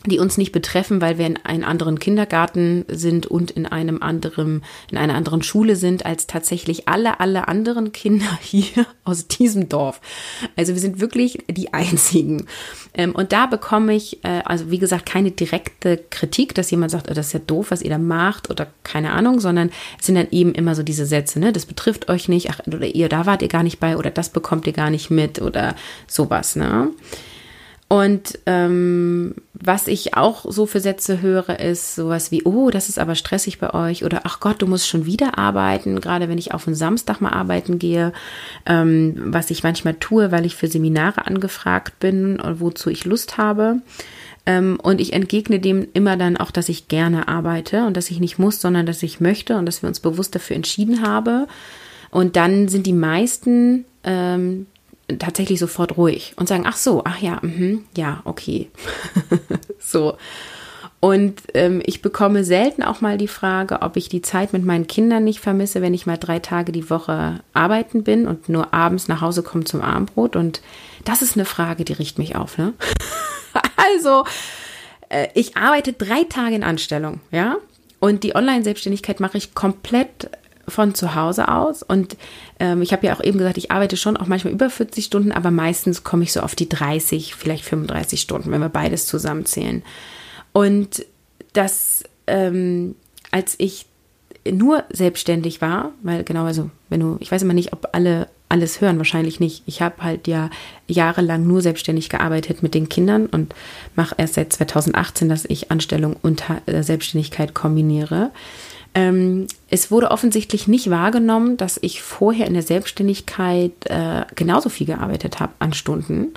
die 0.10 0.20
uns 0.20 0.38
nicht 0.38 0.52
betreffen, 0.52 1.02
weil 1.02 1.18
wir 1.18 1.26
in 1.26 1.38
einem 1.38 1.64
anderen 1.64 2.00
Kindergarten 2.00 2.86
sind 2.88 3.26
und 3.28 3.52
in 3.52 3.66
einem 3.66 4.02
anderen, 4.02 4.64
in 4.92 4.98
einer 4.98 5.16
anderen 5.16 5.44
Schule 5.44 5.76
sind 5.76 6.06
als 6.06 6.28
tatsächlich 6.28 6.88
alle, 6.88 7.20
alle 7.20 7.48
anderen 7.48 7.92
Kinder 7.92 8.28
hier 8.42 8.86
aus 9.04 9.28
diesem 9.28 9.70
Dorf. 9.70 10.02
Also 10.56 10.74
wir 10.74 10.82
sind 10.82 11.00
wirklich 11.00 11.44
die 11.50 11.74
einzigen. 11.74 12.48
Ähm, 12.94 13.14
und 13.14 13.32
da 13.32 13.46
bekomme 13.46 13.94
ich, 13.94 14.24
äh, 14.24 14.42
also 14.46 14.72
wie 14.72 14.80
gesagt, 14.80 15.06
keine 15.06 15.32
direkte 15.32 16.00
Kritik, 16.10 16.56
dass 16.56 16.72
jemand 16.72 16.92
sagt, 16.92 17.10
oh, 17.10 17.14
das 17.14 17.28
ist 17.28 17.34
ja 17.34 17.40
doof, 17.40 17.72
was 17.72 17.82
ihr 17.82 17.90
da 17.90 17.98
macht 17.98 18.50
oder 18.50 18.68
keine 18.84 19.12
Ahnung, 19.12 19.40
sondern 19.40 19.72
es 20.00 20.06
sind 20.06 20.16
dann 20.16 20.28
eben 20.32 20.54
immer 20.54 20.76
so 20.76 20.84
diese 20.84 21.06
Sätze, 21.06 21.40
ne, 21.40 21.52
das 21.52 21.66
betrifft 21.66 22.10
euch 22.10 22.30
nicht, 22.30 22.50
ach, 22.50 22.60
oder 22.68 22.86
ihr, 22.86 23.10
da 23.10 23.26
wart 23.26 23.42
ihr 23.42 23.48
gar 23.48 23.64
nicht 23.64 23.80
bei 23.80 23.98
oder 23.98 24.12
das 24.12 24.30
bekommt 24.30 24.68
ihr 24.68 24.74
gar 24.74 24.90
nicht 24.90 25.10
mit 25.10 25.42
oder 25.42 25.76
sowas, 26.08 26.56
ne. 26.56 26.92
Und 27.88 28.40
ähm, 28.48 29.36
was 29.54 29.88
ich 29.88 30.16
auch 30.16 30.46
so 30.50 30.66
für 30.66 30.80
Sätze 30.80 31.22
höre, 31.22 31.60
ist 31.60 31.96
sowas 31.96 32.32
wie, 32.32 32.44
oh, 32.44 32.72
das 32.72 32.90
ist 32.90 32.98
aber 32.98 33.14
stressig 33.14 33.60
bei 33.60 33.74
euch 33.76 34.04
oder 34.04 34.22
ach 34.24 34.40
Gott, 34.40 34.62
du 34.62 34.66
musst 34.66 34.88
schon 34.88 35.06
wieder 35.06 35.38
arbeiten, 35.38 36.02
gerade 36.02 36.28
wenn 36.28 36.40
ich 36.40 36.52
auf 36.52 36.68
einen 36.68 36.76
Samstag 36.76 37.22
mal 37.22 37.32
arbeiten 37.32 37.78
gehe, 37.78 38.12
ähm, 38.66 39.14
was 39.18 39.52
ich 39.52 39.62
manchmal 39.62 39.94
tue, 39.94 40.32
weil 40.32 40.46
ich 40.46 40.56
für 40.56 40.68
Seminare 40.68 41.28
angefragt 41.28 42.00
bin, 42.00 42.42
wozu 42.44 42.90
ich 42.90 43.06
Lust 43.06 43.38
habe. 43.38 43.82
Ähm, 44.48 44.80
und 44.82 45.00
ich 45.00 45.14
entgegne 45.14 45.60
dem 45.60 45.88
immer 45.94 46.18
dann 46.18 46.38
auch, 46.38 46.52
dass 46.52 46.70
ich 46.70 46.88
gerne 46.88 47.28
arbeite 47.28 47.86
und 47.86 47.98
dass 47.98 48.10
ich 48.10 48.20
nicht 48.20 48.40
muss, 48.40 48.62
sondern 48.62 48.88
dass 48.88 49.04
ich 49.04 49.20
möchte 49.20 49.58
und 49.58 49.68
dass 49.68 49.84
wir 49.84 49.90
uns 49.90 50.00
bewusst 50.00 50.34
dafür 50.34 50.56
entschieden 50.56 51.06
haben. 51.06 51.46
Und 52.10 52.36
dann 52.36 52.68
sind 52.68 52.88
die 52.88 52.94
meisten 52.94 53.86
ähm, 54.04 54.68
tatsächlich 55.20 55.60
sofort 55.60 55.98
ruhig 55.98 56.34
und 56.36 56.48
sagen, 56.48 56.66
ach 56.66 56.78
so, 56.78 57.04
ach 57.06 57.20
ja, 57.20 57.40
mh, 57.42 57.80
ja, 57.96 58.22
okay. 58.26 58.70
so. 59.80 60.18
Und 61.00 61.44
ähm, 61.54 61.84
ich 61.86 62.02
bekomme 62.02 62.44
selten 62.44 62.82
auch 62.82 63.02
mal 63.02 63.20
die 63.20 63.28
Frage, 63.28 63.84
ob 63.84 63.96
ich 63.96 64.10
die 64.10 64.24
Zeit 64.24 64.54
mit 64.54 64.66
meinen 64.66 64.88
Kindern 64.88 65.24
nicht 65.24 65.40
vermisse, 65.40 65.82
wenn 65.84 65.94
ich 65.94 66.08
mal 66.08 66.18
drei 66.18 66.40
Tage 66.40 66.72
die 66.72 66.90
Woche 66.90 67.42
arbeiten 67.54 68.04
bin 68.04 68.28
und 68.28 68.50
nur 68.50 68.74
abends 68.74 69.08
nach 69.08 69.22
Hause 69.22 69.44
komme 69.44 69.66
zum 69.66 69.82
Abendbrot. 69.82 70.36
Und 70.36 70.62
das 71.04 71.22
ist 71.22 71.36
eine 71.36 71.46
Frage, 71.46 71.86
die 71.86 71.94
riecht 71.94 72.18
mich 72.18 72.36
auf. 72.36 72.58
Ne? 72.58 72.74
also, 73.76 74.24
äh, 75.10 75.28
ich 75.36 75.58
arbeite 75.58 75.94
drei 75.94 76.24
Tage 76.24 76.56
in 76.56 76.64
Anstellung, 76.64 77.20
ja. 77.32 77.58
Und 78.00 78.24
die 78.24 78.36
Online-Selbstständigkeit 78.36 79.20
mache 79.20 79.38
ich 79.38 79.54
komplett 79.54 80.30
von 80.68 80.96
zu 80.96 81.16
Hause 81.16 81.48
aus. 81.48 81.84
Und 81.84 82.18
ähm, 82.60 82.82
ich 82.82 82.92
habe 82.94 83.06
ja 83.08 83.16
auch 83.16 83.24
eben 83.24 83.38
gesagt, 83.38 83.58
ich 83.58 83.72
arbeite 83.72 83.98
schon 83.98 84.18
auch 84.18 84.28
manchmal 84.28 84.54
über 84.54 84.70
40 84.70 85.06
Stunden, 85.06 85.32
aber 85.32 85.52
meistens 85.52 86.04
komme 86.04 86.24
ich 86.24 86.34
so 86.34 86.42
auf 86.42 86.56
die 86.56 86.70
30, 86.70 87.36
vielleicht 87.36 87.66
35 87.66 88.22
Stunden, 88.22 88.52
wenn 88.52 88.62
wir 88.62 88.70
beides 88.70 89.06
zusammenzählen. 89.06 89.84
Und 90.54 91.06
das, 91.54 92.04
ähm, 92.28 92.96
als 93.32 93.56
ich 93.58 93.86
nur 94.50 94.84
selbstständig 94.92 95.62
war, 95.62 95.92
weil 96.04 96.24
genau, 96.24 96.46
also 96.46 96.70
wenn 96.90 97.00
du, 97.00 97.18
ich 97.20 97.32
weiß 97.32 97.42
immer 97.42 97.54
nicht, 97.54 97.74
ob 97.74 97.90
alle 97.94 98.28
alles 98.48 98.80
hören, 98.80 98.98
wahrscheinlich 98.98 99.40
nicht. 99.40 99.64
Ich 99.66 99.82
habe 99.82 100.04
halt 100.04 100.28
ja 100.28 100.50
jahrelang 100.88 101.48
nur 101.48 101.62
selbstständig 101.62 102.10
gearbeitet 102.10 102.62
mit 102.62 102.74
den 102.74 102.90
Kindern 102.90 103.26
und 103.26 103.56
mache 103.96 104.16
erst 104.18 104.36
seit 104.36 104.54
2018, 104.54 105.30
dass 105.30 105.46
ich 105.46 105.72
Anstellung 105.72 106.16
und 106.22 106.44
äh, 106.66 106.84
Selbstständigkeit 106.84 107.54
kombiniere. 107.54 108.32
Ähm, 108.96 109.48
es 109.70 109.92
wurde 109.92 110.10
offensichtlich 110.10 110.68
nicht 110.68 110.90
wahrgenommen, 110.90 111.58
dass 111.58 111.78
ich 111.82 112.02
vorher 112.02 112.48
in 112.48 112.54
der 112.54 112.64
Selbstständigkeit 112.64 113.74
äh, 113.86 114.24
genauso 114.36 114.70
viel 114.70 114.88
gearbeitet 114.88 115.40
habe 115.40 115.54
an 115.60 115.74
Stunden. 115.74 116.34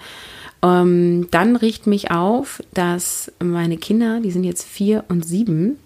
Ähm, 0.63 1.29
dann 1.31 1.55
riecht 1.55 1.87
mich 1.87 2.11
auf, 2.11 2.61
dass 2.75 3.33
meine 3.43 3.77
Kinder, 3.79 4.21
die 4.21 4.33
sind 4.33 4.43
jetzt 4.43 4.67
vier 4.67 5.05
und 5.09 5.25
sieben, 5.25 5.79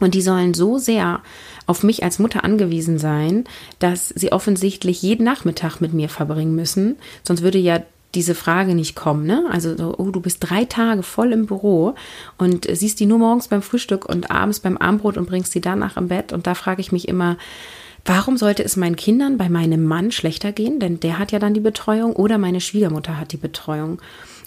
und 0.00 0.14
die 0.14 0.22
sollen 0.22 0.54
so 0.54 0.78
sehr 0.78 1.22
auf 1.66 1.84
mich 1.84 2.02
als 2.02 2.18
Mutter 2.18 2.42
angewiesen 2.42 2.98
sein, 2.98 3.44
dass 3.78 4.08
sie 4.08 4.32
offensichtlich 4.32 5.00
jeden 5.02 5.24
Nachmittag 5.24 5.80
mit 5.80 5.94
mir 5.94 6.08
verbringen 6.08 6.56
müssen. 6.56 6.96
Sonst 7.22 7.42
würde 7.42 7.58
ja 7.58 7.80
diese 8.14 8.34
Frage 8.34 8.74
nicht 8.74 8.94
kommen, 8.94 9.26
ne? 9.26 9.44
Also, 9.50 9.76
so, 9.76 9.94
oh, 9.96 10.10
du 10.10 10.20
bist 10.20 10.38
drei 10.40 10.64
Tage 10.64 11.02
voll 11.02 11.32
im 11.32 11.46
Büro 11.46 11.94
und 12.38 12.66
siehst 12.70 13.00
die 13.00 13.06
nur 13.06 13.18
morgens 13.18 13.48
beim 13.48 13.62
Frühstück 13.62 14.08
und 14.08 14.30
abends 14.30 14.60
beim 14.60 14.78
Armbrot 14.78 15.16
und 15.16 15.28
bringst 15.28 15.54
die 15.54 15.60
danach 15.60 15.96
im 15.96 16.08
Bett. 16.08 16.32
Und 16.32 16.46
da 16.46 16.54
frage 16.54 16.80
ich 16.80 16.92
mich 16.92 17.08
immer, 17.08 17.36
warum 18.04 18.36
sollte 18.36 18.64
es 18.64 18.76
meinen 18.76 18.96
Kindern 18.96 19.36
bei 19.36 19.48
meinem 19.48 19.84
Mann 19.84 20.10
schlechter 20.10 20.52
gehen? 20.52 20.80
Denn 20.80 21.00
der 21.00 21.18
hat 21.18 21.32
ja 21.32 21.38
dann 21.38 21.54
die 21.54 21.60
Betreuung 21.60 22.14
oder 22.14 22.38
meine 22.38 22.60
Schwiegermutter 22.60 23.18
hat 23.18 23.32
die 23.32 23.36
Betreuung. 23.36 23.98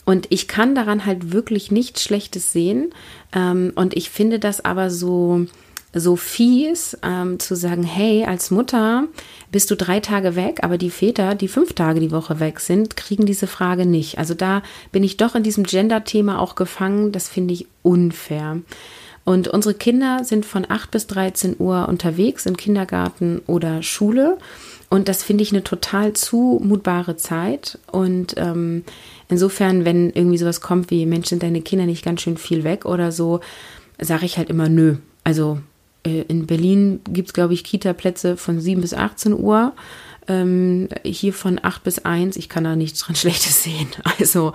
Und 0.05 0.27
ich 0.29 0.47
kann 0.47 0.73
daran 0.73 1.05
halt 1.05 1.33
wirklich 1.33 1.69
nichts 1.69 2.01
Schlechtes 2.01 2.53
sehen. 2.53 2.91
Ähm, 3.33 3.73
und 3.75 3.95
ich 3.95 4.09
finde 4.09 4.39
das 4.39 4.63
aber 4.63 4.89
so, 4.89 5.47
so 5.93 6.15
fies, 6.15 6.97
ähm, 7.03 7.39
zu 7.39 7.55
sagen, 7.55 7.83
hey, 7.83 8.25
als 8.25 8.51
Mutter 8.51 9.05
bist 9.51 9.71
du 9.71 9.75
drei 9.75 9.99
Tage 9.99 10.35
weg, 10.35 10.59
aber 10.61 10.77
die 10.77 10.89
Väter, 10.89 11.35
die 11.35 11.47
fünf 11.47 11.73
Tage 11.73 11.99
die 11.99 12.11
Woche 12.11 12.39
weg 12.39 12.59
sind, 12.59 12.97
kriegen 12.97 13.25
diese 13.25 13.47
Frage 13.47 13.85
nicht. 13.85 14.17
Also 14.17 14.33
da 14.33 14.61
bin 14.91 15.03
ich 15.03 15.17
doch 15.17 15.35
in 15.35 15.43
diesem 15.43 15.63
Gender-Thema 15.63 16.39
auch 16.39 16.55
gefangen. 16.55 17.11
Das 17.11 17.29
finde 17.29 17.53
ich 17.53 17.67
unfair. 17.83 18.57
Und 19.23 19.49
unsere 19.49 19.73
Kinder 19.73 20.23
sind 20.23 20.45
von 20.45 20.65
8 20.69 20.89
bis 20.89 21.07
13 21.07 21.57
Uhr 21.59 21.89
unterwegs 21.89 22.45
im 22.45 22.55
Kindergarten 22.55 23.41
oder 23.45 23.83
Schule. 23.83 24.37
Und 24.89 25.09
das 25.09 25.21
finde 25.21 25.43
ich 25.43 25.51
eine 25.51 25.63
total 25.63 26.13
zumutbare 26.13 27.17
Zeit. 27.17 27.77
Und 27.91 28.35
ähm, 28.37 28.85
insofern, 29.27 29.83
wenn 29.83 30.11
irgendwie 30.11 30.37
sowas 30.37 30.61
kommt 30.61 30.91
wie, 30.91 31.05
Mensch, 31.05 31.27
sind 31.27 31.43
deine 31.43 31.61
Kinder 31.61 31.85
nicht 31.85 32.05
ganz 32.05 32.21
schön 32.21 32.37
viel 32.37 32.63
weg 32.63 32.85
oder 32.85 33.11
so, 33.11 33.41
sage 33.99 34.25
ich 34.25 34.37
halt 34.37 34.49
immer 34.49 34.69
nö. 34.69 34.95
Also 35.25 35.59
in 36.03 36.47
Berlin 36.47 37.01
gibt 37.09 37.29
es, 37.29 37.33
glaube 37.33 37.53
ich, 37.53 37.63
Kita-Plätze 37.63 38.37
von 38.37 38.59
7 38.59 38.81
bis 38.81 38.93
18 38.93 39.33
Uhr. 39.33 39.73
Ähm, 40.27 40.89
hier 41.03 41.33
von 41.33 41.59
8 41.61 41.83
bis 41.83 41.99
1. 41.99 42.35
Ich 42.35 42.49
kann 42.49 42.63
da 42.63 42.75
nichts 42.75 42.99
dran 42.99 43.15
Schlechtes 43.17 43.63
sehen. 43.63 43.87
Also, 44.19 44.53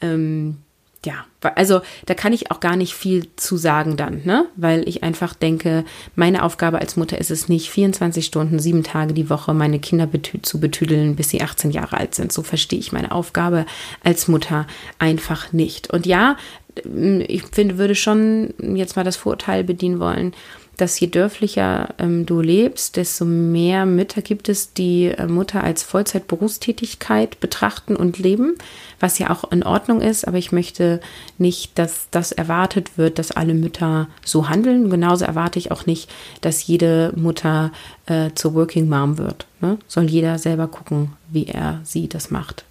ähm, 0.00 0.58
ja, 1.06 1.26
also 1.54 1.80
da 2.06 2.14
kann 2.14 2.32
ich 2.32 2.50
auch 2.50 2.58
gar 2.58 2.74
nicht 2.74 2.92
viel 2.92 3.28
zu 3.36 3.56
sagen 3.56 3.96
dann, 3.96 4.22
ne? 4.24 4.46
Weil 4.56 4.86
ich 4.88 5.04
einfach 5.04 5.32
denke, 5.32 5.84
meine 6.16 6.42
Aufgabe 6.42 6.80
als 6.80 6.96
Mutter 6.96 7.18
ist 7.18 7.30
es 7.30 7.48
nicht, 7.48 7.70
24 7.70 8.26
Stunden, 8.26 8.58
sieben 8.58 8.82
Tage 8.82 9.14
die 9.14 9.30
Woche 9.30 9.54
meine 9.54 9.78
Kinder 9.78 10.08
betü 10.08 10.42
zu 10.42 10.58
betüdeln, 10.58 11.14
bis 11.14 11.30
sie 11.30 11.40
18 11.40 11.70
Jahre 11.70 11.98
alt 11.98 12.16
sind. 12.16 12.32
So 12.32 12.42
verstehe 12.42 12.80
ich 12.80 12.90
meine 12.90 13.12
Aufgabe 13.12 13.64
als 14.02 14.26
Mutter 14.26 14.66
einfach 14.98 15.52
nicht. 15.52 15.88
Und 15.90 16.04
ja, 16.04 16.36
ich 16.84 17.42
finde, 17.44 17.78
würde 17.78 17.94
schon 17.94 18.54
jetzt 18.74 18.96
mal 18.96 19.04
das 19.04 19.16
Vorurteil 19.16 19.62
bedienen 19.64 20.00
wollen, 20.00 20.34
dass 20.78 20.98
je 20.98 21.08
dörflicher 21.08 21.88
ähm, 21.98 22.24
du 22.24 22.40
lebst, 22.40 22.96
desto 22.96 23.24
mehr 23.24 23.84
Mütter 23.84 24.22
gibt 24.22 24.48
es, 24.48 24.72
die 24.72 25.06
äh, 25.06 25.26
Mutter 25.26 25.62
als 25.62 25.82
Vollzeitberufstätigkeit 25.82 27.40
betrachten 27.40 27.96
und 27.96 28.18
leben, 28.18 28.54
was 29.00 29.18
ja 29.18 29.30
auch 29.30 29.50
in 29.50 29.64
Ordnung 29.64 30.00
ist. 30.00 30.26
Aber 30.26 30.38
ich 30.38 30.52
möchte 30.52 31.00
nicht, 31.36 31.78
dass 31.78 32.08
das 32.10 32.32
erwartet 32.32 32.96
wird, 32.96 33.18
dass 33.18 33.32
alle 33.32 33.54
Mütter 33.54 34.08
so 34.24 34.48
handeln. 34.48 34.88
Genauso 34.88 35.24
erwarte 35.24 35.58
ich 35.58 35.70
auch 35.70 35.84
nicht, 35.84 36.08
dass 36.40 36.66
jede 36.66 37.12
Mutter 37.16 37.72
äh, 38.06 38.30
zur 38.34 38.54
Working 38.54 38.88
Mom 38.88 39.18
wird. 39.18 39.46
Ne? 39.60 39.78
Soll 39.88 40.04
jeder 40.04 40.38
selber 40.38 40.68
gucken, 40.68 41.12
wie 41.30 41.46
er 41.46 41.80
sie 41.84 42.08
das 42.08 42.30
macht. 42.30 42.64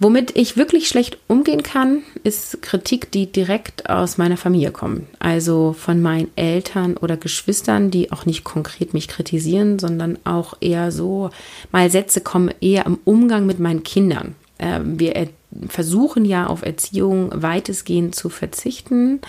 Womit 0.00 0.36
ich 0.36 0.56
wirklich 0.56 0.86
schlecht 0.86 1.18
umgehen 1.26 1.64
kann, 1.64 2.02
ist 2.28 2.62
Kritik, 2.62 3.10
die 3.10 3.32
direkt 3.32 3.88
aus 3.88 4.18
meiner 4.18 4.36
Familie 4.36 4.70
kommt. 4.70 5.06
Also 5.18 5.72
von 5.72 6.02
meinen 6.02 6.30
Eltern 6.36 6.96
oder 6.96 7.16
Geschwistern, 7.16 7.90
die 7.90 8.12
auch 8.12 8.26
nicht 8.26 8.44
konkret 8.44 8.92
mich 8.94 9.08
kritisieren, 9.08 9.78
sondern 9.78 10.18
auch 10.24 10.54
eher 10.60 10.92
so, 10.92 11.30
mal 11.72 11.90
Sätze 11.90 12.20
kommen 12.20 12.52
eher 12.60 12.86
im 12.86 12.98
Umgang 13.04 13.46
mit 13.46 13.58
meinen 13.58 13.82
Kindern. 13.82 14.34
Ähm, 14.58 15.00
wir 15.00 15.28
versuchen 15.68 16.24
ja 16.24 16.46
auf 16.46 16.62
Erziehung 16.62 17.30
weitestgehend 17.34 18.14
zu 18.14 18.28
verzichten. 18.28 19.20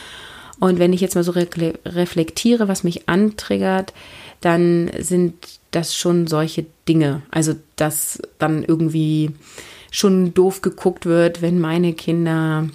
Und 0.60 0.78
wenn 0.78 0.92
ich 0.92 1.00
jetzt 1.00 1.16
mal 1.16 1.24
so 1.24 1.32
reflektiere, 1.32 2.68
was 2.68 2.84
mich 2.84 3.08
antriggert, 3.08 3.94
dann 4.42 4.92
sind 5.00 5.36
das 5.72 5.96
schon 5.96 6.28
solche 6.28 6.66
Dinge. 6.88 7.22
Also, 7.32 7.56
dass 7.78 8.22
dann 8.40 8.64
irgendwie 8.64 9.32
schon 9.92 10.34
doof 10.34 10.62
geguckt 10.62 11.06
wird, 11.06 11.42
wenn 11.42 11.60
meine 11.60 11.94
Kinder 11.94 12.68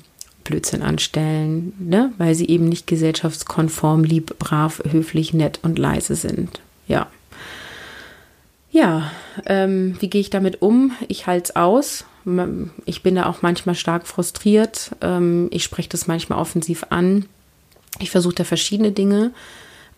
Blödsinn 0.44 0.82
anstellen, 0.82 1.72
ne? 1.78 2.12
weil 2.18 2.34
sie 2.34 2.46
eben 2.48 2.68
nicht 2.68 2.86
gesellschaftskonform, 2.86 4.04
lieb, 4.04 4.38
brav, 4.38 4.82
höflich, 4.88 5.32
nett 5.34 5.58
und 5.62 5.78
leise 5.78 6.14
sind. 6.14 6.60
Ja. 6.86 7.08
Ja, 8.70 9.10
ähm, 9.46 9.96
wie 10.00 10.10
gehe 10.10 10.20
ich 10.20 10.30
damit 10.30 10.60
um? 10.60 10.92
Ich 11.08 11.26
halte 11.26 11.50
es 11.50 11.56
aus. 11.56 12.04
Ich 12.86 13.02
bin 13.02 13.14
da 13.14 13.26
auch 13.26 13.42
manchmal 13.42 13.74
stark 13.74 14.06
frustriert. 14.06 14.90
Ähm, 15.00 15.48
ich 15.50 15.62
spreche 15.62 15.88
das 15.88 16.06
manchmal 16.06 16.38
offensiv 16.38 16.86
an. 16.90 17.26
Ich 18.00 18.10
versuche 18.10 18.34
da 18.34 18.44
verschiedene 18.44 18.90
Dinge. 18.90 19.30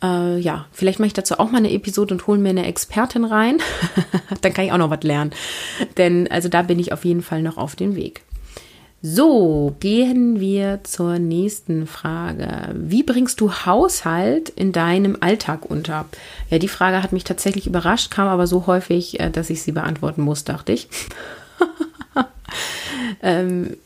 Äh, 0.02 0.38
ja, 0.38 0.66
vielleicht 0.72 0.98
mache 0.98 1.06
ich 1.06 1.14
dazu 1.14 1.38
auch 1.38 1.50
mal 1.50 1.58
eine 1.58 1.72
Episode 1.72 2.12
und 2.12 2.26
hole 2.26 2.38
mir 2.38 2.50
eine 2.50 2.66
Expertin 2.66 3.24
rein. 3.24 3.58
Dann 4.42 4.52
kann 4.52 4.66
ich 4.66 4.72
auch 4.72 4.78
noch 4.78 4.90
was 4.90 5.02
lernen. 5.02 5.30
Denn 5.96 6.30
also 6.30 6.48
da 6.48 6.62
bin 6.62 6.78
ich 6.78 6.92
auf 6.92 7.04
jeden 7.04 7.22
Fall 7.22 7.42
noch 7.42 7.56
auf 7.56 7.76
dem 7.76 7.96
Weg. 7.96 8.22
So, 9.02 9.76
gehen 9.78 10.40
wir 10.40 10.80
zur 10.82 11.18
nächsten 11.18 11.86
Frage. 11.86 12.74
Wie 12.74 13.02
bringst 13.02 13.40
du 13.40 13.52
Haushalt 13.52 14.48
in 14.48 14.72
deinem 14.72 15.18
Alltag 15.20 15.64
unter? 15.70 16.06
Ja, 16.50 16.58
die 16.58 16.68
Frage 16.68 17.02
hat 17.02 17.12
mich 17.12 17.24
tatsächlich 17.24 17.66
überrascht, 17.66 18.10
kam 18.10 18.26
aber 18.26 18.46
so 18.46 18.66
häufig, 18.66 19.20
äh, 19.20 19.30
dass 19.30 19.50
ich 19.50 19.62
sie 19.62 19.72
beantworten 19.72 20.22
muss, 20.22 20.44
dachte 20.44 20.72
ich. 20.72 20.88
ähm, 23.22 23.76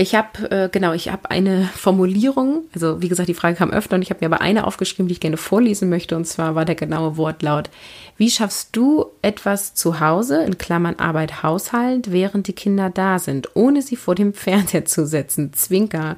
ich 0.00 0.14
habe, 0.14 0.48
äh, 0.52 0.68
genau, 0.70 0.92
ich 0.92 1.10
habe 1.10 1.28
eine 1.32 1.64
Formulierung, 1.74 2.62
also 2.72 3.02
wie 3.02 3.08
gesagt, 3.08 3.28
die 3.28 3.34
Frage 3.34 3.56
kam 3.56 3.72
öfter 3.72 3.96
und 3.96 4.02
ich 4.02 4.10
habe 4.10 4.20
mir 4.20 4.32
aber 4.32 4.40
eine 4.40 4.64
aufgeschrieben, 4.64 5.08
die 5.08 5.14
ich 5.14 5.20
gerne 5.20 5.36
vorlesen 5.36 5.88
möchte 5.88 6.14
und 6.14 6.24
zwar 6.24 6.54
war 6.54 6.64
der 6.64 6.76
genaue 6.76 7.16
Wortlaut, 7.16 7.68
wie 8.16 8.30
schaffst 8.30 8.76
du 8.76 9.06
etwas 9.22 9.74
zu 9.74 9.98
Hause, 9.98 10.44
in 10.44 10.56
Klammern 10.56 11.00
Arbeit, 11.00 11.42
Haushalt, 11.42 12.12
während 12.12 12.46
die 12.46 12.52
Kinder 12.52 12.90
da 12.90 13.18
sind, 13.18 13.56
ohne 13.56 13.82
sie 13.82 13.96
vor 13.96 14.14
dem 14.14 14.34
Fernseher 14.34 14.84
zu 14.84 15.04
setzen, 15.04 15.52
Zwinker, 15.52 16.16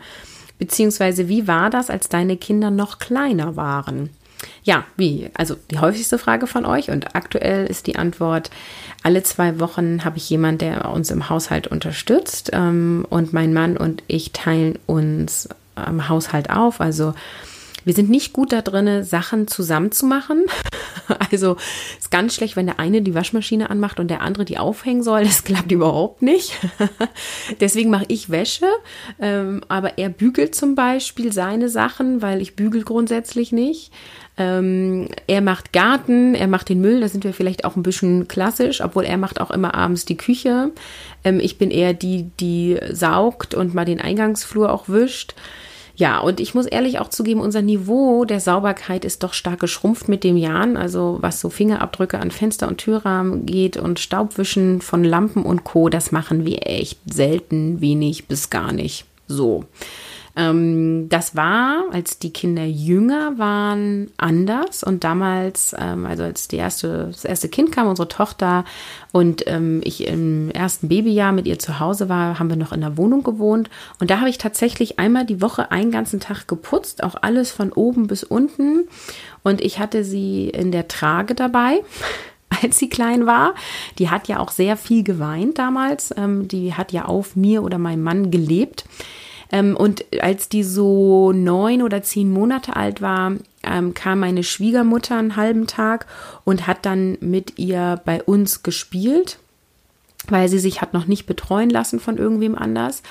beziehungsweise 0.59 1.29
wie 1.29 1.49
war 1.49 1.71
das, 1.71 1.89
als 1.89 2.11
deine 2.11 2.37
Kinder 2.37 2.71
noch 2.71 2.99
kleiner 2.99 3.57
waren? 3.57 4.11
Ja, 4.63 4.85
wie? 4.97 5.31
Also 5.35 5.57
die 5.71 5.79
häufigste 5.79 6.19
Frage 6.19 6.47
von 6.47 6.67
euch 6.67 6.91
und 6.91 7.15
aktuell 7.15 7.67
ist 7.67 7.87
die 7.87 7.97
Antwort, 7.97 8.51
alle 9.03 9.23
zwei 9.23 9.61
Wochen 9.61 10.05
habe 10.05 10.19
ich 10.19 10.29
jemand, 10.29 10.61
der 10.61 10.91
uns 10.91 11.11
im 11.11 11.29
Haushalt 11.29 11.67
unterstützt 11.67 12.51
ähm, 12.53 13.07
und 13.09 13.33
mein 13.33 13.53
Mann 13.53 13.77
und 13.77 14.03
ich 14.07 14.33
teilen 14.33 14.79
uns 14.87 15.49
am 15.75 16.09
Haushalt 16.09 16.51
auf. 16.51 16.81
Also 16.81 17.15
wir 17.85 17.95
sind 17.95 18.11
nicht 18.11 18.33
gut 18.33 18.53
da 18.53 18.63
drin, 18.63 19.05
Sachen 19.05 19.49
zusammen 19.49 19.93
zu 19.93 20.07
machen. 20.07 20.45
Also 21.33 21.57
ist 21.99 22.13
ganz 22.13 22.37
schlecht, 22.37 22.55
wenn 22.55 22.67
der 22.67 22.79
eine 22.79 23.03
die 23.03 23.15
Waschmaschine 23.15 23.69
anmacht 23.69 23.99
und 23.99 24.09
der 24.09 24.21
andere 24.21 24.45
die 24.45 24.59
aufhängen 24.59 25.03
soll. 25.03 25.25
Das 25.25 25.43
klappt 25.43 25.73
überhaupt 25.73 26.23
nicht. 26.23 26.53
Deswegen 27.61 27.91
mache 27.91 28.05
ich 28.07 28.31
Wäsche, 28.31 28.67
ähm, 29.21 29.63
aber 29.67 29.99
er 29.99 30.09
bügelt 30.09 30.55
zum 30.55 30.77
Beispiel 30.77 31.33
seine 31.33 31.69
Sachen, 31.69 32.23
weil 32.23 32.41
ich 32.41 32.55
bügel 32.55 32.85
grundsätzlich 32.85 33.51
nicht. 33.51 33.93
Ähm, 34.41 35.09
er 35.27 35.43
macht 35.43 35.73
Garten, 35.73 36.35
er 36.35 36.47
macht 36.47 36.69
den 36.69 36.81
Müll, 36.81 37.01
da 37.01 37.09
sind 37.09 37.25
wir 37.25 37.35
vielleicht 37.35 37.65
auch 37.65 37.77
ein 37.77 37.83
bisschen 37.83 38.27
klassisch, 38.27 38.81
obwohl 38.81 39.05
er 39.05 39.19
macht 39.19 39.41
auch 39.41 39.51
immer 39.51 39.75
abends 39.75 40.05
die 40.05 40.17
Küche. 40.17 40.71
Ähm, 41.25 41.41
ich 41.41 41.59
bin 41.59 41.71
eher 41.71 41.93
die, 41.93 42.31
die 42.41 42.79
saugt 42.91 43.55
und 43.55 43.75
mal 43.75 43.85
den 43.85 44.01
Eingangsflur 44.01 44.73
auch 44.73 44.89
wischt. 44.89 45.35
Ja, 46.01 46.19
und 46.19 46.41
ich 46.41 46.55
muss 46.55 46.65
ehrlich 46.65 46.99
auch 46.99 47.09
zugeben, 47.09 47.43
unser 47.43 47.61
Niveau 47.61 48.25
der 48.25 48.41
Sauberkeit 48.41 49.05
ist 49.05 49.23
doch 49.23 49.35
stark 49.35 49.61
geschrumpft 49.61 50.09
mit 50.09 50.25
dem 50.25 50.39
Jahren. 50.39 50.79
Also 50.79 51.19
was 51.21 51.43
so 51.43 51.51
Fingerabdrücke 51.51 52.19
an 52.19 52.31
Fenster 52.31 52.69
und 52.69 52.79
Türrahmen 52.79 53.45
geht 53.45 53.77
und 53.77 54.01
Staubwischen 54.01 54.81
von 54.81 55.05
Lampen 55.05 55.45
und 55.45 55.63
Co., 55.65 55.91
das 55.91 56.11
machen 56.11 56.47
wir 56.47 56.67
echt 56.67 56.99
selten, 57.05 57.83
wenig 57.83 58.29
bis 58.29 58.49
gar 58.49 58.73
nicht. 58.73 59.05
So. 59.29 59.67
Ähm, 60.41 61.09
das 61.09 61.37
war, 61.37 61.85
als 61.93 62.19
die 62.19 62.33
Kinder 62.33 62.65
jünger 62.65 63.39
waren, 63.39 64.11
anders. 64.17 64.83
Und 64.83 65.05
damals, 65.05 65.75
ähm, 65.79 66.07
also 66.07 66.23
als 66.23 66.49
die 66.49 66.57
erste, 66.57 67.09
das 67.09 67.25
erste 67.25 67.49
Kind 67.49 67.73
kam, 67.73 67.89
unsere 67.89 68.09
Tochter, 68.09 68.65
und 69.13 69.45
ähm, 69.47 69.81
ich 69.85 70.07
im 70.07 70.51
ersten 70.51 70.89
Babyjahr 70.89 71.33
mit 71.33 71.47
ihr 71.47 71.59
zu 71.59 71.79
Hause 71.81 72.09
war, 72.09 72.39
haben 72.39 72.49
wir 72.49 72.57
noch 72.57 72.73
in 72.73 72.81
der 72.81 72.97
Wohnung 72.97 73.23
gewohnt. 73.23 73.69
Und 73.99 74.11
da 74.11 74.21
habe 74.21 74.31
ich 74.31 74.39
tatsächlich 74.39 74.99
einmal 74.99 75.27
die 75.27 75.43
Woche 75.43 75.71
einen 75.71 75.91
ganzen 75.91 76.21
Tag 76.21 76.49
geputzt, 76.49 77.03
auch 77.03 77.17
alles 77.21 77.51
von 77.51 77.73
oben 77.73 78.07
bis 78.07 78.25
unten. 78.25 78.89
Und 79.43 79.61
ich 79.61 79.79
hatte 79.79 80.05
sie 80.05 80.49
in 80.49 80.73
der 80.73 80.89
Trage 80.89 81.35
dabei 81.35 81.81
als 82.63 82.79
sie 82.79 82.89
klein 82.89 83.27
war. 83.27 83.55
Die 83.99 84.11
hat 84.11 84.29
ja 84.29 84.39
auch 84.39 84.51
sehr 84.51 84.77
viel 84.77 85.05
geweint 85.05 85.59
damals. 85.59 86.15
Ähm, 86.17 86.49
die 86.49 86.75
hat 86.75 86.93
ja 86.93 87.05
auf 87.05 87.37
mir 87.37 87.63
oder 87.63 87.79
meinem 87.79 88.03
Mann 88.03 88.31
gelebt. 88.31 88.85
Ähm, 89.53 89.77
und 89.77 90.05
als 90.23 90.49
die 90.49 90.63
so 90.63 91.33
neun 91.33 91.83
oder 91.83 92.03
zehn 92.03 92.31
Monate 92.33 92.77
alt 92.77 93.03
war, 93.03 93.33
ähm, 93.63 93.95
kam 93.95 94.21
meine 94.21 94.43
Schwiegermutter 94.43 95.17
einen 95.17 95.37
halben 95.37 95.67
Tag 95.67 96.07
und 96.45 96.67
hat 96.67 96.87
dann 96.87 97.19
mit 97.21 97.59
ihr 97.59 98.01
bei 98.05 98.23
uns 98.23 98.63
gespielt, 98.63 99.39
weil 100.29 100.49
sie 100.49 100.59
sich 100.59 100.81
hat 100.81 100.95
noch 100.95 101.07
nicht 101.07 101.27
betreuen 101.27 101.71
lassen 101.71 102.01
von 102.01 102.17
irgendwem 102.17 102.55
anders. 102.55 103.03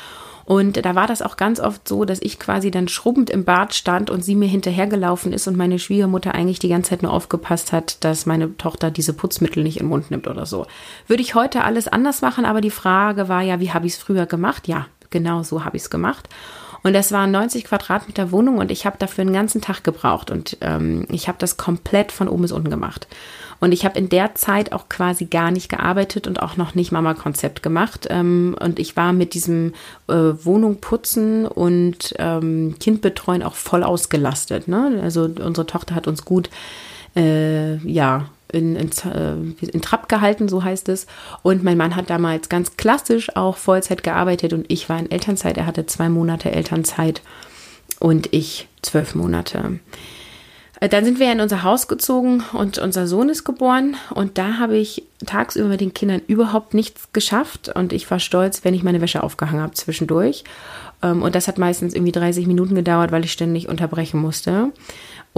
Und 0.50 0.84
da 0.84 0.96
war 0.96 1.06
das 1.06 1.22
auch 1.22 1.38
ganz 1.38 1.60
oft 1.60 1.88
so, 1.88 2.06
dass 2.06 2.20
ich 2.24 2.40
quasi 2.40 2.72
dann 2.72 2.88
schrubbend 2.88 3.30
im 3.30 3.46
Bad 3.46 3.76
stand 3.76 4.10
und 4.10 4.26
sie 4.26 4.34
mir 4.34 4.48
hinterhergelaufen 4.48 5.32
ist 5.32 5.48
und 5.48 5.56
meine 5.56 5.78
Schwiegermutter 5.78 6.34
eigentlich 6.34 6.58
die 6.58 6.70
ganze 6.70 6.90
Zeit 6.90 7.04
nur 7.04 7.14
aufgepasst 7.14 7.72
hat, 7.72 8.04
dass 8.04 8.26
meine 8.26 8.58
Tochter 8.58 8.90
diese 8.90 9.14
Putzmittel 9.14 9.62
nicht 9.62 9.78
in 9.78 9.84
den 9.84 9.90
Mund 9.90 10.10
nimmt 10.10 10.28
oder 10.28 10.48
so. 10.48 10.66
Würde 11.06 11.22
ich 11.22 11.36
heute 11.36 11.64
alles 11.64 11.88
anders 11.88 12.24
machen, 12.24 12.46
aber 12.46 12.62
die 12.62 12.72
Frage 12.72 13.30
war 13.30 13.44
ja, 13.44 13.60
wie 13.60 13.74
habe 13.74 13.86
ich 13.86 13.94
es 13.94 14.00
früher 14.00 14.26
gemacht? 14.26 14.68
Ja, 14.68 14.88
genau 15.10 15.44
so 15.44 15.66
habe 15.66 15.78
ich 15.78 15.84
es 15.84 15.90
gemacht. 15.90 16.30
Und 16.82 16.94
das 16.94 17.12
waren 17.12 17.32
90 17.32 17.66
Quadratmeter 17.66 18.32
Wohnung 18.32 18.58
und 18.58 18.72
ich 18.72 18.86
habe 18.86 18.98
dafür 18.98 19.24
einen 19.24 19.34
ganzen 19.34 19.62
Tag 19.62 19.84
gebraucht 19.84 20.32
und 20.32 20.58
ähm, 20.62 21.06
ich 21.10 21.28
habe 21.28 21.38
das 21.38 21.58
komplett 21.58 22.12
von 22.12 22.30
oben 22.30 22.44
bis 22.44 22.52
unten 22.52 22.70
gemacht. 22.70 23.08
Und 23.60 23.74
ich 23.74 23.84
habe 23.84 24.00
in 24.00 24.08
der 24.08 24.36
Zeit 24.36 24.72
auch 24.72 24.88
quasi 24.88 25.26
gar 25.26 25.52
nicht 25.52 25.70
gearbeitet 25.70 26.28
und 26.28 26.42
auch 26.42 26.56
noch 26.56 26.76
nicht 26.76 26.94
Mama-Konzept 26.94 27.62
gemacht. 27.62 28.08
Ähm, 28.10 28.56
und 28.60 28.80
ich 28.80 28.96
war 28.96 29.12
mit 29.12 29.34
diesem 29.34 29.74
äh, 30.08 30.14
Wohnung 30.14 30.80
putzen 30.80 31.46
und 31.46 32.14
ähm, 32.18 32.76
Kind 32.80 33.02
betreuen 33.02 33.44
auch 33.44 33.56
voll 33.56 33.84
ausgelastet. 33.84 34.70
Ne? 34.70 35.02
Also 35.04 35.24
unsere 35.24 35.66
Tochter 35.68 35.96
hat 35.96 36.08
uns 36.08 36.24
gut, 36.24 36.50
äh, 37.18 37.76
ja, 37.86 38.30
in, 38.52 38.76
in, 38.76 38.90
äh, 38.90 39.66
in 39.66 39.82
Trab 39.82 40.10
gehalten, 40.10 40.48
so 40.50 40.64
heißt 40.64 40.90
es. 40.90 41.08
Und 41.44 41.64
mein 41.64 41.78
Mann 41.78 41.96
hat 41.96 42.10
damals 42.10 42.50
ganz 42.50 42.78
klassisch 42.78 43.36
auch 43.36 43.58
Vollzeit 43.58 44.04
gearbeitet 44.04 44.54
und 44.54 44.66
ich 44.70 44.90
war 44.90 45.00
in 45.00 45.12
Elternzeit. 45.12 45.58
Er 45.58 45.66
hatte 45.66 45.86
zwei 45.86 46.10
Monate 46.10 46.52
Elternzeit 46.52 47.22
und 48.00 48.34
ich 48.34 48.68
zwölf 48.82 49.16
Monate. 49.16 49.80
Äh, 50.80 50.90
dann 50.90 51.06
sind 51.06 51.20
wir 51.20 51.32
in 51.32 51.42
unser 51.42 51.64
Haus 51.64 51.88
gezogen 51.88 52.44
und 52.54 52.78
unser 52.78 53.08
Sohn 53.08 53.30
ist 53.30 53.44
geboren 53.44 53.96
und 54.14 54.38
da 54.38 54.58
habe 54.58 54.78
ich 54.78 55.04
tagsüber 55.26 55.68
mit 55.68 55.82
den 55.82 55.94
Kindern 55.94 56.22
überhaupt 56.28 56.74
nichts 56.74 57.10
geschafft 57.14 57.70
und 57.70 57.94
ich 57.94 58.10
war 58.10 58.20
stolz, 58.20 58.64
wenn 58.64 58.74
ich 58.74 58.84
meine 58.84 59.02
Wäsche 59.02 59.24
aufgehangen 59.24 59.62
habe 59.62 59.74
zwischendurch. 59.74 60.44
Ähm, 61.04 61.22
und 61.22 61.36
das 61.36 61.48
hat 61.48 61.58
meistens 61.58 61.94
irgendwie 61.94 62.12
30 62.12 62.48
Minuten 62.48 62.76
gedauert, 62.76 63.12
weil 63.12 63.26
ich 63.26 63.32
ständig 63.32 63.68
unterbrechen 63.68 64.20
musste. 64.20 64.72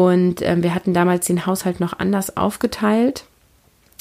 Und 0.02 0.42
ähm, 0.42 0.64
wir 0.64 0.74
hatten 0.74 0.96
damals 0.96 1.28
den 1.28 1.46
Haushalt 1.46 1.80
noch 1.80 2.00
anders 2.00 2.36
aufgeteilt. 2.36 3.26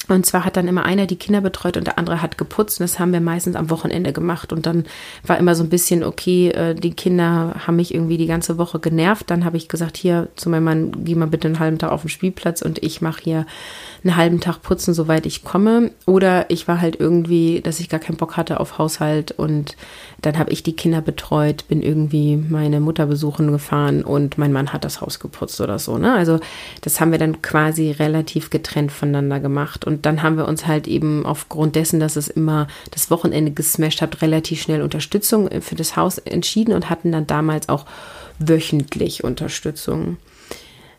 Und 0.07 0.25
zwar 0.25 0.45
hat 0.45 0.57
dann 0.57 0.67
immer 0.67 0.83
einer 0.83 1.05
die 1.05 1.15
Kinder 1.15 1.41
betreut 1.41 1.77
und 1.77 1.85
der 1.85 1.97
andere 1.97 2.21
hat 2.21 2.37
geputzt. 2.37 2.79
Und 2.79 2.83
das 2.83 2.99
haben 2.99 3.13
wir 3.13 3.21
meistens 3.21 3.55
am 3.55 3.69
Wochenende 3.69 4.13
gemacht. 4.13 4.51
Und 4.51 4.65
dann 4.65 4.85
war 5.25 5.37
immer 5.37 5.55
so 5.55 5.63
ein 5.63 5.69
bisschen, 5.69 6.03
okay, 6.03 6.49
äh, 6.49 6.75
die 6.75 6.93
Kinder 6.93 7.55
haben 7.65 7.75
mich 7.75 7.93
irgendwie 7.93 8.17
die 8.17 8.25
ganze 8.25 8.57
Woche 8.57 8.79
genervt. 8.79 9.29
Dann 9.29 9.45
habe 9.45 9.57
ich 9.57 9.69
gesagt, 9.69 9.97
hier 9.97 10.27
zu 10.35 10.49
meinem 10.49 10.63
Mann, 10.63 10.91
geh 11.05 11.15
mal 11.15 11.27
bitte 11.27 11.47
einen 11.47 11.59
halben 11.59 11.77
Tag 11.77 11.91
auf 11.91 12.01
den 12.01 12.09
Spielplatz 12.09 12.61
und 12.61 12.83
ich 12.83 13.01
mache 13.01 13.21
hier 13.21 13.45
einen 14.03 14.15
halben 14.15 14.39
Tag 14.39 14.61
putzen, 14.63 14.93
soweit 14.93 15.25
ich 15.25 15.43
komme. 15.43 15.91
Oder 16.05 16.49
ich 16.49 16.67
war 16.67 16.81
halt 16.81 16.99
irgendwie, 16.99 17.61
dass 17.61 17.79
ich 17.79 17.87
gar 17.87 17.99
keinen 17.99 18.17
Bock 18.17 18.37
hatte 18.37 18.59
auf 18.59 18.79
Haushalt 18.79 19.31
und 19.31 19.77
dann 20.21 20.37
habe 20.37 20.51
ich 20.51 20.63
die 20.63 20.75
Kinder 20.75 21.01
betreut, 21.01 21.67
bin 21.67 21.81
irgendwie 21.81 22.37
meine 22.37 22.79
Mutter 22.79 23.05
besuchen 23.05 23.51
gefahren 23.51 24.03
und 24.03 24.37
mein 24.37 24.51
Mann 24.51 24.73
hat 24.73 24.83
das 24.83 25.01
Haus 25.01 25.19
geputzt 25.19 25.61
oder 25.61 25.79
so. 25.79 25.97
Ne? 25.97 26.13
Also 26.13 26.39
das 26.81 26.99
haben 26.99 27.11
wir 27.11 27.19
dann 27.19 27.41
quasi 27.41 27.91
relativ 27.91 28.49
getrennt 28.49 28.91
voneinander 28.91 29.39
gemacht. 29.39 29.85
Und 29.85 29.90
dann 29.99 30.23
haben 30.23 30.37
wir 30.37 30.47
uns 30.47 30.67
halt 30.67 30.87
eben 30.87 31.25
aufgrund 31.25 31.75
dessen, 31.75 31.99
dass 31.99 32.15
es 32.15 32.27
immer 32.27 32.67
das 32.91 33.11
Wochenende 33.11 33.51
gesmashed 33.51 34.01
hat, 34.01 34.21
relativ 34.21 34.61
schnell 34.61 34.81
Unterstützung 34.81 35.49
für 35.61 35.75
das 35.75 35.95
Haus 35.95 36.17
entschieden 36.17 36.73
und 36.73 36.89
hatten 36.89 37.11
dann 37.11 37.27
damals 37.27 37.69
auch 37.69 37.85
wöchentlich 38.39 39.23
Unterstützung. 39.23 40.17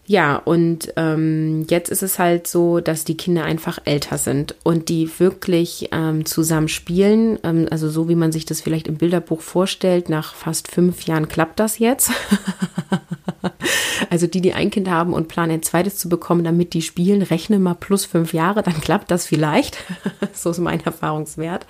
Ja, 0.04 0.36
und 0.36 0.92
ähm, 0.96 1.64
jetzt 1.70 1.88
ist 1.88 2.02
es 2.02 2.18
halt 2.18 2.48
so, 2.48 2.80
dass 2.80 3.04
die 3.04 3.16
Kinder 3.16 3.44
einfach 3.44 3.78
älter 3.84 4.18
sind 4.18 4.56
und 4.64 4.88
die 4.88 5.08
wirklich 5.18 5.90
ähm, 5.92 6.26
zusammen 6.26 6.68
spielen. 6.68 7.38
Ähm, 7.44 7.68
also 7.70 7.88
so 7.88 8.08
wie 8.08 8.16
man 8.16 8.32
sich 8.32 8.44
das 8.44 8.60
vielleicht 8.60 8.88
im 8.88 8.96
Bilderbuch 8.96 9.40
vorstellt, 9.40 10.08
nach 10.08 10.34
fast 10.34 10.68
fünf 10.68 11.04
Jahren 11.06 11.28
klappt 11.28 11.60
das 11.60 11.78
jetzt. 11.78 12.10
also 14.10 14.26
die, 14.26 14.40
die 14.40 14.54
ein 14.54 14.70
Kind 14.70 14.88
haben 14.88 15.12
und 15.12 15.28
planen, 15.28 15.52
ein 15.52 15.62
zweites 15.62 15.98
zu 15.98 16.08
bekommen, 16.08 16.44
damit 16.44 16.74
die 16.74 16.82
spielen, 16.82 17.22
rechne 17.22 17.58
mal 17.58 17.74
plus 17.74 18.04
fünf 18.04 18.32
Jahre, 18.32 18.62
dann 18.62 18.80
klappt 18.80 19.10
das 19.10 19.26
vielleicht. 19.26 19.78
so 20.32 20.50
ist 20.50 20.58
mein 20.58 20.84
Erfahrungswert. 20.84 21.66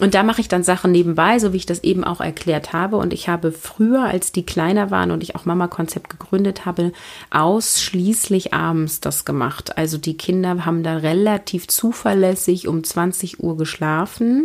Und 0.00 0.14
da 0.14 0.22
mache 0.22 0.40
ich 0.40 0.48
dann 0.48 0.62
Sachen 0.62 0.92
nebenbei, 0.92 1.38
so 1.38 1.52
wie 1.52 1.56
ich 1.56 1.66
das 1.66 1.82
eben 1.82 2.04
auch 2.04 2.20
erklärt 2.20 2.72
habe. 2.72 2.96
Und 2.96 3.12
ich 3.12 3.28
habe 3.28 3.50
früher, 3.50 4.04
als 4.04 4.30
die 4.30 4.46
kleiner 4.46 4.90
waren 4.90 5.10
und 5.10 5.22
ich 5.22 5.34
auch 5.34 5.44
Mama-Konzept 5.44 6.08
gegründet 6.08 6.66
habe, 6.66 6.92
ausschließlich 7.30 8.54
abends 8.54 9.00
das 9.00 9.24
gemacht. 9.24 9.76
Also 9.76 9.98
die 9.98 10.16
Kinder 10.16 10.64
haben 10.64 10.84
da 10.84 10.98
relativ 10.98 11.66
zuverlässig 11.66 12.68
um 12.68 12.84
20 12.84 13.42
Uhr 13.42 13.56
geschlafen. 13.56 14.44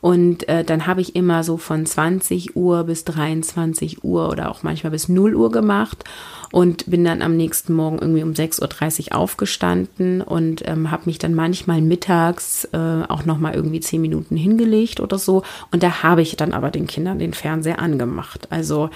Und 0.00 0.48
äh, 0.48 0.62
dann 0.64 0.86
habe 0.86 1.00
ich 1.00 1.16
immer 1.16 1.42
so 1.42 1.56
von 1.56 1.84
20 1.84 2.54
Uhr 2.54 2.84
bis 2.84 3.04
23 3.04 4.04
Uhr 4.04 4.28
oder 4.28 4.50
auch 4.50 4.62
manchmal 4.62 4.92
bis 4.92 5.08
0 5.08 5.34
Uhr 5.34 5.50
gemacht 5.50 6.04
und 6.52 6.88
bin 6.88 7.04
dann 7.04 7.20
am 7.20 7.36
nächsten 7.36 7.74
Morgen 7.74 7.98
irgendwie 7.98 8.22
um 8.22 8.30
6.30 8.30 9.10
Uhr 9.10 9.18
aufgestanden 9.18 10.22
und 10.22 10.66
ähm, 10.66 10.90
habe 10.90 11.02
mich 11.06 11.18
dann 11.18 11.34
manchmal 11.34 11.82
mittags 11.82 12.64
äh, 12.72 13.02
auch 13.08 13.24
nochmal 13.24 13.54
irgendwie 13.54 13.80
10 13.80 14.00
Minuten 14.00 14.36
hingelegt 14.36 15.00
oder 15.00 15.18
so. 15.18 15.42
Und 15.72 15.82
da 15.82 16.02
habe 16.02 16.22
ich 16.22 16.36
dann 16.36 16.52
aber 16.52 16.70
den 16.70 16.86
Kindern 16.86 17.18
den 17.18 17.34
Fernseher 17.34 17.80
angemacht. 17.80 18.46
Also 18.50 18.90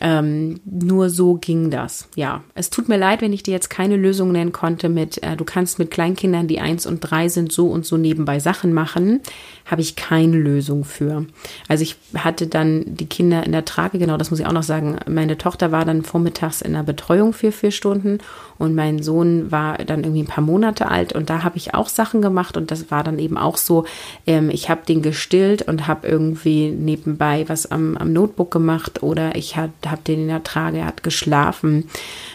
ähm, 0.00 0.60
nur 0.64 1.10
so 1.10 1.34
ging 1.34 1.70
das. 1.70 2.08
Ja, 2.14 2.44
es 2.54 2.70
tut 2.70 2.88
mir 2.88 2.98
leid, 2.98 3.20
wenn 3.20 3.32
ich 3.32 3.42
dir 3.42 3.52
jetzt 3.52 3.70
keine 3.70 3.96
Lösung 3.96 4.32
nennen 4.32 4.52
konnte 4.52 4.88
mit, 4.88 5.22
äh, 5.22 5.36
du 5.36 5.44
kannst 5.44 5.78
mit 5.78 5.90
Kleinkindern, 5.90 6.46
die 6.46 6.60
eins 6.60 6.86
und 6.86 7.00
drei 7.00 7.28
sind, 7.28 7.50
so 7.50 7.68
und 7.68 7.84
so 7.84 7.96
nebenbei 7.96 8.38
Sachen 8.38 8.72
machen, 8.72 9.20
habe 9.70 9.82
ich 9.82 9.96
keine 9.96 10.36
Lösung 10.36 10.84
für. 10.84 11.26
Also 11.68 11.82
ich 11.82 11.96
hatte 12.14 12.46
dann 12.46 12.84
die 12.86 13.06
Kinder 13.06 13.44
in 13.44 13.52
der 13.52 13.66
Trage, 13.66 13.98
genau, 13.98 14.16
das 14.16 14.30
muss 14.30 14.40
ich 14.40 14.46
auch 14.46 14.52
noch 14.52 14.62
sagen. 14.62 14.96
Meine 15.06 15.36
Tochter 15.36 15.70
war 15.72 15.84
dann 15.84 16.02
vormittags 16.02 16.62
in 16.62 16.72
der 16.72 16.82
Betreuung 16.82 17.32
für 17.34 17.52
vier 17.52 17.70
Stunden 17.70 18.18
und 18.56 18.74
mein 18.74 19.02
Sohn 19.02 19.52
war 19.52 19.78
dann 19.78 20.04
irgendwie 20.04 20.22
ein 20.22 20.26
paar 20.26 20.44
Monate 20.44 20.90
alt 20.90 21.12
und 21.12 21.30
da 21.30 21.44
habe 21.44 21.58
ich 21.58 21.74
auch 21.74 21.88
Sachen 21.88 22.22
gemacht 22.22 22.56
und 22.56 22.70
das 22.70 22.90
war 22.90 23.04
dann 23.04 23.18
eben 23.18 23.36
auch 23.36 23.56
so, 23.56 23.84
ähm, 24.26 24.50
ich 24.50 24.70
habe 24.70 24.80
den 24.86 25.02
gestillt 25.02 25.62
und 25.62 25.86
habe 25.86 26.08
irgendwie 26.08 26.70
nebenbei 26.70 27.44
was 27.48 27.70
am, 27.70 27.96
am 27.96 28.12
Notebook 28.12 28.50
gemacht 28.50 29.02
oder 29.02 29.36
ich 29.36 29.56
habe 29.56 29.72
hab 29.86 30.04
den 30.04 30.22
in 30.22 30.28
der 30.28 30.42
Trage, 30.42 30.78
er 30.78 30.86
hat 30.86 31.02
geschlafen 31.02 31.88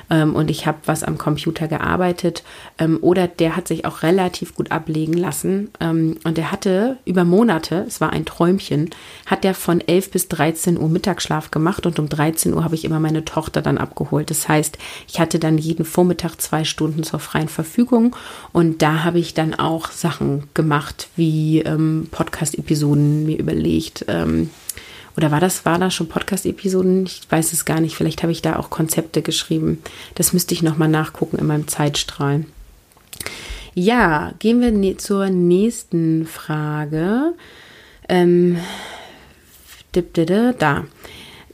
ähm, 0.10 0.36
und 0.36 0.52
ich 0.52 0.68
habe 0.68 0.78
was 0.86 1.04
am 1.04 1.18
Computer 1.18 1.68
gearbeitet 1.68 2.44
ähm, 2.78 3.00
oder 3.02 3.28
der 3.28 3.56
hat 3.56 3.68
sich 3.68 3.86
auch 3.86 4.04
relativ 4.04 4.56
gut 4.56 4.72
ablegen 4.72 5.14
lassen 5.14 5.72
ähm, 5.80 6.18
und 6.24 6.38
der 6.38 6.52
hatte 6.52 6.98
über 7.06 7.23
Monate, 7.26 7.86
es 7.88 8.02
war 8.02 8.12
ein 8.12 8.26
Träumchen, 8.26 8.90
hat 9.26 9.44
der 9.44 9.54
von 9.54 9.82
11 9.82 10.12
bis 10.12 10.28
13 10.28 10.80
Uhr 10.80 10.90
Mittagsschlaf 10.90 11.52
gemacht 11.52 11.86
und 11.86 12.00
um 12.00 12.10
13 12.10 12.54
Uhr 12.54 12.64
habe 12.64 12.76
ich 12.76 12.86
immer 12.86 13.00
meine 13.00 13.26
Tochter 13.26 13.62
dann 13.62 13.78
abgeholt. 13.78 14.30
Das 14.30 14.48
heißt, 14.48 14.78
ich 15.08 15.20
hatte 15.20 15.40
dann 15.40 15.58
jeden 15.58 15.86
Vormittag 15.86 16.42
zwei 16.42 16.64
Stunden 16.64 17.04
zur 17.04 17.20
freien 17.20 17.50
Verfügung. 17.50 18.16
Und 18.52 18.82
da 18.82 19.04
habe 19.04 19.20
ich 19.20 19.34
dann 19.34 19.54
auch 19.54 19.92
Sachen 19.92 20.44
gemacht, 20.54 21.10
wie 21.16 21.60
ähm, 21.60 22.08
Podcast-Episoden 22.12 23.26
mir 23.26 23.38
überlegt. 23.38 24.06
Ähm, 24.08 24.50
oder 25.16 25.32
war 25.32 25.40
das, 25.40 25.66
war 25.66 25.78
das 25.78 25.94
schon 25.94 26.08
Podcast-Episoden? 26.08 27.06
Ich 27.06 27.22
weiß 27.30 27.54
es 27.54 27.66
gar 27.66 27.80
nicht. 27.80 27.96
Vielleicht 27.96 28.24
habe 28.24 28.32
ich 28.32 28.42
da 28.42 28.58
auch 28.58 28.70
Konzepte 28.70 29.22
geschrieben. 29.22 29.80
Das 30.16 30.34
müsste 30.34 30.54
ich 30.54 30.64
nochmal 30.64 30.90
nachgucken 30.90 31.38
in 31.38 31.46
meinem 31.46 31.68
Zeitstrahl. 31.68 32.46
Ja, 33.76 34.34
gehen 34.40 34.62
wir 34.62 34.72
zur 34.98 35.30
nächsten 35.30 36.28
Frage. 36.28 37.34
Ähm, 38.08 38.58
da. 40.54 40.86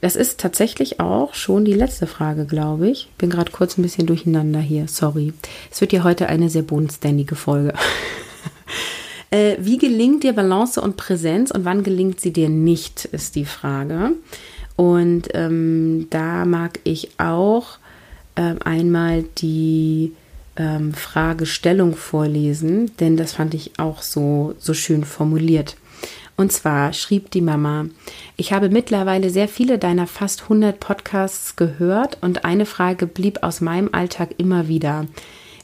Das 0.02 0.16
ist 0.16 0.40
tatsächlich 0.40 0.98
auch 1.00 1.34
schon 1.34 1.64
die 1.64 1.74
letzte 1.74 2.06
Frage, 2.06 2.46
glaube 2.46 2.88
ich. 2.88 3.08
Bin 3.18 3.30
gerade 3.30 3.52
kurz 3.52 3.76
ein 3.76 3.82
bisschen 3.82 4.06
durcheinander 4.06 4.60
hier. 4.60 4.88
Sorry. 4.88 5.32
Es 5.70 5.80
wird 5.80 5.92
ja 5.92 6.04
heute 6.04 6.28
eine 6.28 6.48
sehr 6.48 6.62
bodenständige 6.62 7.36
Folge. 7.36 7.74
äh, 9.30 9.56
wie 9.58 9.78
gelingt 9.78 10.22
dir 10.22 10.32
Balance 10.32 10.80
und 10.80 10.96
Präsenz 10.96 11.50
und 11.50 11.64
wann 11.64 11.82
gelingt 11.82 12.20
sie 12.20 12.32
dir 12.32 12.48
nicht, 12.48 13.06
ist 13.06 13.34
die 13.34 13.44
Frage. 13.44 14.12
Und 14.76 15.28
ähm, 15.34 16.06
da 16.08 16.46
mag 16.46 16.80
ich 16.84 17.10
auch 17.18 17.78
ähm, 18.36 18.58
einmal 18.64 19.24
die 19.38 20.12
ähm, 20.60 20.92
Fragestellung 20.92 21.96
vorlesen, 21.96 22.94
denn 23.00 23.16
das 23.16 23.32
fand 23.32 23.54
ich 23.54 23.78
auch 23.78 24.02
so, 24.02 24.54
so 24.58 24.74
schön 24.74 25.04
formuliert. 25.04 25.76
Und 26.36 26.52
zwar 26.52 26.92
schrieb 26.92 27.30
die 27.30 27.40
Mama, 27.40 27.86
ich 28.36 28.52
habe 28.52 28.68
mittlerweile 28.68 29.30
sehr 29.30 29.48
viele 29.48 29.78
deiner 29.78 30.06
fast 30.06 30.42
100 30.42 30.78
Podcasts 30.78 31.56
gehört 31.56 32.18
und 32.20 32.44
eine 32.44 32.66
Frage 32.66 33.06
blieb 33.06 33.42
aus 33.42 33.60
meinem 33.60 33.90
Alltag 33.92 34.34
immer 34.36 34.68
wieder. 34.68 35.06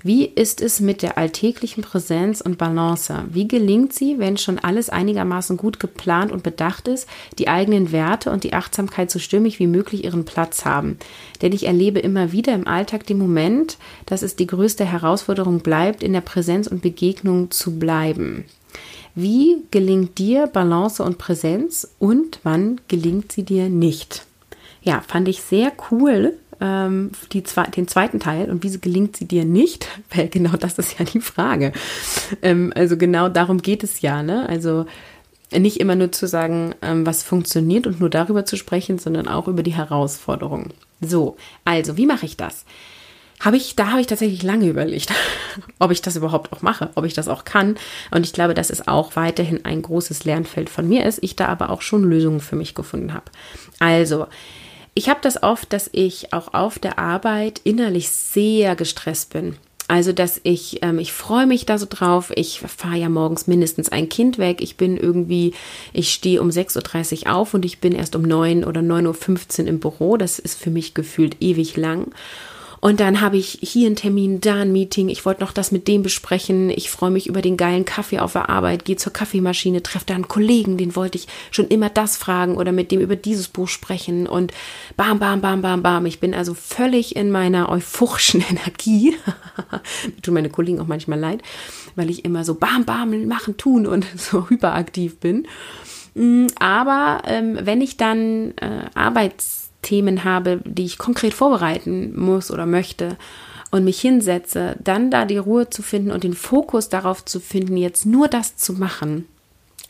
Wie 0.06 0.24
ist 0.24 0.60
es 0.60 0.78
mit 0.78 1.02
der 1.02 1.18
alltäglichen 1.18 1.82
Präsenz 1.82 2.40
und 2.40 2.58
Balance? 2.58 3.24
Wie 3.32 3.48
gelingt 3.48 3.92
sie, 3.92 4.20
wenn 4.20 4.36
schon 4.36 4.60
alles 4.60 4.88
einigermaßen 4.88 5.56
gut 5.56 5.80
geplant 5.80 6.30
und 6.30 6.44
bedacht 6.44 6.86
ist, 6.86 7.08
die 7.40 7.48
eigenen 7.48 7.90
Werte 7.90 8.30
und 8.30 8.44
die 8.44 8.52
Achtsamkeit 8.52 9.10
so 9.10 9.18
stimmig 9.18 9.58
wie 9.58 9.66
möglich 9.66 10.04
ihren 10.04 10.24
Platz 10.24 10.64
haben? 10.64 10.96
Denn 11.42 11.50
ich 11.50 11.66
erlebe 11.66 11.98
immer 11.98 12.30
wieder 12.30 12.54
im 12.54 12.68
Alltag 12.68 13.04
den 13.08 13.18
Moment, 13.18 13.78
dass 14.06 14.22
es 14.22 14.36
die 14.36 14.46
größte 14.46 14.84
Herausforderung 14.84 15.58
bleibt, 15.58 16.04
in 16.04 16.12
der 16.12 16.20
Präsenz 16.20 16.68
und 16.68 16.82
Begegnung 16.82 17.50
zu 17.50 17.76
bleiben. 17.76 18.44
Wie 19.16 19.64
gelingt 19.72 20.18
dir 20.18 20.46
Balance 20.46 21.02
und 21.02 21.18
Präsenz 21.18 21.88
und 21.98 22.38
wann 22.44 22.80
gelingt 22.86 23.32
sie 23.32 23.42
dir 23.42 23.68
nicht? 23.68 24.24
Ja, 24.82 25.00
fand 25.00 25.26
ich 25.26 25.42
sehr 25.42 25.72
cool, 25.90 26.34
ähm, 26.60 27.10
die, 27.32 27.42
den 27.42 27.88
zweiten 27.88 28.20
Teil 28.20 28.50
und 28.50 28.62
wie 28.62 28.78
gelingt 28.78 29.16
sie 29.16 29.26
dir 29.26 29.44
nicht? 29.44 29.86
Weil 30.14 30.28
genau 30.28 30.56
das 30.56 30.78
ist 30.78 30.98
ja 30.98 31.04
die 31.04 31.20
Frage. 31.20 31.72
Ähm, 32.42 32.72
also 32.74 32.96
genau 32.96 33.28
darum 33.28 33.62
geht 33.62 33.84
es 33.84 34.00
ja, 34.00 34.22
ne? 34.22 34.48
Also 34.48 34.86
nicht 35.52 35.78
immer 35.80 35.94
nur 35.94 36.12
zu 36.12 36.26
sagen, 36.26 36.74
ähm, 36.82 37.06
was 37.06 37.22
funktioniert 37.22 37.86
und 37.86 38.00
nur 38.00 38.10
darüber 38.10 38.44
zu 38.44 38.56
sprechen, 38.56 38.98
sondern 38.98 39.28
auch 39.28 39.48
über 39.48 39.62
die 39.62 39.74
Herausforderungen. 39.74 40.72
So, 41.00 41.36
also 41.64 41.96
wie 41.96 42.06
mache 42.06 42.26
ich 42.26 42.36
das? 42.36 42.64
Habe 43.40 43.58
ich, 43.58 43.76
da 43.76 43.90
habe 43.90 44.00
ich 44.00 44.06
tatsächlich 44.06 44.42
lange 44.42 44.66
überlegt, 44.66 45.12
ob 45.78 45.90
ich 45.90 46.00
das 46.00 46.16
überhaupt 46.16 46.52
auch 46.52 46.62
mache, 46.62 46.90
ob 46.94 47.04
ich 47.04 47.14
das 47.14 47.28
auch 47.28 47.44
kann. 47.44 47.76
Und 48.10 48.24
ich 48.24 48.32
glaube, 48.32 48.54
dass 48.54 48.70
es 48.70 48.88
auch 48.88 49.14
weiterhin 49.14 49.64
ein 49.64 49.82
großes 49.82 50.24
Lernfeld 50.24 50.70
von 50.70 50.88
mir 50.88 51.04
ist. 51.04 51.22
Ich 51.22 51.36
da 51.36 51.46
aber 51.46 51.70
auch 51.70 51.82
schon 51.82 52.02
Lösungen 52.02 52.40
für 52.40 52.56
mich 52.56 52.74
gefunden 52.74 53.12
habe. 53.12 53.30
Also, 53.78 54.26
ich 54.96 55.10
habe 55.10 55.20
das 55.22 55.42
oft, 55.42 55.72
dass 55.74 55.90
ich 55.92 56.32
auch 56.32 56.54
auf 56.54 56.78
der 56.78 56.98
Arbeit 56.98 57.60
innerlich 57.64 58.08
sehr 58.08 58.74
gestresst 58.74 59.30
bin. 59.30 59.56
Also, 59.88 60.12
dass 60.12 60.40
ich, 60.42 60.82
ähm, 60.82 60.98
ich 60.98 61.12
freue 61.12 61.46
mich 61.46 61.66
da 61.66 61.76
so 61.76 61.86
drauf. 61.88 62.32
Ich 62.34 62.60
fahre 62.60 62.96
ja 62.96 63.08
morgens 63.10 63.46
mindestens 63.46 63.90
ein 63.90 64.08
Kind 64.08 64.38
weg. 64.38 64.60
Ich 64.62 64.78
bin 64.78 64.96
irgendwie, 64.96 65.52
ich 65.92 66.12
stehe 66.12 66.40
um 66.40 66.48
6.30 66.48 67.26
Uhr 67.26 67.36
auf 67.36 67.52
und 67.52 67.64
ich 67.66 67.78
bin 67.78 67.92
erst 67.92 68.16
um 68.16 68.22
9 68.22 68.64
oder 68.64 68.80
9.15 68.80 69.60
Uhr 69.60 69.68
im 69.68 69.80
Büro. 69.80 70.16
Das 70.16 70.38
ist 70.38 70.58
für 70.58 70.70
mich 70.70 70.94
gefühlt 70.94 71.36
ewig 71.40 71.76
lang. 71.76 72.10
Und 72.86 73.00
dann 73.00 73.20
habe 73.20 73.36
ich 73.36 73.58
hier 73.62 73.88
einen 73.88 73.96
Termin, 73.96 74.40
da 74.40 74.60
ein 74.60 74.70
Meeting. 74.70 75.08
Ich 75.08 75.26
wollte 75.26 75.40
noch 75.40 75.50
das 75.50 75.72
mit 75.72 75.88
dem 75.88 76.04
besprechen. 76.04 76.70
Ich 76.70 76.88
freue 76.88 77.10
mich 77.10 77.26
über 77.26 77.42
den 77.42 77.56
geilen 77.56 77.84
Kaffee 77.84 78.20
auf 78.20 78.34
der 78.34 78.48
Arbeit, 78.48 78.84
gehe 78.84 78.94
zur 78.94 79.12
Kaffeemaschine, 79.12 79.82
treffe 79.82 80.06
da 80.06 80.14
einen 80.14 80.28
Kollegen, 80.28 80.76
den 80.76 80.94
wollte 80.94 81.18
ich 81.18 81.26
schon 81.50 81.66
immer 81.66 81.90
das 81.90 82.16
fragen 82.16 82.56
oder 82.56 82.70
mit 82.70 82.92
dem 82.92 83.00
über 83.00 83.16
dieses 83.16 83.48
Buch 83.48 83.66
sprechen. 83.66 84.28
Und 84.28 84.52
bam, 84.96 85.18
bam, 85.18 85.40
bam, 85.40 85.62
bam, 85.62 85.82
bam. 85.82 86.06
Ich 86.06 86.20
bin 86.20 86.32
also 86.32 86.54
völlig 86.54 87.16
in 87.16 87.32
meiner 87.32 87.70
euphorischen 87.70 88.44
Energie. 88.48 89.16
Tun 90.22 90.34
meine 90.34 90.50
Kollegen 90.50 90.78
auch 90.78 90.86
manchmal 90.86 91.18
leid, 91.18 91.42
weil 91.96 92.08
ich 92.08 92.24
immer 92.24 92.44
so 92.44 92.54
bam, 92.54 92.84
bam, 92.84 93.26
machen, 93.26 93.56
tun 93.56 93.88
und 93.88 94.06
so 94.16 94.48
hyperaktiv 94.48 95.18
bin. 95.18 95.48
Mm, 96.14 96.46
aber 96.60 97.22
ähm, 97.26 97.58
wenn 97.62 97.80
ich 97.80 97.96
dann 97.96 98.52
äh, 98.58 98.84
Arbeits 98.94 99.65
Themen 99.86 100.24
habe, 100.24 100.60
die 100.64 100.84
ich 100.84 100.98
konkret 100.98 101.32
vorbereiten 101.32 102.18
muss 102.18 102.50
oder 102.50 102.66
möchte 102.66 103.16
und 103.70 103.84
mich 103.84 104.00
hinsetze, 104.00 104.76
dann 104.82 105.10
da 105.10 105.24
die 105.24 105.38
Ruhe 105.38 105.70
zu 105.70 105.82
finden 105.82 106.10
und 106.10 106.24
den 106.24 106.34
Fokus 106.34 106.88
darauf 106.88 107.24
zu 107.24 107.40
finden, 107.40 107.76
jetzt 107.76 108.04
nur 108.04 108.26
das 108.26 108.56
zu 108.56 108.72
machen, 108.72 109.26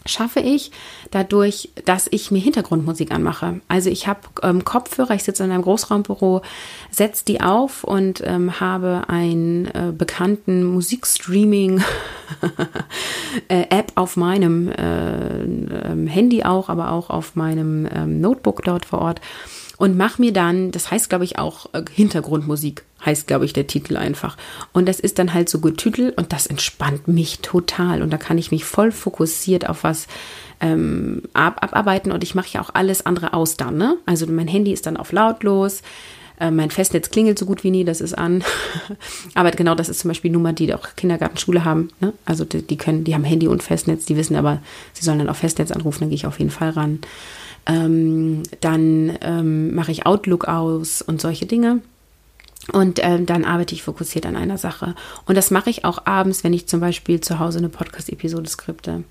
schaffe 0.05 0.41
ich 0.41 0.71
dadurch, 1.11 1.71
dass 1.85 2.09
ich 2.11 2.31
mir 2.31 2.39
Hintergrundmusik 2.39 3.13
anmache. 3.13 3.61
Also 3.69 3.91
ich 3.91 4.07
habe 4.07 4.21
ähm, 4.43 4.65
Kopfhörer, 4.65 5.15
ich 5.15 5.25
sitze 5.25 5.45
in 5.45 5.51
einem 5.51 5.63
Großraumbüro, 5.63 6.43
setze 6.91 7.25
die 7.25 7.41
auf 7.41 7.85
und 7.85 8.23
ähm, 8.25 8.61
habe 8.61 9.05
einen 9.09 9.67
äh, 9.67 9.93
bekannten 9.97 10.65
Musikstreaming-App 10.65 11.83
auf 13.95 14.17
meinem 14.17 14.69
äh, 14.69 15.43
äh, 15.43 16.09
Handy 16.09 16.45
auch, 16.45 16.69
aber 16.69 16.93
auch 16.93 17.11
auf 17.11 17.37
meinem 17.37 17.89
ähm, 17.93 18.21
Notebook 18.21 18.63
dort 18.63 18.85
vor 18.85 19.01
Ort 19.01 19.21
und 19.79 19.97
mach 19.97 20.19
mir 20.19 20.33
dann, 20.33 20.71
das 20.71 20.91
heißt 20.91 21.09
glaube 21.09 21.25
ich 21.25 21.39
auch 21.39 21.73
äh, 21.73 21.83
Hintergrundmusik, 21.91 22.85
heißt 23.05 23.27
glaube 23.27 23.45
ich 23.45 23.53
der 23.53 23.67
Titel 23.67 23.97
einfach. 23.97 24.37
Und 24.73 24.87
das 24.87 25.01
ist 25.01 25.19
dann 25.19 25.35
halt 25.35 25.49
so 25.49 25.61
getütelt 25.61 26.17
und 26.17 26.33
das 26.33 26.47
entspannt 26.47 27.09
mich 27.09 27.41
total 27.41 28.03
und 28.03 28.11
da 28.11 28.17
kann 28.17 28.39
ich 28.39 28.51
mich 28.51 28.65
voll 28.65 28.93
fokussiert 28.93 29.69
auf 29.69 29.85
was 29.85 30.07
ähm, 30.61 31.23
ab, 31.35 31.63
abarbeiten 31.63 32.13
und 32.13 32.23
ich 32.23 32.35
mache 32.35 32.49
ja 32.53 32.61
auch 32.61 32.71
alles 32.73 33.05
andere 33.05 33.35
aus 33.35 33.57
dann. 33.57 33.77
Ne? 33.77 33.97
Also 34.07 34.27
mein 34.27 34.49
Handy 34.49 34.73
ist 34.73 34.87
dann 34.87 34.97
auf 34.97 35.13
lautlos. 35.13 35.83
Äh, 36.39 36.51
mein 36.51 36.71
Festnetz 36.71 37.11
klingelt 37.11 37.39
so 37.39 37.47
gut 37.47 37.65
wie 37.65 37.71
nie, 37.71 37.85
das 37.85 38.01
ist 38.01 38.17
an. 38.17 38.45
aber 39.35 39.51
genau 39.53 39.75
das 39.75 39.89
ist 39.89 40.01
zum 40.01 40.09
Beispiel 40.09 40.31
Nummer, 40.31 40.53
die 40.53 40.73
auch 40.75 40.89
Kindergarten, 40.97 41.39
Schule 41.39 41.65
haben. 41.65 41.91
Ne? 42.01 42.13
Also 42.25 42.45
die, 42.45 42.63
die, 42.63 42.77
können, 42.77 43.05
die 43.05 43.15
haben 43.15 43.25
Handy 43.25 43.49
und 43.49 43.63
Festnetz, 43.63 44.05
die 44.05 44.17
wissen 44.17 44.37
aber, 44.37 44.61
sie 44.93 45.05
sollen 45.05 45.19
dann 45.19 45.29
auf 45.29 45.39
Festnetz 45.39 45.71
anrufen, 45.71 46.01
dann 46.01 46.09
gehe 46.11 46.17
ich 46.17 46.27
auf 46.27 46.39
jeden 46.39 46.51
Fall 46.51 46.71
ran. 46.71 47.01
Ähm, 47.67 48.45
dann 48.61 49.19
ähm, 49.21 49.75
mache 49.75 49.93
ich 49.93 50.07
Outlook 50.07 50.47
aus 50.47 51.03
und 51.03 51.21
solche 51.21 51.47
Dinge. 51.47 51.81
Und 52.73 52.99
ähm, 53.03 53.27
dann 53.27 53.45
arbeite 53.45 53.75
ich 53.75 53.83
fokussiert 53.85 54.27
an 54.27 54.37
einer 54.37 54.59
Sache. 54.59 54.95
Und 55.27 55.37
das 55.37 55.51
mache 55.51 55.71
ich 55.71 55.85
auch 55.85 56.05
abends, 56.05 56.43
wenn 56.43 56.53
ich 56.53 56.67
zum 56.67 56.81
Beispiel 56.81 57.21
zu 57.21 57.39
Hause 57.39 57.59
eine 57.59 57.69
Podcast-Episode 57.69 58.49
skripte. 58.49 59.05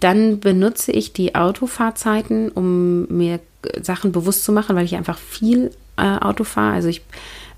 Dann 0.00 0.40
benutze 0.40 0.90
ich 0.92 1.12
die 1.12 1.34
Autofahrzeiten, 1.34 2.50
um 2.50 3.06
mir 3.08 3.40
Sachen 3.82 4.12
bewusst 4.12 4.44
zu 4.44 4.52
machen, 4.52 4.74
weil 4.74 4.86
ich 4.86 4.96
einfach 4.96 5.18
viel 5.18 5.70
äh, 5.96 6.18
Auto 6.18 6.44
fahre. 6.44 6.74
Also 6.74 6.88
ich 6.88 7.02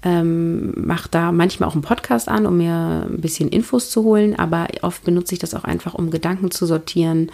ähm, 0.03 0.72
mache 0.86 1.09
da 1.11 1.32
manchmal 1.32 1.68
auch 1.68 1.74
einen 1.74 1.82
Podcast 1.82 2.28
an, 2.28 2.47
um 2.47 2.59
mir 2.59 3.07
ein 3.09 3.20
bisschen 3.20 3.49
Infos 3.49 3.90
zu 3.90 4.05
holen, 4.05 4.38
aber 4.38 4.68
oft 4.82 5.05
benutze 5.05 5.34
ich 5.34 5.38
das 5.38 5.55
auch 5.55 5.64
einfach, 5.64 5.94
um 5.94 6.11
Gedanken 6.11 6.51
zu 6.51 6.66
sortieren 6.66 7.30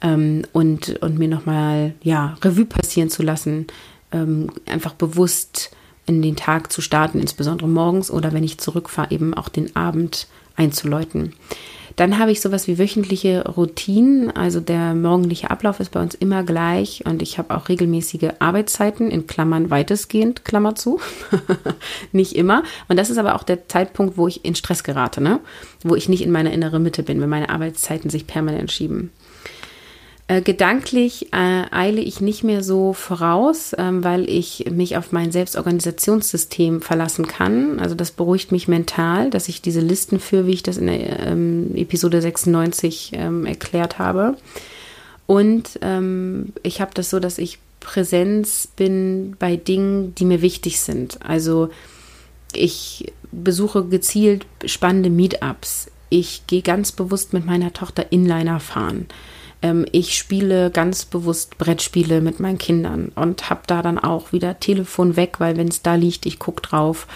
ähm, 0.00 0.42
und, 0.52 1.00
und 1.02 1.18
mir 1.18 1.28
nochmal 1.28 1.94
ja, 2.02 2.36
Revue 2.42 2.64
passieren 2.64 3.10
zu 3.10 3.22
lassen, 3.22 3.66
ähm, 4.12 4.50
einfach 4.66 4.94
bewusst 4.94 5.70
in 6.06 6.22
den 6.22 6.36
Tag 6.36 6.72
zu 6.72 6.80
starten, 6.80 7.20
insbesondere 7.20 7.68
morgens 7.68 8.10
oder 8.10 8.32
wenn 8.32 8.44
ich 8.44 8.58
zurückfahre, 8.58 9.10
eben 9.10 9.34
auch 9.34 9.48
den 9.48 9.74
Abend 9.76 10.28
einzuläuten. 10.56 11.34
Dann 11.96 12.18
habe 12.18 12.30
ich 12.30 12.42
sowas 12.42 12.68
wie 12.68 12.78
wöchentliche 12.78 13.48
Routinen. 13.48 14.30
Also 14.30 14.60
der 14.60 14.94
morgendliche 14.94 15.50
Ablauf 15.50 15.80
ist 15.80 15.90
bei 15.92 16.00
uns 16.00 16.14
immer 16.14 16.44
gleich 16.44 17.02
und 17.06 17.22
ich 17.22 17.38
habe 17.38 17.56
auch 17.56 17.70
regelmäßige 17.70 18.32
Arbeitszeiten 18.38 19.10
in 19.10 19.26
Klammern 19.26 19.70
weitestgehend, 19.70 20.44
Klammer 20.44 20.74
zu. 20.74 21.00
nicht 22.12 22.36
immer. 22.36 22.62
Und 22.88 22.98
das 22.98 23.08
ist 23.08 23.16
aber 23.16 23.34
auch 23.34 23.42
der 23.42 23.66
Zeitpunkt, 23.68 24.18
wo 24.18 24.28
ich 24.28 24.44
in 24.44 24.54
Stress 24.54 24.84
gerate, 24.84 25.22
ne? 25.22 25.40
wo 25.82 25.94
ich 25.94 26.10
nicht 26.10 26.22
in 26.22 26.30
meiner 26.30 26.52
inneren 26.52 26.82
Mitte 26.82 27.02
bin, 27.02 27.20
wenn 27.22 27.30
meine 27.30 27.48
Arbeitszeiten 27.48 28.10
sich 28.10 28.26
permanent 28.26 28.70
schieben. 28.70 29.10
Äh, 30.28 30.42
gedanklich 30.42 31.32
äh, 31.32 31.62
eile 31.70 32.00
ich 32.00 32.20
nicht 32.20 32.42
mehr 32.42 32.64
so 32.64 32.92
voraus, 32.92 33.76
ähm, 33.78 34.02
weil 34.02 34.28
ich 34.28 34.68
mich 34.72 34.96
auf 34.96 35.12
mein 35.12 35.30
Selbstorganisationssystem 35.30 36.82
verlassen 36.82 37.28
kann. 37.28 37.78
Also 37.78 37.94
das 37.94 38.10
beruhigt 38.10 38.50
mich 38.50 38.66
mental, 38.66 39.30
dass 39.30 39.48
ich 39.48 39.62
diese 39.62 39.80
Listen 39.80 40.18
führe, 40.18 40.46
wie 40.46 40.54
ich 40.54 40.64
das 40.64 40.78
in 40.78 40.88
der 40.88 41.20
ähm, 41.20 41.70
Episode 41.76 42.20
96 42.20 43.12
ähm, 43.14 43.46
erklärt 43.46 44.00
habe. 44.00 44.36
Und 45.26 45.78
ähm, 45.82 46.52
ich 46.64 46.80
habe 46.80 46.90
das 46.94 47.10
so, 47.10 47.20
dass 47.20 47.38
ich 47.38 47.60
Präsenz 47.78 48.66
bin 48.66 49.36
bei 49.38 49.54
Dingen, 49.54 50.12
die 50.16 50.24
mir 50.24 50.42
wichtig 50.42 50.80
sind. 50.80 51.20
Also 51.22 51.68
ich 52.52 53.12
besuche 53.30 53.84
gezielt 53.84 54.44
spannende 54.64 55.10
Meetups. 55.10 55.88
Ich 56.08 56.48
gehe 56.48 56.62
ganz 56.62 56.90
bewusst 56.90 57.32
mit 57.32 57.46
meiner 57.46 57.72
Tochter 57.72 58.10
Inliner 58.10 58.58
fahren. 58.58 59.06
Ähm, 59.62 59.86
ich 59.92 60.16
spiele 60.16 60.70
ganz 60.70 61.04
bewusst 61.04 61.58
Brettspiele 61.58 62.20
mit 62.20 62.40
meinen 62.40 62.58
Kindern 62.58 63.12
und 63.14 63.50
habe 63.50 63.62
da 63.66 63.82
dann 63.82 63.98
auch 63.98 64.32
wieder 64.32 64.60
Telefon 64.60 65.16
weg, 65.16 65.36
weil 65.38 65.56
wenn 65.56 65.68
es 65.68 65.82
da 65.82 65.94
liegt, 65.94 66.26
ich 66.26 66.38
gucke 66.38 66.62
drauf. 66.62 67.06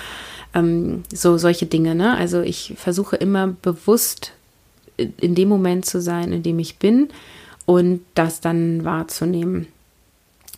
Ähm, 0.54 1.04
so 1.12 1.38
solche 1.38 1.66
Dinge. 1.66 1.94
Ne? 1.94 2.16
Also 2.16 2.40
ich 2.40 2.74
versuche 2.76 3.16
immer 3.16 3.48
bewusst 3.48 4.32
in 4.96 5.34
dem 5.34 5.48
Moment 5.48 5.86
zu 5.86 6.00
sein, 6.00 6.32
in 6.32 6.42
dem 6.42 6.58
ich 6.58 6.78
bin 6.78 7.08
und 7.66 8.00
das 8.14 8.40
dann 8.40 8.84
wahrzunehmen. 8.84 9.66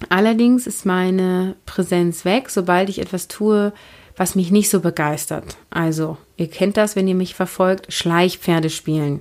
Allerdings 0.09 0.67
ist 0.67 0.85
meine 0.85 1.55
Präsenz 1.65 2.25
weg, 2.25 2.51
sobald 2.51 2.89
ich 2.89 3.01
etwas 3.01 3.29
tue, 3.29 3.73
was 4.17 4.35
mich 4.35 4.51
nicht 4.51 4.69
so 4.69 4.81
begeistert. 4.81 5.57
Also, 5.71 6.17
ihr 6.37 6.49
kennt 6.49 6.77
das, 6.77 6.97
wenn 6.97 7.07
ihr 7.07 7.15
mich 7.15 7.35
verfolgt, 7.35 7.93
Schleichpferde 7.93 8.69
spielen 8.69 9.21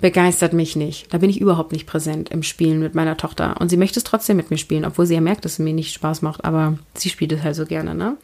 begeistert 0.00 0.52
mich 0.52 0.76
nicht. 0.76 1.12
Da 1.12 1.18
bin 1.18 1.30
ich 1.30 1.40
überhaupt 1.40 1.72
nicht 1.72 1.86
präsent 1.86 2.28
im 2.30 2.42
Spielen 2.42 2.80
mit 2.80 2.94
meiner 2.94 3.16
Tochter. 3.16 3.56
Und 3.60 3.68
sie 3.68 3.76
möchte 3.76 3.98
es 3.98 4.04
trotzdem 4.04 4.36
mit 4.36 4.50
mir 4.50 4.58
spielen, 4.58 4.84
obwohl 4.84 5.06
sie 5.06 5.14
ja 5.14 5.20
merkt, 5.20 5.44
dass 5.44 5.54
es 5.54 5.58
mir 5.58 5.72
nicht 5.72 5.92
Spaß 5.92 6.22
macht, 6.22 6.44
aber 6.44 6.78
sie 6.94 7.08
spielt 7.08 7.32
es 7.32 7.42
halt 7.42 7.56
so 7.56 7.64
gerne, 7.64 7.94
ne? 7.94 8.16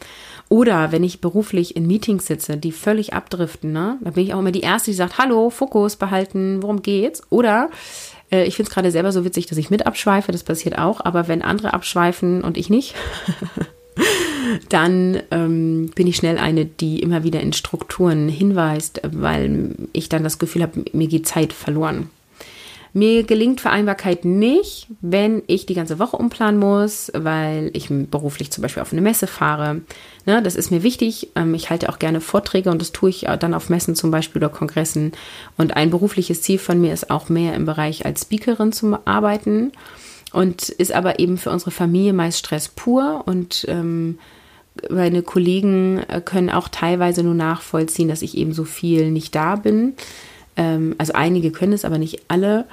Oder 0.48 0.92
wenn 0.92 1.02
ich 1.02 1.20
beruflich 1.20 1.76
in 1.76 1.86
Meetings 1.86 2.26
sitze, 2.26 2.58
die 2.58 2.72
völlig 2.72 3.14
abdriften, 3.14 3.72
ne? 3.72 3.98
Da 4.02 4.10
bin 4.10 4.24
ich 4.24 4.34
auch 4.34 4.40
immer 4.40 4.52
die 4.52 4.60
Erste, 4.60 4.90
die 4.90 4.96
sagt, 4.96 5.18
hallo, 5.18 5.50
Fokus 5.50 5.96
behalten, 5.96 6.62
worum 6.62 6.82
geht's? 6.82 7.22
Oder 7.30 7.70
äh, 8.30 8.44
ich 8.44 8.56
finde 8.56 8.68
es 8.68 8.74
gerade 8.74 8.90
selber 8.90 9.12
so 9.12 9.24
witzig, 9.24 9.46
dass 9.46 9.58
ich 9.58 9.70
mit 9.70 9.86
abschweife, 9.86 10.32
das 10.32 10.42
passiert 10.42 10.78
auch, 10.78 11.00
aber 11.00 11.28
wenn 11.28 11.42
andere 11.42 11.72
abschweifen 11.72 12.42
und 12.42 12.56
ich 12.56 12.70
nicht, 12.70 12.94
dann 14.68 15.22
ähm, 15.30 15.90
bin 15.94 16.06
ich 16.06 16.16
schnell 16.16 16.38
eine, 16.38 16.64
die 16.64 17.00
immer 17.00 17.24
wieder 17.24 17.40
in 17.40 17.52
Strukturen 17.52 18.28
hinweist, 18.28 19.02
weil 19.04 19.74
ich 19.92 20.08
dann 20.08 20.24
das 20.24 20.38
Gefühl 20.38 20.62
habe, 20.62 20.84
mir 20.92 21.08
geht 21.08 21.26
Zeit 21.26 21.52
verloren. 21.52 22.10
Mir 22.94 23.22
gelingt 23.22 23.62
Vereinbarkeit 23.62 24.26
nicht, 24.26 24.86
wenn 25.00 25.42
ich 25.46 25.64
die 25.64 25.72
ganze 25.72 25.98
Woche 25.98 26.18
umplanen 26.18 26.60
muss, 26.60 27.10
weil 27.14 27.70
ich 27.72 27.88
beruflich 27.88 28.50
zum 28.50 28.60
Beispiel 28.60 28.82
auf 28.82 28.92
eine 28.92 29.00
Messe 29.00 29.26
fahre. 29.26 29.80
Ne, 30.26 30.42
das 30.42 30.56
ist 30.56 30.70
mir 30.70 30.82
wichtig. 30.82 31.28
Ähm, 31.34 31.54
ich 31.54 31.70
halte 31.70 31.88
auch 31.88 31.98
gerne 31.98 32.20
Vorträge 32.20 32.70
und 32.70 32.82
das 32.82 32.92
tue 32.92 33.08
ich 33.08 33.26
dann 33.40 33.54
auf 33.54 33.70
Messen 33.70 33.94
zum 33.94 34.10
Beispiel 34.10 34.40
oder 34.40 34.50
Kongressen. 34.50 35.12
Und 35.56 35.74
ein 35.74 35.88
berufliches 35.88 36.42
Ziel 36.42 36.58
von 36.58 36.82
mir 36.82 36.92
ist 36.92 37.10
auch 37.10 37.30
mehr 37.30 37.54
im 37.54 37.64
Bereich 37.64 38.04
als 38.04 38.22
Speakerin 38.22 38.72
zu 38.72 38.98
arbeiten 39.06 39.72
und 40.32 40.68
ist 40.68 40.92
aber 40.92 41.18
eben 41.18 41.38
für 41.38 41.50
unsere 41.50 41.70
Familie 41.70 42.12
meist 42.12 42.38
Stress 42.38 42.68
pur 42.68 43.22
und 43.26 43.64
ähm, 43.68 44.18
meine 44.90 45.22
Kollegen 45.22 45.98
äh, 46.08 46.20
können 46.20 46.50
auch 46.50 46.68
teilweise 46.68 47.22
nur 47.22 47.34
nachvollziehen, 47.34 48.08
dass 48.08 48.22
ich 48.22 48.36
eben 48.36 48.52
so 48.52 48.64
viel 48.64 49.10
nicht 49.10 49.34
da 49.34 49.56
bin. 49.56 49.94
Ähm, 50.56 50.94
also 50.98 51.12
einige 51.12 51.50
können 51.50 51.72
es, 51.72 51.84
aber 51.84 51.98
nicht 51.98 52.22
alle. 52.28 52.64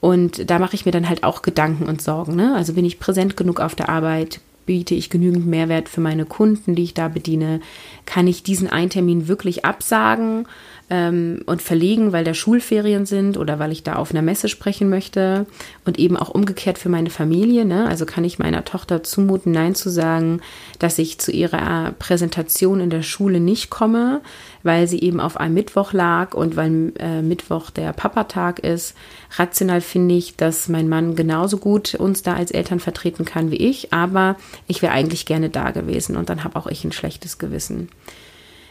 Und 0.00 0.48
da 0.48 0.58
mache 0.58 0.74
ich 0.76 0.86
mir 0.86 0.92
dann 0.92 1.08
halt 1.08 1.24
auch 1.24 1.42
Gedanken 1.42 1.86
und 1.86 2.00
Sorgen. 2.00 2.36
Ne? 2.36 2.54
Also 2.54 2.74
bin 2.74 2.84
ich 2.84 3.00
präsent 3.00 3.36
genug 3.36 3.60
auf 3.60 3.74
der 3.74 3.88
Arbeit? 3.88 4.40
Biete 4.66 4.94
ich 4.94 5.10
genügend 5.10 5.46
Mehrwert 5.46 5.88
für 5.88 6.00
meine 6.00 6.24
Kunden, 6.24 6.74
die 6.74 6.84
ich 6.84 6.94
da 6.94 7.08
bediene? 7.08 7.60
Kann 8.06 8.28
ich 8.28 8.42
diesen 8.42 8.70
Eintermin 8.70 9.26
wirklich 9.26 9.64
absagen? 9.64 10.46
Ähm, 10.90 11.40
und 11.46 11.60
verlegen, 11.60 12.12
weil 12.12 12.24
da 12.24 12.32
Schulferien 12.32 13.04
sind 13.04 13.36
oder 13.36 13.58
weil 13.58 13.72
ich 13.72 13.82
da 13.82 13.96
auf 13.96 14.10
einer 14.10 14.22
Messe 14.22 14.48
sprechen 14.48 14.88
möchte 14.88 15.46
und 15.84 15.98
eben 15.98 16.16
auch 16.16 16.30
umgekehrt 16.30 16.78
für 16.78 16.88
meine 16.88 17.10
Familie. 17.10 17.64
Ne? 17.64 17.86
Also 17.86 18.06
kann 18.06 18.24
ich 18.24 18.38
meiner 18.38 18.64
Tochter 18.64 19.02
zumuten, 19.02 19.52
Nein 19.52 19.74
zu 19.74 19.90
sagen, 19.90 20.40
dass 20.78 20.98
ich 20.98 21.18
zu 21.18 21.30
ihrer 21.30 21.92
Präsentation 21.98 22.80
in 22.80 22.90
der 22.90 23.02
Schule 23.02 23.40
nicht 23.40 23.68
komme, 23.68 24.22
weil 24.62 24.88
sie 24.88 25.00
eben 25.00 25.20
auf 25.20 25.38
einem 25.38 25.54
Mittwoch 25.54 25.92
lag 25.92 26.34
und 26.34 26.56
weil 26.56 26.92
äh, 26.98 27.20
Mittwoch 27.20 27.70
der 27.70 27.92
Papatag 27.92 28.60
ist. 28.60 28.94
Rational 29.36 29.82
finde 29.82 30.14
ich, 30.14 30.36
dass 30.36 30.68
mein 30.68 30.88
Mann 30.88 31.16
genauso 31.16 31.58
gut 31.58 31.94
uns 31.94 32.22
da 32.22 32.34
als 32.34 32.50
Eltern 32.50 32.80
vertreten 32.80 33.24
kann 33.24 33.50
wie 33.50 33.56
ich, 33.56 33.92
aber 33.92 34.36
ich 34.66 34.80
wäre 34.80 34.92
eigentlich 34.92 35.26
gerne 35.26 35.50
da 35.50 35.70
gewesen 35.70 36.16
und 36.16 36.30
dann 36.30 36.44
habe 36.44 36.56
auch 36.56 36.66
ich 36.66 36.84
ein 36.84 36.92
schlechtes 36.92 37.38
Gewissen. 37.38 37.88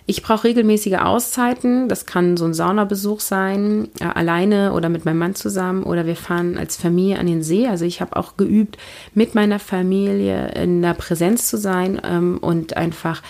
Ich 0.10 0.24
brauche 0.24 0.46
regelmäßige 0.46 1.00
Auszeiten. 1.00 1.90
Das 1.90 2.06
kann 2.06 2.38
so 2.38 2.46
ein 2.46 2.54
Saunabesuch 2.54 3.20
sein, 3.20 3.90
äh, 4.00 4.06
alleine 4.06 4.72
oder 4.72 4.88
mit 4.88 5.04
meinem 5.04 5.18
Mann 5.18 5.36
zusammen. 5.36 5.84
Oder 5.84 6.06
wir 6.06 6.16
fahren 6.16 6.58
als 6.58 6.78
Familie 6.78 7.20
an 7.20 7.28
den 7.28 7.44
See. 7.44 7.68
Also 7.68 7.84
ich 7.84 8.00
habe 8.00 8.16
auch 8.16 8.38
geübt, 8.38 8.78
mit 9.14 9.36
meiner 9.36 9.60
Familie 9.60 10.48
in 10.54 10.82
der 10.82 10.94
Präsenz 10.94 11.50
zu 11.50 11.58
sein 11.58 12.00
ähm, 12.06 12.38
und 12.38 12.78
einfach, 12.78 13.22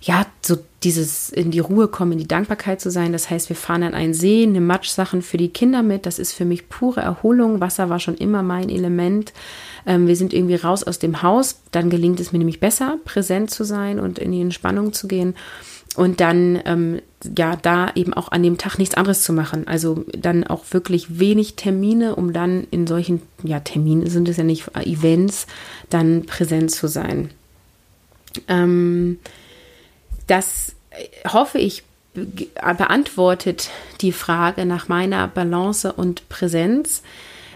ja, 0.00 0.24
so 0.40 0.56
dieses 0.82 1.28
in 1.28 1.50
die 1.50 1.58
Ruhe 1.58 1.86
kommen, 1.88 2.12
in 2.12 2.18
die 2.18 2.28
Dankbarkeit 2.28 2.80
zu 2.80 2.90
sein. 2.90 3.12
Das 3.12 3.28
heißt, 3.28 3.50
wir 3.50 3.56
fahren 3.56 3.82
an 3.82 3.92
einen 3.92 4.14
See, 4.14 4.46
nehmen 4.46 4.66
Matschsachen 4.66 5.20
für 5.20 5.36
die 5.36 5.50
Kinder 5.50 5.82
mit. 5.82 6.06
Das 6.06 6.18
ist 6.18 6.32
für 6.32 6.46
mich 6.46 6.70
pure 6.70 7.02
Erholung. 7.02 7.60
Wasser 7.60 7.90
war 7.90 8.00
schon 8.00 8.16
immer 8.16 8.42
mein 8.42 8.70
Element. 8.70 9.34
Ähm, 9.84 10.06
wir 10.06 10.16
sind 10.16 10.32
irgendwie 10.32 10.54
raus 10.54 10.82
aus 10.82 10.98
dem 10.98 11.20
Haus. 11.20 11.60
Dann 11.72 11.90
gelingt 11.90 12.20
es 12.20 12.32
mir 12.32 12.38
nämlich 12.38 12.58
besser, 12.58 12.96
präsent 13.04 13.50
zu 13.50 13.64
sein 13.64 14.00
und 14.00 14.18
in 14.18 14.32
die 14.32 14.40
Entspannung 14.40 14.94
zu 14.94 15.06
gehen 15.08 15.34
und 15.96 16.20
dann 16.20 16.60
ähm, 16.64 17.02
ja 17.36 17.56
da 17.56 17.92
eben 17.94 18.14
auch 18.14 18.32
an 18.32 18.42
dem 18.42 18.58
Tag 18.58 18.78
nichts 18.78 18.94
anderes 18.94 19.22
zu 19.22 19.32
machen. 19.32 19.66
Also 19.68 20.04
dann 20.16 20.44
auch 20.44 20.64
wirklich 20.70 21.18
wenig 21.18 21.54
Termine, 21.54 22.16
um 22.16 22.32
dann 22.32 22.66
in 22.70 22.86
solchen, 22.86 23.22
ja, 23.42 23.60
Termine 23.60 24.08
sind 24.08 24.28
es 24.28 24.36
ja 24.36 24.44
nicht, 24.44 24.68
Events, 24.76 25.46
dann 25.90 26.24
präsent 26.24 26.70
zu 26.70 26.88
sein. 26.88 27.30
Ähm, 28.48 29.18
das 30.26 30.74
äh, 30.90 31.28
hoffe 31.28 31.58
ich 31.58 31.84
beantwortet 32.14 33.70
die 34.02 34.12
Frage 34.12 34.66
nach 34.66 34.88
meiner 34.88 35.28
Balance 35.28 35.92
und 35.92 36.28
Präsenz. 36.28 37.02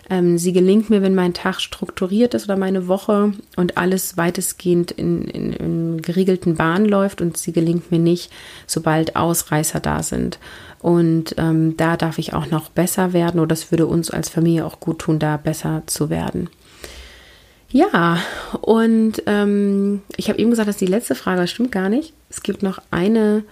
Ähm, 0.08 0.38
sie 0.38 0.52
gelingt 0.52 0.88
mir, 0.88 1.02
wenn 1.02 1.14
mein 1.14 1.34
Tag 1.34 1.60
strukturiert 1.60 2.34
ist 2.34 2.44
oder 2.44 2.56
meine 2.56 2.86
Woche 2.86 3.32
und 3.56 3.76
alles 3.76 4.16
weitestgehend 4.16 4.92
in, 4.92 5.22
in, 5.26 5.52
in 5.52 6.02
geregelten 6.02 6.54
Bahnen 6.54 6.86
läuft 6.86 7.20
und 7.20 7.36
sie 7.36 7.52
gelingt 7.52 7.90
mir 7.90 7.98
nicht, 7.98 8.30
sobald 8.66 9.16
Ausreißer 9.16 9.80
da 9.80 10.02
sind. 10.02 10.38
Und 10.80 11.34
ähm, 11.38 11.76
da 11.76 11.96
darf 11.96 12.18
ich 12.18 12.34
auch 12.34 12.50
noch 12.50 12.68
besser 12.68 13.12
werden 13.12 13.40
oder 13.40 13.48
das 13.48 13.72
würde 13.72 13.86
uns 13.86 14.10
als 14.10 14.28
Familie 14.28 14.64
auch 14.64 14.78
gut 14.78 15.00
tun, 15.00 15.18
da 15.18 15.36
besser 15.36 15.82
zu 15.86 16.08
werden. 16.10 16.48
Ja, 17.68 18.18
und 18.60 19.22
ähm, 19.26 20.02
ich 20.16 20.28
habe 20.28 20.38
eben 20.38 20.50
gesagt, 20.50 20.68
dass 20.68 20.76
die 20.76 20.86
letzte 20.86 21.16
Frage 21.16 21.48
stimmt 21.48 21.72
gar 21.72 21.88
nicht. 21.88 22.12
Es 22.30 22.42
gibt 22.42 22.62
noch 22.62 22.80
eine 22.92 23.42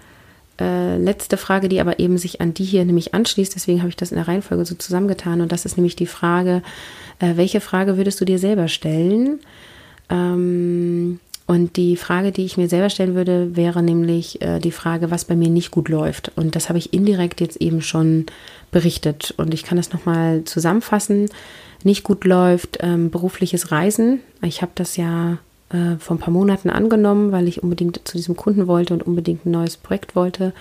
äh, 0.60 0.96
letzte 0.96 1.36
Frage, 1.36 1.68
die 1.68 1.80
aber 1.80 1.98
eben 1.98 2.18
sich 2.18 2.40
an 2.40 2.54
die 2.54 2.64
hier 2.64 2.84
nämlich 2.84 3.14
anschließt. 3.14 3.54
Deswegen 3.54 3.80
habe 3.80 3.88
ich 3.88 3.96
das 3.96 4.12
in 4.12 4.16
der 4.16 4.28
Reihenfolge 4.28 4.64
so 4.64 4.74
zusammengetan. 4.74 5.40
Und 5.40 5.52
das 5.52 5.64
ist 5.64 5.76
nämlich 5.76 5.96
die 5.96 6.06
Frage, 6.06 6.62
äh, 7.18 7.36
welche 7.36 7.60
Frage 7.60 7.96
würdest 7.96 8.20
du 8.20 8.24
dir 8.24 8.38
selber 8.38 8.68
stellen? 8.68 9.40
Ähm, 10.10 11.20
und 11.46 11.76
die 11.76 11.96
Frage, 11.96 12.32
die 12.32 12.44
ich 12.44 12.56
mir 12.56 12.68
selber 12.68 12.88
stellen 12.88 13.14
würde, 13.14 13.54
wäre 13.54 13.82
nämlich 13.82 14.40
äh, 14.40 14.60
die 14.60 14.70
Frage, 14.70 15.10
was 15.10 15.26
bei 15.26 15.36
mir 15.36 15.50
nicht 15.50 15.70
gut 15.70 15.88
läuft. 15.88 16.32
Und 16.36 16.56
das 16.56 16.68
habe 16.68 16.78
ich 16.78 16.94
indirekt 16.94 17.40
jetzt 17.40 17.56
eben 17.60 17.82
schon 17.82 18.26
berichtet. 18.70 19.34
Und 19.36 19.52
ich 19.52 19.62
kann 19.62 19.76
das 19.76 19.92
nochmal 19.92 20.44
zusammenfassen. 20.44 21.28
Nicht 21.82 22.02
gut 22.02 22.24
läuft 22.24 22.78
ähm, 22.80 23.10
berufliches 23.10 23.70
Reisen. 23.70 24.20
Ich 24.40 24.62
habe 24.62 24.72
das 24.74 24.96
ja 24.96 25.38
äh, 25.70 25.96
vor 25.98 26.16
ein 26.16 26.20
paar 26.20 26.32
Monaten 26.32 26.70
angenommen, 26.70 27.32
weil 27.32 27.48
ich 27.48 27.62
unbedingt 27.62 28.00
zu 28.04 28.16
diesem 28.16 28.36
Kunden 28.36 28.66
wollte 28.66 28.94
und 28.94 29.02
unbedingt 29.02 29.46
ein 29.46 29.52
neues 29.52 29.76
Projekt 29.76 30.16
wollte. 30.16 30.52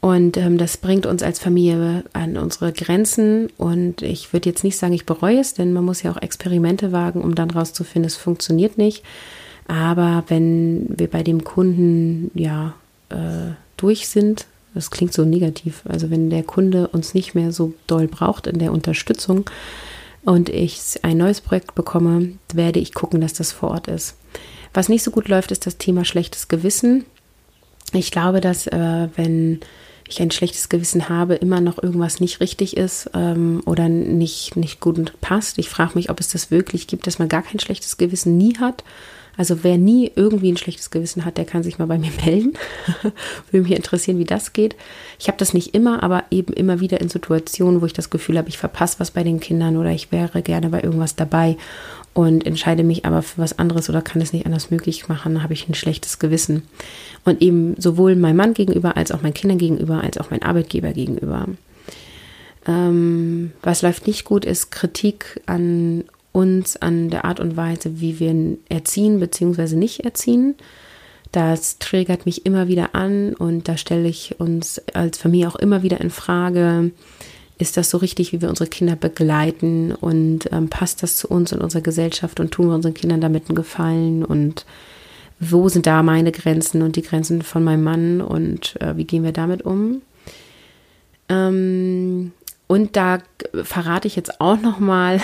Und 0.00 0.38
ähm, 0.38 0.56
das 0.56 0.78
bringt 0.78 1.04
uns 1.04 1.22
als 1.22 1.38
Familie 1.38 2.04
an 2.14 2.38
unsere 2.38 2.72
Grenzen. 2.72 3.48
Und 3.58 4.02
ich 4.02 4.32
würde 4.32 4.48
jetzt 4.48 4.64
nicht 4.64 4.78
sagen, 4.78 4.94
ich 4.94 5.06
bereue 5.06 5.38
es, 5.38 5.54
denn 5.54 5.72
man 5.72 5.84
muss 5.84 6.02
ja 6.02 6.10
auch 6.10 6.22
Experimente 6.22 6.90
wagen, 6.90 7.22
um 7.22 7.34
dann 7.34 7.50
rauszufinden, 7.50 8.06
es 8.06 8.16
funktioniert 8.16 8.78
nicht. 8.78 9.04
Aber 9.68 10.24
wenn 10.28 10.86
wir 10.88 11.08
bei 11.08 11.22
dem 11.22 11.44
Kunden 11.44 12.30
ja 12.34 12.74
äh, 13.10 13.52
durch 13.76 14.08
sind, 14.08 14.46
das 14.74 14.90
klingt 14.90 15.12
so 15.12 15.24
negativ, 15.24 15.82
also 15.88 16.10
wenn 16.10 16.30
der 16.30 16.44
Kunde 16.44 16.88
uns 16.88 17.12
nicht 17.12 17.34
mehr 17.34 17.52
so 17.52 17.74
doll 17.86 18.06
braucht 18.06 18.46
in 18.46 18.58
der 18.58 18.72
Unterstützung, 18.72 19.50
und 20.24 20.48
ich 20.48 20.98
ein 21.02 21.16
neues 21.16 21.40
Projekt 21.40 21.74
bekomme, 21.74 22.32
werde 22.52 22.80
ich 22.80 22.94
gucken, 22.94 23.20
dass 23.20 23.32
das 23.32 23.52
vor 23.52 23.70
Ort 23.70 23.88
ist. 23.88 24.16
Was 24.72 24.88
nicht 24.88 25.02
so 25.02 25.10
gut 25.10 25.28
läuft, 25.28 25.50
ist 25.50 25.66
das 25.66 25.78
Thema 25.78 26.04
schlechtes 26.04 26.48
Gewissen. 26.48 27.04
Ich 27.92 28.10
glaube, 28.10 28.40
dass 28.40 28.66
äh, 28.66 29.08
wenn 29.16 29.60
ich 30.08 30.20
ein 30.20 30.30
schlechtes 30.30 30.68
Gewissen 30.68 31.08
habe, 31.08 31.34
immer 31.36 31.60
noch 31.60 31.82
irgendwas 31.82 32.20
nicht 32.20 32.40
richtig 32.40 32.76
ist 32.76 33.10
ähm, 33.14 33.62
oder 33.64 33.88
nicht, 33.88 34.56
nicht 34.56 34.80
gut 34.80 35.12
passt. 35.20 35.58
Ich 35.58 35.68
frage 35.68 35.92
mich, 35.94 36.10
ob 36.10 36.20
es 36.20 36.28
das 36.28 36.50
wirklich 36.50 36.86
gibt, 36.86 37.06
dass 37.06 37.18
man 37.18 37.28
gar 37.28 37.42
kein 37.42 37.60
schlechtes 37.60 37.96
Gewissen 37.96 38.36
nie 38.36 38.56
hat 38.58 38.84
also 39.40 39.64
wer 39.64 39.78
nie 39.78 40.12
irgendwie 40.16 40.52
ein 40.52 40.58
schlechtes 40.58 40.90
Gewissen 40.90 41.24
hat, 41.24 41.38
der 41.38 41.46
kann 41.46 41.62
sich 41.62 41.78
mal 41.78 41.86
bei 41.86 41.96
mir 41.96 42.10
melden. 42.26 42.52
Würde 43.50 43.66
mich 43.66 43.74
interessieren, 43.74 44.18
wie 44.18 44.26
das 44.26 44.52
geht. 44.52 44.76
Ich 45.18 45.28
habe 45.28 45.38
das 45.38 45.54
nicht 45.54 45.74
immer, 45.74 46.02
aber 46.02 46.24
eben 46.30 46.52
immer 46.52 46.80
wieder 46.80 47.00
in 47.00 47.08
Situationen, 47.08 47.80
wo 47.80 47.86
ich 47.86 47.94
das 47.94 48.10
Gefühl 48.10 48.36
habe, 48.36 48.50
ich 48.50 48.58
verpasse 48.58 49.00
was 49.00 49.12
bei 49.12 49.24
den 49.24 49.40
Kindern 49.40 49.78
oder 49.78 49.92
ich 49.92 50.12
wäre 50.12 50.42
gerne 50.42 50.68
bei 50.68 50.82
irgendwas 50.82 51.16
dabei 51.16 51.56
und 52.12 52.46
entscheide 52.46 52.82
mich 52.82 53.06
aber 53.06 53.22
für 53.22 53.40
was 53.40 53.58
anderes 53.58 53.88
oder 53.88 54.02
kann 54.02 54.20
es 54.20 54.34
nicht 54.34 54.44
anders 54.44 54.70
möglich 54.70 55.08
machen, 55.08 55.42
habe 55.42 55.54
ich 55.54 55.66
ein 55.66 55.74
schlechtes 55.74 56.18
Gewissen. 56.18 56.64
Und 57.24 57.40
eben 57.40 57.80
sowohl 57.80 58.16
meinem 58.16 58.36
Mann 58.36 58.52
gegenüber 58.52 58.98
als 58.98 59.10
auch 59.10 59.22
meinen 59.22 59.32
Kindern 59.32 59.56
gegenüber, 59.56 60.04
als 60.04 60.18
auch 60.18 60.30
meinem 60.30 60.42
Arbeitgeber 60.42 60.92
gegenüber. 60.92 61.46
Ähm, 62.68 63.52
was 63.62 63.80
läuft 63.80 64.06
nicht 64.06 64.26
gut, 64.26 64.44
ist 64.44 64.70
Kritik 64.70 65.40
an 65.46 66.04
uns 66.32 66.76
an 66.76 67.10
der 67.10 67.24
Art 67.24 67.40
und 67.40 67.56
Weise, 67.56 68.00
wie 68.00 68.20
wir 68.20 68.56
erziehen 68.68 69.20
bzw. 69.20 69.76
nicht 69.76 70.00
erziehen. 70.00 70.54
Das 71.32 71.78
triggert 71.78 72.26
mich 72.26 72.44
immer 72.44 72.68
wieder 72.68 72.94
an 72.94 73.34
und 73.34 73.68
da 73.68 73.76
stelle 73.76 74.08
ich 74.08 74.40
uns 74.40 74.80
als 74.94 75.18
Familie 75.18 75.48
auch 75.48 75.56
immer 75.56 75.82
wieder 75.82 76.00
in 76.00 76.10
Frage, 76.10 76.90
ist 77.58 77.76
das 77.76 77.90
so 77.90 77.98
richtig, 77.98 78.32
wie 78.32 78.40
wir 78.40 78.48
unsere 78.48 78.68
Kinder 78.68 78.96
begleiten 78.96 79.92
und 79.92 80.50
ähm, 80.50 80.68
passt 80.68 81.02
das 81.02 81.16
zu 81.16 81.28
uns 81.28 81.52
und 81.52 81.60
unserer 81.60 81.82
Gesellschaft 81.82 82.40
und 82.40 82.50
tun 82.50 82.68
wir 82.68 82.74
unseren 82.74 82.94
Kindern 82.94 83.20
damit 83.20 83.48
einen 83.48 83.56
Gefallen 83.56 84.24
und 84.24 84.64
wo 85.38 85.68
sind 85.68 85.86
da 85.86 86.02
meine 86.02 86.32
Grenzen 86.32 86.82
und 86.82 86.96
die 86.96 87.02
Grenzen 87.02 87.42
von 87.42 87.62
meinem 87.62 87.84
Mann 87.84 88.20
und 88.20 88.80
äh, 88.80 88.96
wie 88.96 89.04
gehen 89.04 89.24
wir 89.24 89.32
damit 89.32 89.62
um? 89.62 90.02
Ähm, 91.28 92.32
und 92.66 92.96
da 92.96 93.18
verrate 93.62 94.06
ich 94.06 94.16
jetzt 94.16 94.40
auch 94.40 94.60
noch 94.60 94.78
mal, 94.78 95.20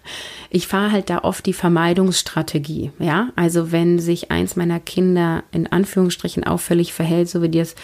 ich 0.50 0.66
fahre 0.66 0.92
halt 0.92 1.10
da 1.10 1.20
oft 1.20 1.46
die 1.46 1.52
Vermeidungsstrategie. 1.52 2.90
Ja, 2.98 3.30
also 3.36 3.72
wenn 3.72 4.00
sich 4.00 4.30
eins 4.30 4.56
meiner 4.56 4.80
Kinder 4.80 5.44
in 5.52 5.68
Anführungsstrichen 5.68 6.44
auffällig 6.44 6.92
verhält, 6.92 7.28
so 7.28 7.40
wie 7.40 7.48
das 7.48 7.76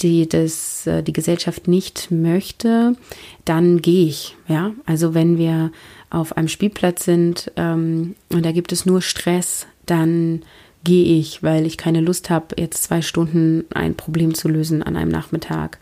die 0.00 0.28
das 0.28 0.86
äh, 0.86 1.02
die 1.02 1.12
Gesellschaft 1.12 1.68
nicht 1.68 2.10
möchte, 2.10 2.96
dann 3.44 3.82
gehe 3.82 4.06
ich. 4.06 4.36
Ja, 4.48 4.72
also 4.84 5.14
wenn 5.14 5.38
wir 5.38 5.70
auf 6.10 6.36
einem 6.36 6.48
Spielplatz 6.48 7.04
sind 7.04 7.50
ähm, 7.56 8.14
und 8.30 8.44
da 8.44 8.52
gibt 8.52 8.72
es 8.72 8.84
nur 8.84 9.00
Stress, 9.00 9.66
dann 9.86 10.42
gehe 10.84 11.18
ich, 11.18 11.42
weil 11.42 11.66
ich 11.66 11.78
keine 11.78 12.00
Lust 12.00 12.28
habe, 12.30 12.56
jetzt 12.58 12.82
zwei 12.82 13.02
Stunden 13.02 13.64
ein 13.72 13.94
Problem 13.94 14.34
zu 14.34 14.48
lösen 14.48 14.82
an 14.82 14.96
einem 14.96 15.10
Nachmittag. 15.10 15.78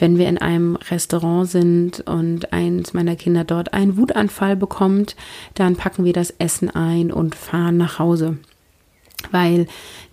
Wenn 0.00 0.18
wir 0.18 0.28
in 0.28 0.38
einem 0.38 0.76
Restaurant 0.76 1.48
sind 1.48 2.00
und 2.00 2.52
eins 2.52 2.94
meiner 2.94 3.14
Kinder 3.14 3.44
dort 3.44 3.72
einen 3.72 3.96
Wutanfall 3.96 4.56
bekommt, 4.56 5.14
dann 5.54 5.76
packen 5.76 6.04
wir 6.04 6.12
das 6.12 6.30
Essen 6.38 6.70
ein 6.70 7.12
und 7.12 7.34
fahren 7.34 7.76
nach 7.76 7.98
Hause 7.98 8.38
weil 9.30 9.66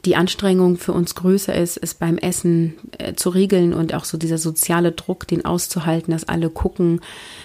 die 0.06 0.16
Anstrengung 0.16 0.78
für 0.78 0.94
uns 0.94 1.16
größer 1.16 1.56
ist, 1.56 1.78
es 1.78 1.94
beim 1.94 2.18
Essen 2.18 2.76
äh, 2.98 3.14
zu 3.14 3.30
regeln 3.30 3.74
und 3.74 3.94
auch 3.94 4.04
so 4.04 4.18
dieser 4.18 4.38
soziale 4.38 4.92
Druck, 4.92 5.28
den 5.28 5.46
auszuhalten, 5.46 6.12
dass 6.12 6.28
alle 6.28 6.50
gucken 6.50 7.02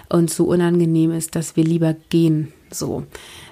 und 0.08 0.30
so 0.30 0.46
unangenehm 0.46 1.12
ist, 1.12 1.34
dass 1.34 1.56
wir 1.56 1.64
lieber 1.64 1.94
gehen. 2.10 2.52
So. 2.70 3.04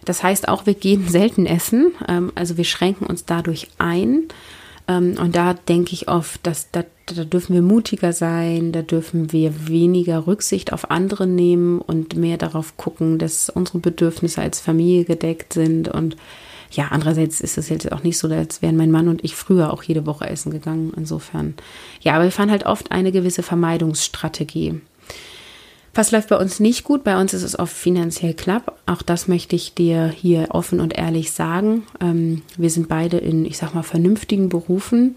Das 0.04 0.22
heißt 0.22 0.48
auch, 0.48 0.66
wir 0.66 0.74
gehen 0.74 1.08
selten 1.08 1.46
essen, 1.46 1.92
ähm, 2.08 2.32
also 2.34 2.56
wir 2.56 2.64
schränken 2.64 3.06
uns 3.06 3.24
dadurch 3.24 3.68
ein. 3.78 4.24
Ähm, 4.90 5.16
und 5.20 5.36
da 5.36 5.54
denke 5.54 5.92
ich 5.92 6.08
oft, 6.08 6.44
dass 6.46 6.70
da, 6.72 6.84
da 7.06 7.24
dürfen 7.24 7.54
wir 7.54 7.62
mutiger 7.62 8.12
sein, 8.12 8.72
da 8.72 8.82
dürfen 8.82 9.32
wir 9.32 9.68
weniger 9.68 10.26
Rücksicht 10.26 10.72
auf 10.72 10.90
andere 10.90 11.26
nehmen 11.26 11.80
und 11.80 12.16
mehr 12.16 12.38
darauf 12.38 12.76
gucken, 12.76 13.18
dass 13.18 13.48
unsere 13.48 13.78
Bedürfnisse 13.78 14.42
als 14.42 14.60
Familie 14.60 15.04
gedeckt 15.04 15.52
sind 15.52 15.88
und 15.88 16.16
ja, 16.72 16.88
andererseits 16.90 17.40
ist 17.40 17.58
es 17.58 17.68
jetzt 17.68 17.90
auch 17.90 18.04
nicht 18.04 18.16
so, 18.16 18.28
als 18.28 18.62
wären 18.62 18.76
mein 18.76 18.92
Mann 18.92 19.08
und 19.08 19.24
ich 19.24 19.34
früher 19.34 19.72
auch 19.72 19.82
jede 19.82 20.06
Woche 20.06 20.30
essen 20.30 20.52
gegangen. 20.52 20.92
Insofern, 20.96 21.54
ja, 22.00 22.14
aber 22.14 22.24
wir 22.24 22.30
fahren 22.30 22.50
halt 22.50 22.64
oft 22.64 22.92
eine 22.92 23.10
gewisse 23.10 23.42
Vermeidungsstrategie. 23.42 24.80
Was 26.00 26.12
läuft 26.12 26.30
bei 26.30 26.38
uns 26.38 26.60
nicht 26.60 26.84
gut? 26.84 27.04
Bei 27.04 27.20
uns 27.20 27.34
ist 27.34 27.42
es 27.42 27.58
oft 27.58 27.76
finanziell 27.76 28.32
knapp. 28.32 28.80
Auch 28.86 29.02
das 29.02 29.28
möchte 29.28 29.54
ich 29.54 29.74
dir 29.74 30.08
hier 30.08 30.46
offen 30.48 30.80
und 30.80 30.96
ehrlich 30.96 31.30
sagen. 31.30 31.82
Ähm, 32.00 32.40
wir 32.56 32.70
sind 32.70 32.88
beide 32.88 33.18
in, 33.18 33.44
ich 33.44 33.58
sag 33.58 33.74
mal, 33.74 33.82
vernünftigen 33.82 34.48
Berufen. 34.48 35.16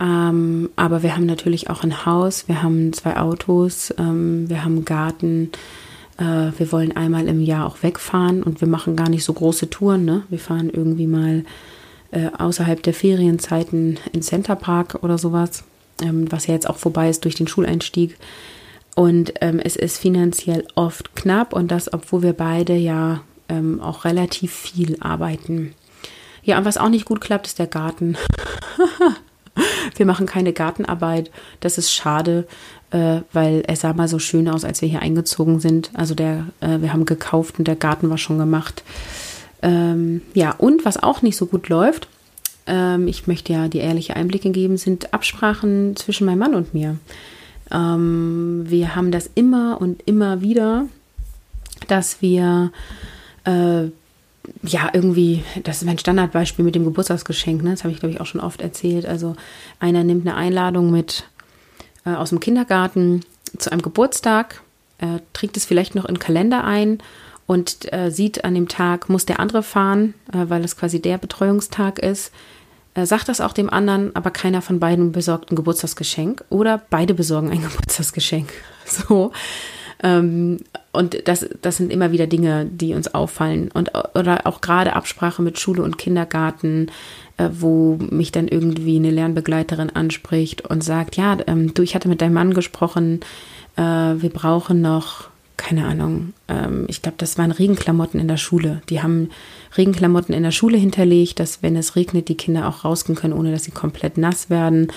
Ähm, 0.00 0.70
aber 0.74 1.02
wir 1.02 1.14
haben 1.14 1.26
natürlich 1.26 1.68
auch 1.68 1.82
ein 1.82 2.06
Haus, 2.06 2.48
wir 2.48 2.62
haben 2.62 2.94
zwei 2.94 3.18
Autos, 3.18 3.92
ähm, 3.98 4.48
wir 4.48 4.64
haben 4.64 4.76
einen 4.76 4.84
Garten, 4.86 5.50
äh, 6.16 6.50
wir 6.56 6.72
wollen 6.72 6.96
einmal 6.96 7.28
im 7.28 7.42
Jahr 7.42 7.66
auch 7.66 7.82
wegfahren 7.82 8.42
und 8.42 8.62
wir 8.62 8.68
machen 8.68 8.96
gar 8.96 9.10
nicht 9.10 9.22
so 9.22 9.34
große 9.34 9.68
Touren. 9.68 10.06
Ne? 10.06 10.22
Wir 10.30 10.38
fahren 10.38 10.70
irgendwie 10.70 11.08
mal 11.08 11.44
äh, 12.12 12.30
außerhalb 12.38 12.82
der 12.82 12.94
Ferienzeiten 12.94 13.98
in 14.14 14.22
Center 14.22 14.56
Park 14.56 15.00
oder 15.02 15.18
sowas, 15.18 15.64
ähm, 16.00 16.32
was 16.32 16.46
ja 16.46 16.54
jetzt 16.54 16.70
auch 16.70 16.78
vorbei 16.78 17.10
ist 17.10 17.26
durch 17.26 17.34
den 17.34 17.48
Schuleinstieg. 17.48 18.16
Und 18.96 19.34
ähm, 19.42 19.60
es 19.62 19.76
ist 19.76 19.98
finanziell 19.98 20.66
oft 20.74 21.14
knapp 21.14 21.52
und 21.52 21.70
das, 21.70 21.92
obwohl 21.92 22.22
wir 22.22 22.32
beide 22.32 22.74
ja 22.74 23.20
ähm, 23.48 23.80
auch 23.80 24.04
relativ 24.04 24.52
viel 24.52 24.96
arbeiten. 24.98 25.74
Ja, 26.42 26.58
und 26.58 26.64
was 26.64 26.78
auch 26.78 26.88
nicht 26.88 27.04
gut 27.04 27.20
klappt, 27.20 27.46
ist 27.46 27.60
der 27.60 27.68
Garten. 27.68 28.16
wir 29.96 30.06
machen 30.06 30.26
keine 30.26 30.52
Gartenarbeit. 30.52 31.30
Das 31.60 31.78
ist 31.78 31.92
schade 31.92 32.48
äh, 32.90 33.20
weil 33.32 33.62
es 33.66 33.80
sah 33.80 33.92
mal 33.92 34.08
so 34.08 34.18
schön 34.18 34.48
aus, 34.48 34.64
als 34.64 34.80
wir 34.82 34.88
hier 34.88 35.02
eingezogen 35.02 35.60
sind. 35.60 35.90
Also 35.94 36.14
der, 36.14 36.46
äh, 36.60 36.80
wir 36.80 36.92
haben 36.92 37.04
gekauft 37.04 37.58
und 37.58 37.68
der 37.68 37.76
Garten 37.76 38.10
war 38.10 38.18
schon 38.18 38.38
gemacht. 38.38 38.82
Ähm, 39.62 40.22
ja, 40.34 40.52
und 40.52 40.84
was 40.84 41.02
auch 41.02 41.22
nicht 41.22 41.36
so 41.36 41.46
gut 41.46 41.68
läuft, 41.68 42.08
ähm, 42.66 43.08
ich 43.08 43.26
möchte 43.26 43.52
ja 43.52 43.68
die 43.68 43.78
ehrliche 43.78 44.16
Einblicke 44.16 44.50
geben, 44.50 44.76
sind 44.76 45.12
Absprachen 45.12 45.96
zwischen 45.96 46.26
meinem 46.26 46.38
Mann 46.38 46.54
und 46.54 46.74
mir. 46.74 46.96
Ähm, 47.70 48.64
wir 48.66 48.94
haben 48.94 49.10
das 49.10 49.30
immer 49.34 49.80
und 49.80 50.02
immer 50.06 50.40
wieder, 50.40 50.86
dass 51.88 52.22
wir 52.22 52.72
äh, 53.44 53.90
ja, 54.62 54.90
irgendwie, 54.92 55.44
das 55.64 55.78
ist 55.78 55.84
mein 55.84 55.98
Standardbeispiel 55.98 56.64
mit 56.64 56.74
dem 56.74 56.84
Geburtstagsgeschenk, 56.84 57.62
ne? 57.62 57.70
das 57.70 57.84
habe 57.84 57.92
ich, 57.92 58.00
glaube 58.00 58.14
ich, 58.14 58.20
auch 58.20 58.26
schon 58.26 58.40
oft 58.40 58.60
erzählt. 58.60 59.06
Also 59.06 59.36
einer 59.80 60.04
nimmt 60.04 60.26
eine 60.26 60.36
Einladung 60.36 60.90
mit 60.90 61.24
äh, 62.04 62.10
aus 62.10 62.30
dem 62.30 62.40
Kindergarten 62.40 63.22
zu 63.58 63.70
einem 63.70 63.82
Geburtstag, 63.82 64.62
äh, 64.98 65.20
trägt 65.32 65.56
es 65.56 65.64
vielleicht 65.64 65.94
noch 65.94 66.04
in 66.04 66.14
den 66.14 66.20
Kalender 66.20 66.64
ein 66.64 66.98
und 67.46 67.92
äh, 67.92 68.10
sieht 68.10 68.44
an 68.44 68.54
dem 68.54 68.68
Tag, 68.68 69.08
muss 69.08 69.26
der 69.26 69.40
andere 69.40 69.62
fahren, 69.62 70.14
äh, 70.32 70.48
weil 70.48 70.64
es 70.64 70.76
quasi 70.76 71.00
der 71.00 71.18
Betreuungstag 71.18 71.98
ist. 71.98 72.32
Sagt 73.04 73.28
das 73.28 73.40
auch 73.40 73.52
dem 73.52 73.68
anderen, 73.68 74.14
aber 74.16 74.30
keiner 74.30 74.62
von 74.62 74.80
beiden 74.80 75.12
besorgt 75.12 75.50
ein 75.52 75.56
Geburtstagsgeschenk 75.56 76.44
oder 76.48 76.80
beide 76.88 77.12
besorgen 77.12 77.50
ein 77.50 77.62
Geburtstagsgeschenk. 77.68 78.48
So. 78.86 79.32
Ähm, 80.02 80.58
und 80.92 81.28
das, 81.28 81.46
das 81.62 81.76
sind 81.76 81.92
immer 81.92 82.12
wieder 82.12 82.26
Dinge, 82.26 82.66
die 82.66 82.94
uns 82.94 83.12
auffallen. 83.14 83.70
Und, 83.72 83.92
oder 84.14 84.46
auch 84.46 84.60
gerade 84.60 84.94
Absprache 84.94 85.42
mit 85.42 85.58
Schule 85.58 85.82
und 85.82 85.98
Kindergarten, 85.98 86.90
äh, 87.36 87.48
wo 87.52 87.98
mich 87.98 88.32
dann 88.32 88.48
irgendwie 88.48 88.96
eine 88.96 89.10
Lernbegleiterin 89.10 89.90
anspricht 89.90 90.62
und 90.62 90.82
sagt, 90.82 91.16
ja, 91.16 91.36
ähm, 91.46 91.74
du, 91.74 91.82
ich 91.82 91.94
hatte 91.94 92.08
mit 92.08 92.20
deinem 92.20 92.34
Mann 92.34 92.54
gesprochen, 92.54 93.20
äh, 93.76 93.82
wir 93.82 94.30
brauchen 94.30 94.80
noch, 94.80 95.28
keine 95.66 95.84
Ahnung, 95.84 96.32
ähm, 96.46 96.84
ich 96.86 97.02
glaube, 97.02 97.16
das 97.18 97.38
waren 97.38 97.50
Regenklamotten 97.50 98.20
in 98.20 98.28
der 98.28 98.36
Schule. 98.36 98.82
Die 98.88 99.02
haben 99.02 99.30
Regenklamotten 99.76 100.32
in 100.32 100.44
der 100.44 100.52
Schule 100.52 100.78
hinterlegt, 100.78 101.40
dass 101.40 101.60
wenn 101.60 101.74
es 101.74 101.96
regnet, 101.96 102.28
die 102.28 102.36
Kinder 102.36 102.68
auch 102.68 102.84
rausgehen 102.84 103.18
können, 103.18 103.32
ohne 103.32 103.50
dass 103.50 103.64
sie 103.64 103.72
komplett 103.72 104.16
nass 104.16 104.48
werden. 104.48 104.92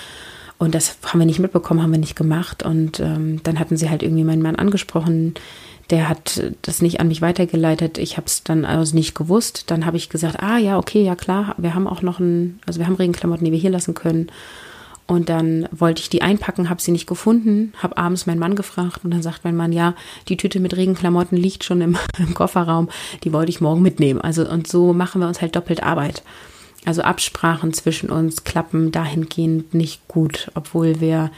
Und 0.58 0.76
das 0.76 0.98
haben 1.04 1.18
wir 1.18 1.26
nicht 1.26 1.40
mitbekommen, 1.40 1.82
haben 1.82 1.90
wir 1.90 1.98
nicht 1.98 2.14
gemacht. 2.14 2.62
Und 2.62 3.00
ähm, 3.00 3.40
dann 3.42 3.58
hatten 3.58 3.76
sie 3.76 3.90
halt 3.90 4.04
irgendwie 4.04 4.22
meinen 4.22 4.42
Mann 4.42 4.54
angesprochen, 4.54 5.34
der 5.90 6.08
hat 6.08 6.40
das 6.62 6.82
nicht 6.82 7.00
an 7.00 7.08
mich 7.08 7.20
weitergeleitet. 7.20 7.98
Ich 7.98 8.16
habe 8.16 8.28
es 8.28 8.44
dann 8.44 8.64
also 8.64 8.94
nicht 8.94 9.16
gewusst. 9.16 9.72
Dann 9.72 9.86
habe 9.86 9.96
ich 9.96 10.08
gesagt, 10.08 10.40
ah 10.40 10.58
ja, 10.58 10.78
okay, 10.78 11.02
ja 11.02 11.16
klar, 11.16 11.56
wir 11.58 11.74
haben 11.74 11.88
auch 11.88 12.02
noch 12.02 12.20
ein, 12.20 12.60
also 12.64 12.78
wir 12.78 12.86
haben 12.86 12.94
Regenklamotten, 12.94 13.44
die 13.44 13.50
wir 13.50 13.58
hier 13.58 13.70
lassen 13.70 13.94
können. 13.94 14.30
Und 15.10 15.28
dann 15.28 15.68
wollte 15.72 16.00
ich 16.00 16.08
die 16.08 16.22
einpacken, 16.22 16.70
habe 16.70 16.80
sie 16.80 16.92
nicht 16.92 17.08
gefunden, 17.08 17.72
habe 17.78 17.96
abends 17.96 18.26
meinen 18.26 18.38
Mann 18.38 18.54
gefragt 18.54 19.00
und 19.02 19.10
dann 19.10 19.22
sagt 19.22 19.42
mein 19.42 19.56
Mann, 19.56 19.72
ja, 19.72 19.96
die 20.28 20.36
Tüte 20.36 20.60
mit 20.60 20.76
Regenklamotten 20.76 21.36
liegt 21.36 21.64
schon 21.64 21.80
im, 21.80 21.98
im 22.18 22.32
Kofferraum, 22.32 22.88
die 23.24 23.32
wollte 23.32 23.50
ich 23.50 23.60
morgen 23.60 23.82
mitnehmen. 23.82 24.20
Also 24.20 24.48
und 24.48 24.68
so 24.68 24.92
machen 24.92 25.20
wir 25.20 25.26
uns 25.26 25.40
halt 25.40 25.56
doppelt 25.56 25.82
Arbeit. 25.82 26.22
Also 26.84 27.02
Absprachen 27.02 27.72
zwischen 27.72 28.08
uns 28.08 28.44
klappen 28.44 28.92
dahingehend 28.92 29.74
nicht 29.74 30.06
gut, 30.06 30.52
obwohl 30.54 31.00
wir 31.00 31.32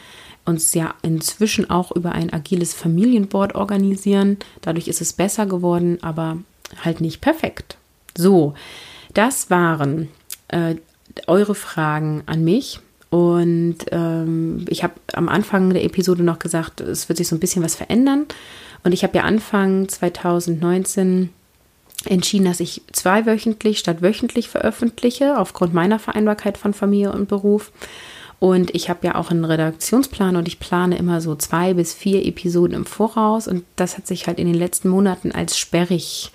uns 0.45 0.75
ja 0.75 0.93
inzwischen 1.01 1.71
auch 1.71 1.93
über 1.93 2.13
ein 2.13 2.31
agiles 2.31 2.75
Familienboard 2.75 3.55
organisieren. 3.55 4.37
Dadurch 4.61 4.87
ist 4.87 5.01
es 5.01 5.15
besser 5.15 5.47
geworden, 5.47 5.97
aber 6.03 6.37
halt 6.85 7.01
nicht 7.01 7.23
perfekt. 7.23 7.79
So, 8.19 8.53
das 9.15 9.49
waren 9.49 10.11
äh, 10.49 10.75
eure 11.27 11.55
Fragen 11.55 12.23
an 12.27 12.45
mich. 12.45 12.79
Und 13.13 13.77
ähm, 13.91 14.65
ich 14.71 14.83
habe 14.83 14.95
am 15.13 15.29
Anfang 15.29 15.69
der 15.69 15.85
Episode 15.85 16.23
noch 16.23 16.39
gesagt, 16.39 16.81
es 16.81 17.11
wird 17.11 17.19
sich 17.19 17.29
so 17.29 17.37
ein 17.37 17.41
bisschen 17.41 17.63
was 17.63 17.75
verändern. 17.75 18.25
Und 18.85 18.93
ich 18.93 19.05
habe 19.05 19.19
ja 19.19 19.25
Anfang 19.25 19.87
2019 19.87 21.29
entschieden, 22.07 22.47
dass 22.47 22.59
ich 22.59 22.81
zweiwöchentlich 22.91 23.79
statt 23.79 24.01
wöchentlich 24.01 24.49
veröffentliche, 24.49 25.39
aufgrund 25.39 25.75
meiner 25.75 25.99
Vereinbarkeit 25.99 26.57
von 26.57 26.73
Familie 26.73 27.13
und 27.13 27.29
Beruf. 27.29 27.71
Und 28.39 28.75
ich 28.75 28.89
habe 28.89 29.07
ja 29.07 29.17
auch 29.17 29.31
einen 29.31 29.45
Redaktionsplan 29.45 30.37
und 30.37 30.49
ich 30.49 30.59
plane 30.59 30.97
immer 30.97 31.21
so 31.21 31.35
zwei 31.35 31.75
bis 31.75 31.93
vier 31.93 32.25
Episoden 32.25 32.75
im 32.75 32.87
Voraus. 32.87 33.47
Und 33.47 33.65
das 33.77 33.99
hat 33.99 34.07
sich 34.07 34.27
halt 34.27 34.39
in 34.39 34.47
den 34.47 34.57
letzten 34.57 34.89
Monaten 34.89 35.33
als 35.33 35.59
sperrig 35.59 36.33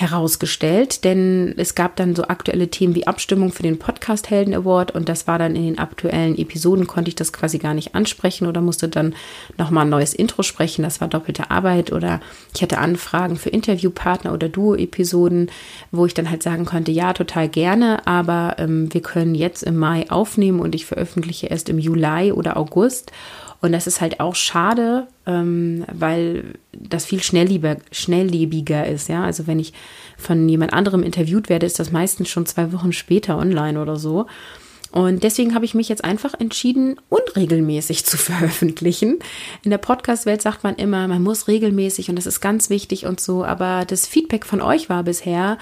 herausgestellt, 0.00 1.02
denn 1.02 1.54
es 1.56 1.74
gab 1.74 1.96
dann 1.96 2.14
so 2.14 2.22
aktuelle 2.22 2.68
Themen 2.68 2.94
wie 2.94 3.08
Abstimmung 3.08 3.50
für 3.50 3.64
den 3.64 3.80
Podcast 3.80 4.30
Helden 4.30 4.54
Award 4.54 4.92
und 4.92 5.08
das 5.08 5.26
war 5.26 5.40
dann 5.40 5.56
in 5.56 5.64
den 5.64 5.78
aktuellen 5.80 6.38
Episoden, 6.38 6.86
konnte 6.86 7.08
ich 7.08 7.16
das 7.16 7.32
quasi 7.32 7.58
gar 7.58 7.74
nicht 7.74 7.96
ansprechen 7.96 8.46
oder 8.46 8.60
musste 8.60 8.88
dann 8.88 9.16
nochmal 9.56 9.86
ein 9.86 9.90
neues 9.90 10.14
Intro 10.14 10.44
sprechen, 10.44 10.84
das 10.84 11.00
war 11.00 11.08
doppelte 11.08 11.50
Arbeit 11.50 11.90
oder 11.90 12.20
ich 12.54 12.62
hatte 12.62 12.78
Anfragen 12.78 13.36
für 13.36 13.50
Interviewpartner 13.50 14.32
oder 14.32 14.48
Duo-Episoden, 14.48 15.50
wo 15.90 16.06
ich 16.06 16.14
dann 16.14 16.30
halt 16.30 16.44
sagen 16.44 16.64
konnte, 16.64 16.92
ja, 16.92 17.12
total 17.12 17.48
gerne, 17.48 18.06
aber 18.06 18.54
ähm, 18.58 18.94
wir 18.94 19.02
können 19.02 19.34
jetzt 19.34 19.64
im 19.64 19.76
Mai 19.76 20.08
aufnehmen 20.10 20.60
und 20.60 20.76
ich 20.76 20.86
veröffentliche 20.86 21.48
erst 21.48 21.68
im 21.68 21.80
Juli 21.80 22.30
oder 22.30 22.56
August 22.56 23.10
und 23.60 23.72
das 23.72 23.86
ist 23.86 24.00
halt 24.00 24.20
auch 24.20 24.36
schade, 24.36 25.08
ähm, 25.26 25.84
weil 25.92 26.54
das 26.72 27.06
viel 27.06 27.22
schnelllebiger, 27.22 27.78
schnelllebiger 27.90 28.86
ist. 28.86 29.08
Ja, 29.08 29.24
also 29.24 29.46
wenn 29.46 29.58
ich 29.58 29.72
von 30.16 30.48
jemand 30.48 30.72
anderem 30.72 31.02
interviewt 31.02 31.48
werde, 31.48 31.66
ist 31.66 31.78
das 31.78 31.90
meistens 31.90 32.28
schon 32.28 32.46
zwei 32.46 32.72
Wochen 32.72 32.92
später 32.92 33.36
online 33.36 33.80
oder 33.80 33.96
so. 33.96 34.26
Und 34.90 35.22
deswegen 35.22 35.54
habe 35.54 35.66
ich 35.66 35.74
mich 35.74 35.88
jetzt 35.88 36.04
einfach 36.04 36.34
entschieden, 36.38 36.98
unregelmäßig 37.10 38.04
zu 38.06 38.16
veröffentlichen. 38.16 39.18
In 39.62 39.70
der 39.70 39.78
Podcast-Welt 39.78 40.40
sagt 40.40 40.64
man 40.64 40.76
immer, 40.76 41.06
man 41.08 41.22
muss 41.22 41.48
regelmäßig 41.48 42.08
und 42.08 42.16
das 42.16 42.26
ist 42.26 42.40
ganz 42.40 42.70
wichtig 42.70 43.06
und 43.06 43.20
so. 43.20 43.44
Aber 43.44 43.84
das 43.84 44.06
Feedback 44.06 44.46
von 44.46 44.62
euch 44.62 44.88
war 44.88 45.02
bisher, 45.02 45.58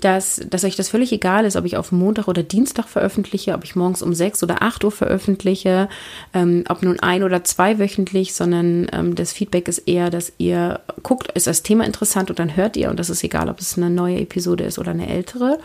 dass, 0.00 0.40
dass 0.48 0.64
euch 0.64 0.76
das 0.76 0.88
völlig 0.88 1.12
egal 1.12 1.44
ist, 1.44 1.56
ob 1.56 1.64
ich 1.64 1.76
auf 1.76 1.90
Montag 1.90 2.28
oder 2.28 2.44
Dienstag 2.44 2.88
veröffentliche, 2.88 3.54
ob 3.54 3.64
ich 3.64 3.74
morgens 3.74 4.02
um 4.02 4.14
sechs 4.14 4.42
oder 4.42 4.62
acht 4.62 4.84
Uhr 4.84 4.92
veröffentliche, 4.92 5.88
ähm, 6.32 6.62
ob 6.68 6.82
nun 6.82 7.00
ein 7.00 7.24
oder 7.24 7.42
zwei 7.42 7.80
wöchentlich, 7.80 8.34
sondern 8.34 8.86
ähm, 8.92 9.14
das 9.16 9.32
Feedback 9.32 9.66
ist 9.66 9.78
eher, 9.88 10.10
dass 10.10 10.32
ihr 10.38 10.80
guckt, 11.02 11.32
ist 11.32 11.48
das 11.48 11.64
Thema 11.64 11.84
interessant 11.84 12.30
und 12.30 12.38
dann 12.38 12.56
hört 12.56 12.76
ihr 12.76 12.90
und 12.90 13.00
das 13.00 13.10
ist 13.10 13.24
egal, 13.24 13.48
ob 13.48 13.58
es 13.58 13.76
eine 13.76 13.90
neue 13.90 14.20
Episode 14.20 14.64
ist 14.64 14.78
oder 14.78 14.92
eine 14.92 15.08
ältere. 15.08 15.58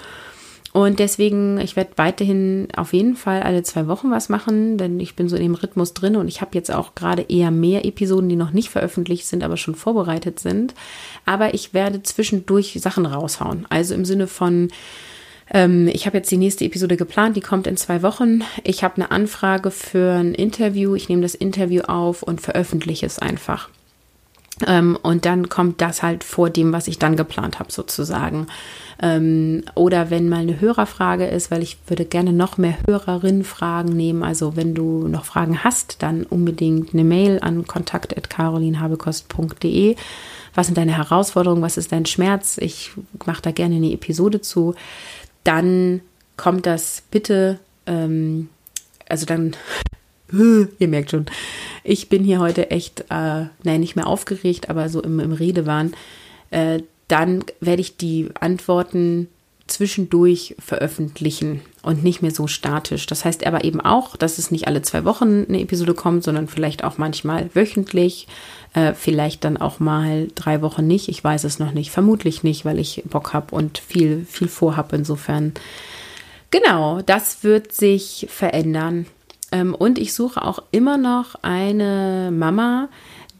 Und 0.73 0.97
deswegen, 0.97 1.59
ich 1.59 1.75
werde 1.75 1.91
weiterhin 1.97 2.67
auf 2.75 2.93
jeden 2.93 3.15
Fall 3.15 3.43
alle 3.43 3.61
zwei 3.61 3.87
Wochen 3.87 4.09
was 4.09 4.27
machen, 4.27 4.79
denn 4.79 4.99
ich 4.99 5.15
bin 5.15 5.29
so 5.29 5.35
in 5.35 5.43
dem 5.43 5.53
Rhythmus 5.53 5.93
drin 5.93 6.15
und 6.15 6.27
ich 6.27 6.41
habe 6.41 6.51
jetzt 6.55 6.73
auch 6.73 6.95
gerade 6.95 7.21
eher 7.29 7.51
mehr 7.51 7.85
Episoden, 7.85 8.27
die 8.27 8.35
noch 8.35 8.51
nicht 8.51 8.69
veröffentlicht 8.69 9.27
sind, 9.27 9.43
aber 9.43 9.55
schon 9.55 9.75
vorbereitet 9.75 10.39
sind. 10.39 10.73
Aber 11.25 11.53
ich 11.53 11.75
werde 11.75 12.01
zwischendurch 12.01 12.75
Sachen 12.81 13.05
raushauen. 13.05 13.67
Also 13.69 13.93
im 13.93 14.03
Sinne 14.03 14.25
von, 14.25 14.69
ähm, 15.51 15.87
ich 15.89 16.07
habe 16.07 16.17
jetzt 16.17 16.31
die 16.31 16.37
nächste 16.37 16.65
Episode 16.65 16.97
geplant, 16.97 17.35
die 17.35 17.41
kommt 17.41 17.67
in 17.67 17.77
zwei 17.77 18.01
Wochen. 18.01 18.41
Ich 18.63 18.83
habe 18.83 18.95
eine 18.95 19.11
Anfrage 19.11 19.69
für 19.69 20.13
ein 20.13 20.33
Interview. 20.33 20.95
Ich 20.95 21.07
nehme 21.07 21.21
das 21.21 21.35
Interview 21.35 21.83
auf 21.83 22.23
und 22.23 22.41
veröffentliche 22.41 23.05
es 23.05 23.19
einfach. 23.19 23.69
Ähm, 24.65 24.97
und 25.03 25.25
dann 25.25 25.49
kommt 25.49 25.81
das 25.81 26.01
halt 26.01 26.23
vor 26.23 26.49
dem, 26.49 26.73
was 26.73 26.87
ich 26.87 26.97
dann 26.97 27.15
geplant 27.15 27.59
habe, 27.59 27.71
sozusagen. 27.71 28.47
Ähm, 29.01 29.63
oder 29.75 30.09
wenn 30.09 30.29
mal 30.29 30.39
eine 30.41 30.61
Hörerfrage 30.61 31.25
ist, 31.25 31.51
weil 31.51 31.61
ich 31.63 31.77
würde 31.87 32.05
gerne 32.05 32.31
noch 32.33 32.57
mehr 32.57 32.77
Hörerinnen-Fragen 32.85 33.95
nehmen. 33.95 34.23
Also 34.23 34.55
wenn 34.55 34.73
du 34.75 35.07
noch 35.07 35.25
Fragen 35.25 35.63
hast, 35.63 36.03
dann 36.03 36.23
unbedingt 36.23 36.93
eine 36.93 37.03
Mail 37.03 37.39
an 37.41 37.67
kontakt.carolinhabekost.de. 37.67 39.95
Was 40.53 40.67
sind 40.67 40.77
deine 40.77 40.95
Herausforderungen? 40.97 41.63
Was 41.63 41.77
ist 41.77 41.91
dein 41.91 42.05
Schmerz? 42.05 42.57
Ich 42.59 42.91
mache 43.25 43.41
da 43.41 43.51
gerne 43.51 43.75
eine 43.75 43.91
Episode 43.91 44.39
zu. 44.41 44.75
Dann 45.43 46.01
kommt 46.37 46.65
das 46.65 47.03
bitte, 47.11 47.59
ähm, 47.85 48.47
also 49.09 49.25
dann, 49.25 49.55
ihr 50.79 50.87
merkt 50.87 51.11
schon, 51.11 51.25
ich 51.83 52.09
bin 52.09 52.23
hier 52.23 52.39
heute 52.39 52.71
echt, 52.71 53.01
äh, 53.09 53.45
nein, 53.63 53.79
nicht 53.79 53.95
mehr 53.95 54.07
aufgeregt, 54.07 54.69
aber 54.69 54.89
so 54.89 55.01
im, 55.01 55.19
im 55.19 55.33
Redewahn. 55.33 55.93
Äh, 56.51 56.83
dann 57.13 57.43
werde 57.59 57.81
ich 57.81 57.95
die 57.95 58.29
Antworten 58.39 59.27
zwischendurch 59.67 60.55
veröffentlichen 60.57 61.61
und 61.83 62.03
nicht 62.03 62.23
mehr 62.23 62.31
so 62.31 62.47
statisch. 62.47 63.05
Das 63.05 63.23
heißt 63.23 63.45
aber 63.45 63.63
eben 63.63 63.81
auch, 63.81 64.15
dass 64.15 64.39
es 64.39 64.49
nicht 64.49 64.67
alle 64.67 64.81
zwei 64.81 65.05
Wochen 65.05 65.45
eine 65.47 65.61
Episode 65.61 65.93
kommt, 65.93 66.23
sondern 66.23 66.47
vielleicht 66.47 66.83
auch 66.83 66.97
manchmal 66.97 67.51
wöchentlich, 67.53 68.27
äh, 68.73 68.95
vielleicht 68.95 69.43
dann 69.43 69.57
auch 69.57 69.79
mal 69.79 70.27
drei 70.33 70.63
Wochen 70.63 70.87
nicht. 70.87 71.07
Ich 71.07 71.23
weiß 71.23 71.43
es 71.43 71.59
noch 71.59 71.71
nicht, 71.71 71.91
vermutlich 71.91 72.41
nicht, 72.41 72.65
weil 72.65 72.79
ich 72.79 73.03
Bock 73.05 73.31
habe 73.31 73.53
und 73.53 73.77
viel, 73.77 74.25
viel 74.27 74.47
vorhab. 74.47 74.91
Insofern, 74.91 75.53
genau, 76.49 77.03
das 77.03 77.43
wird 77.43 77.73
sich 77.73 78.25
verändern. 78.31 79.05
Ähm, 79.51 79.75
und 79.75 79.99
ich 79.99 80.15
suche 80.15 80.43
auch 80.43 80.63
immer 80.71 80.97
noch 80.97 81.35
eine 81.43 82.31
Mama, 82.33 82.89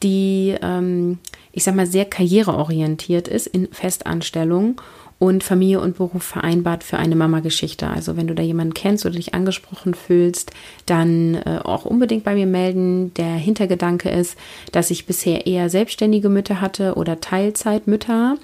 die 0.03 0.55
ähm, 0.61 1.17
ich 1.54 1.64
sag 1.64 1.76
mal, 1.76 1.88
sehr 1.88 2.06
karriereorientiert 2.06 3.28
ist 3.28 3.47
in 3.47 3.68
Festanstellung 3.72 4.82
und 5.20 5.41
Familie 5.43 5.80
und 5.80 5.95
Beruf 5.95 6.24
vereinbart 6.24 6.84
für 6.84 6.97
eine 6.97 7.16
Mama-Geschichte. 7.16 7.88
Also 7.88 8.18
wenn 8.18 8.28
du 8.28 8.36
da 8.36 8.43
jemanden 8.43 8.74
kennst 8.74 9.06
oder 9.06 9.16
dich 9.16 9.34
angesprochen 9.34 9.93
fühlst, 9.93 10.51
dann 10.86 11.36
äh, 11.36 11.60
auch 11.64 11.86
unbedingt 11.86 12.26
bei 12.26 12.36
mir 12.36 12.47
melden. 12.47 13.14
Der 13.14 13.36
Hintergedanke 13.36 14.10
ist, 14.10 14.38
dass 14.74 14.91
ich 14.91 15.06
bisher 15.06 15.47
eher 15.47 15.70
selbstständige 15.70 16.28
Mütter 16.28 16.60
hatte 16.60 16.95
oder 16.95 17.22
Teilzeitmütter. 17.22 18.38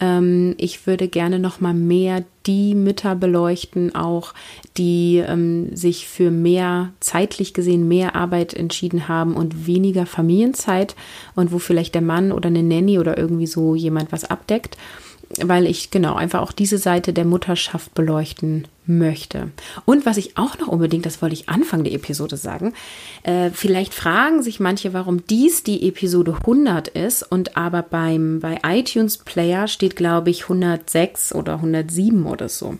Ähm, 0.00 0.54
ich 0.58 0.86
würde 0.86 1.08
gerne 1.08 1.38
noch 1.38 1.60
mal 1.60 1.74
mehr 1.74 2.24
die 2.46 2.74
Mütter 2.74 3.14
beleuchten, 3.14 3.94
auch 3.94 4.34
die 4.76 5.22
ähm, 5.26 5.74
sich 5.76 6.08
für 6.08 6.30
mehr 6.30 6.92
zeitlich 7.00 7.54
gesehen 7.54 7.86
mehr 7.88 8.16
Arbeit 8.16 8.54
entschieden 8.54 9.08
haben 9.08 9.34
und 9.34 9.66
weniger 9.66 10.06
Familienzeit 10.06 10.96
und 11.34 11.52
wo 11.52 11.58
vielleicht 11.58 11.94
der 11.94 12.02
Mann 12.02 12.32
oder 12.32 12.48
eine 12.48 12.62
Nanny 12.62 12.98
oder 12.98 13.16
irgendwie 13.16 13.46
so 13.46 13.74
jemand 13.74 14.12
was 14.12 14.24
abdeckt 14.24 14.76
weil 15.40 15.66
ich 15.66 15.90
genau 15.90 16.14
einfach 16.14 16.40
auch 16.40 16.52
diese 16.52 16.78
Seite 16.78 17.12
der 17.12 17.24
Mutterschaft 17.24 17.94
beleuchten 17.94 18.66
möchte. 18.86 19.50
Und 19.84 20.04
was 20.06 20.16
ich 20.16 20.36
auch 20.36 20.58
noch 20.58 20.68
unbedingt, 20.68 21.06
das 21.06 21.22
wollte 21.22 21.34
ich 21.34 21.48
Anfang 21.48 21.84
der 21.84 21.92
Episode 21.92 22.36
sagen, 22.36 22.74
äh, 23.22 23.50
vielleicht 23.50 23.94
fragen 23.94 24.42
sich 24.42 24.60
manche, 24.60 24.92
warum 24.92 25.24
dies 25.26 25.62
die 25.62 25.88
Episode 25.88 26.36
100 26.40 26.88
ist 26.88 27.22
und 27.22 27.56
aber 27.56 27.82
beim 27.82 28.40
bei 28.40 28.58
iTunes 28.64 29.18
Player 29.18 29.68
steht 29.68 29.96
glaube 29.96 30.30
ich 30.30 30.44
106 30.44 31.34
oder 31.34 31.54
107 31.54 32.26
oder 32.26 32.48
so. 32.48 32.76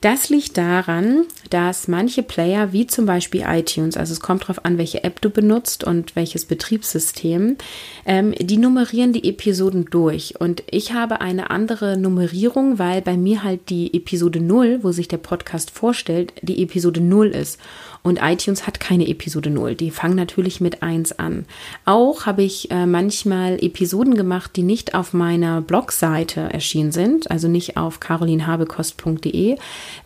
Das 0.00 0.30
liegt 0.30 0.56
daran, 0.56 1.26
dass 1.50 1.86
manche 1.86 2.22
Player, 2.22 2.72
wie 2.72 2.86
zum 2.86 3.04
Beispiel 3.04 3.44
iTunes, 3.46 3.98
also 3.98 4.14
es 4.14 4.20
kommt 4.20 4.44
darauf 4.44 4.64
an, 4.64 4.78
welche 4.78 5.04
App 5.04 5.20
du 5.20 5.28
benutzt 5.28 5.84
und 5.84 6.16
welches 6.16 6.46
Betriebssystem, 6.46 7.58
ähm, 8.06 8.32
die 8.40 8.56
nummerieren 8.56 9.12
die 9.12 9.28
Episoden 9.28 9.84
durch. 9.90 10.40
Und 10.40 10.62
ich 10.70 10.94
habe 10.94 11.20
eine 11.20 11.50
andere 11.50 11.98
Nummerierung, 11.98 12.78
weil 12.78 13.02
bei 13.02 13.18
mir 13.18 13.44
halt 13.44 13.68
die 13.68 13.94
Episode 13.94 14.40
0, 14.40 14.78
wo 14.82 14.90
sich 14.90 15.06
der 15.06 15.18
Podcast 15.18 15.70
vorstellt, 15.70 16.32
die 16.40 16.62
Episode 16.62 17.02
0 17.02 17.26
ist. 17.28 17.60
Und 18.02 18.20
iTunes 18.22 18.66
hat 18.66 18.80
keine 18.80 19.08
Episode 19.08 19.50
0. 19.50 19.74
Die 19.74 19.90
fangen 19.90 20.16
natürlich 20.16 20.60
mit 20.60 20.82
1 20.82 21.18
an. 21.18 21.44
Auch 21.84 22.24
habe 22.24 22.42
ich 22.42 22.70
äh, 22.70 22.86
manchmal 22.86 23.62
Episoden 23.62 24.14
gemacht, 24.14 24.56
die 24.56 24.62
nicht 24.62 24.94
auf 24.94 25.12
meiner 25.12 25.60
Blogseite 25.60 26.40
erschienen 26.40 26.92
sind, 26.92 27.30
also 27.30 27.46
nicht 27.46 27.76
auf 27.76 28.00
carolinhabekost.de, 28.00 29.58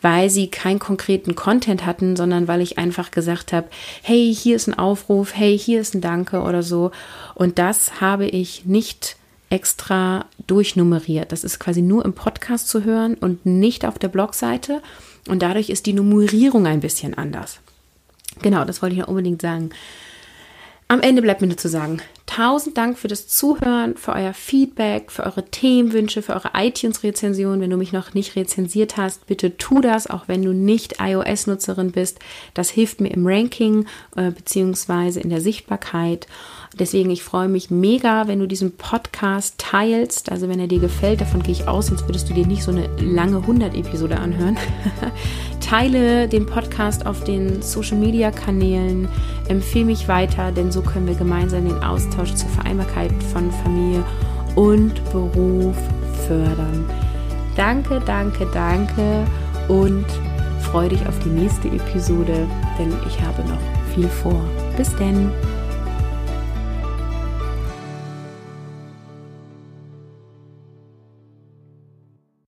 weil 0.03 0.31
sie 0.31 0.49
keinen 0.49 0.81
konkreten 0.81 1.37
Content 1.37 1.87
hatten, 1.87 2.17
sondern 2.17 2.49
weil 2.49 2.63
ich 2.63 2.79
einfach 2.79 3.13
gesagt 3.13 3.53
habe, 3.53 3.69
hey, 4.03 4.35
hier 4.35 4.57
ist 4.57 4.67
ein 4.67 4.79
Aufruf, 4.79 5.33
hey, 5.35 5.57
hier 5.57 5.81
ist 5.81 5.95
ein 5.95 6.01
Danke 6.01 6.41
oder 6.41 6.65
so. 6.65 6.91
Und 7.37 7.61
das 7.61 8.01
habe 8.01 8.27
ich 8.27 8.65
nicht 8.65 9.17
extra 9.51 10.27
durchnummeriert. 10.49 11.31
Das 11.31 11.45
ist 11.45 11.61
quasi 11.61 11.81
nur 11.81 12.05
im 12.05 12.13
Podcast 12.13 12.69
zu 12.69 12.83
hören 12.83 13.15
und 13.15 13.47
nicht 13.47 13.85
auf 13.85 14.01
der 14.01 14.09
Blogseite. 14.09 14.83
Und 15.29 15.43
dadurch 15.43 15.71
ist 15.71 15.87
die 15.87 15.93
Nummerierung 15.93 16.67
ein 16.67 16.81
bisschen 16.81 17.15
anders. 17.15 17.61
Genau, 18.43 18.64
das 18.64 18.82
wollte 18.82 18.95
ich 18.95 19.01
ja 19.01 19.07
unbedingt 19.07 19.43
sagen. 19.43 19.70
Am 20.87 21.01
Ende 21.01 21.22
bleibt 21.22 21.41
mir 21.41 21.47
nur 21.47 21.57
zu 21.57 21.68
sagen, 21.68 22.03
tausend 22.26 22.76
Dank 22.76 22.99
für 22.99 23.09
das 23.09 23.26
Zuhören, 23.26 23.97
für 23.97 24.12
euer 24.12 24.35
Feedback, 24.35 25.11
für 25.11 25.24
eure 25.24 25.45
Themenwünsche, 25.45 26.20
für 26.20 26.35
eure 26.35 26.51
iTunes-Rezension. 26.55 27.61
Wenn 27.61 27.70
du 27.70 27.78
mich 27.78 27.93
noch 27.93 28.12
nicht 28.12 28.37
rezensiert 28.37 28.99
hast, 28.99 29.26
bitte 29.26 29.57
tu 29.57 29.80
das, 29.80 30.09
auch 30.09 30.28
wenn 30.28 30.43
du 30.43 30.53
nicht 30.53 31.01
iOS-Nutzerin 31.01 31.91
bist. 31.91 32.18
Das 32.53 32.68
hilft 32.68 33.01
mir 33.01 33.09
im 33.09 33.26
Ranking 33.26 33.87
äh, 34.14 34.30
beziehungsweise 34.30 35.20
in 35.20 35.30
der 35.30 35.41
Sichtbarkeit. 35.41 36.26
Deswegen, 36.79 37.11
ich 37.11 37.22
freue 37.22 37.49
mich 37.49 37.70
mega, 37.70 38.27
wenn 38.27 38.41
du 38.41 38.47
diesen 38.47 38.77
Podcast 38.77 39.55
teilst. 39.59 40.33
Also 40.33 40.49
wenn 40.49 40.59
er 40.59 40.66
dir 40.66 40.81
gefällt, 40.81 41.20
davon 41.20 41.43
gehe 41.43 41.53
ich 41.53 41.68
aus, 41.68 41.87
sonst 41.87 42.09
würdest 42.09 42.29
du 42.29 42.35
dir 42.35 42.47
nicht 42.47 42.64
so 42.64 42.72
eine 42.72 42.89
lange 42.99 43.39
100-Episode 43.39 44.18
anhören. 44.18 44.57
Teile 45.61 46.29
den 46.29 46.47
Podcast 46.47 47.07
auf 47.07 47.22
den 47.25 47.62
Social-Media-Kanälen, 47.62 49.09
empfehle 49.49 49.87
mich 49.87 50.09
weiter, 50.09 50.51
denn 50.51 50.72
so 50.72 50.83
können 50.83 51.07
wir 51.07 51.14
gemeinsam 51.14 51.68
den 51.68 51.83
Austausch 51.83 52.35
zur 52.35 52.49
Vereinbarkeit 52.51 53.12
von 53.33 53.51
Familie 53.62 54.05
und 54.57 54.95
Beruf 55.12 55.77
fördern. 56.27 56.85
Danke, 57.57 58.03
danke, 58.05 58.47
danke 58.53 59.25
und 59.68 60.07
freue 60.61 60.89
dich 60.89 61.07
auf 61.07 61.18
die 61.20 61.29
nächste 61.29 61.68
Episode, 61.68 62.49
denn 62.79 62.93
ich 63.07 63.20
habe 63.20 63.43
noch 63.49 63.95
viel 63.95 64.09
vor. 64.09 64.45
Bis 64.77 64.95
denn! 64.97 65.31